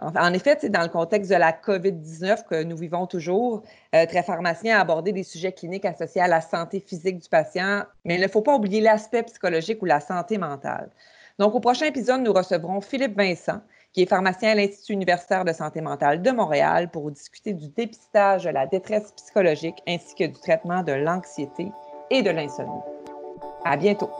En 0.00 0.32
effet, 0.32 0.56
c'est 0.60 0.70
dans 0.70 0.82
le 0.82 0.88
contexte 0.88 1.30
de 1.30 1.36
la 1.36 1.52
COVID-19 1.52 2.46
que 2.48 2.64
nous 2.64 2.76
vivons 2.76 3.06
toujours. 3.06 3.62
Euh, 3.94 4.06
très 4.06 4.24
pharmacien 4.24 4.76
a 4.76 4.80
abordé 4.80 5.12
des 5.12 5.22
sujets 5.22 5.52
cliniques 5.52 5.84
associés 5.84 6.20
à 6.20 6.28
la 6.28 6.40
santé 6.40 6.80
physique 6.80 7.18
du 7.18 7.28
patient, 7.28 7.84
mais 8.04 8.16
il 8.16 8.20
ne 8.20 8.28
faut 8.28 8.42
pas 8.42 8.56
oublier 8.56 8.80
l'aspect 8.80 9.22
psychologique 9.22 9.80
ou 9.82 9.84
la 9.86 10.00
santé 10.00 10.36
mentale. 10.38 10.90
Donc, 11.38 11.54
au 11.54 11.60
prochain 11.60 11.86
épisode, 11.86 12.22
nous 12.22 12.32
recevrons 12.32 12.80
Philippe 12.80 13.16
Vincent, 13.16 13.60
qui 13.92 14.02
est 14.02 14.06
pharmacien 14.06 14.50
à 14.50 14.54
l'Institut 14.56 14.92
universitaire 14.92 15.44
de 15.44 15.52
santé 15.52 15.80
mentale 15.80 16.20
de 16.20 16.30
Montréal, 16.30 16.90
pour 16.90 17.10
discuter 17.10 17.52
du 17.52 17.68
dépistage 17.68 18.44
de 18.44 18.50
la 18.50 18.66
détresse 18.66 19.12
psychologique 19.12 19.80
ainsi 19.86 20.14
que 20.16 20.24
du 20.24 20.40
traitement 20.40 20.82
de 20.82 20.92
l'anxiété 20.92 21.70
et 22.10 22.22
de 22.22 22.30
l'insomnie. 22.30 22.82
À 23.64 23.76
bientôt. 23.76 24.10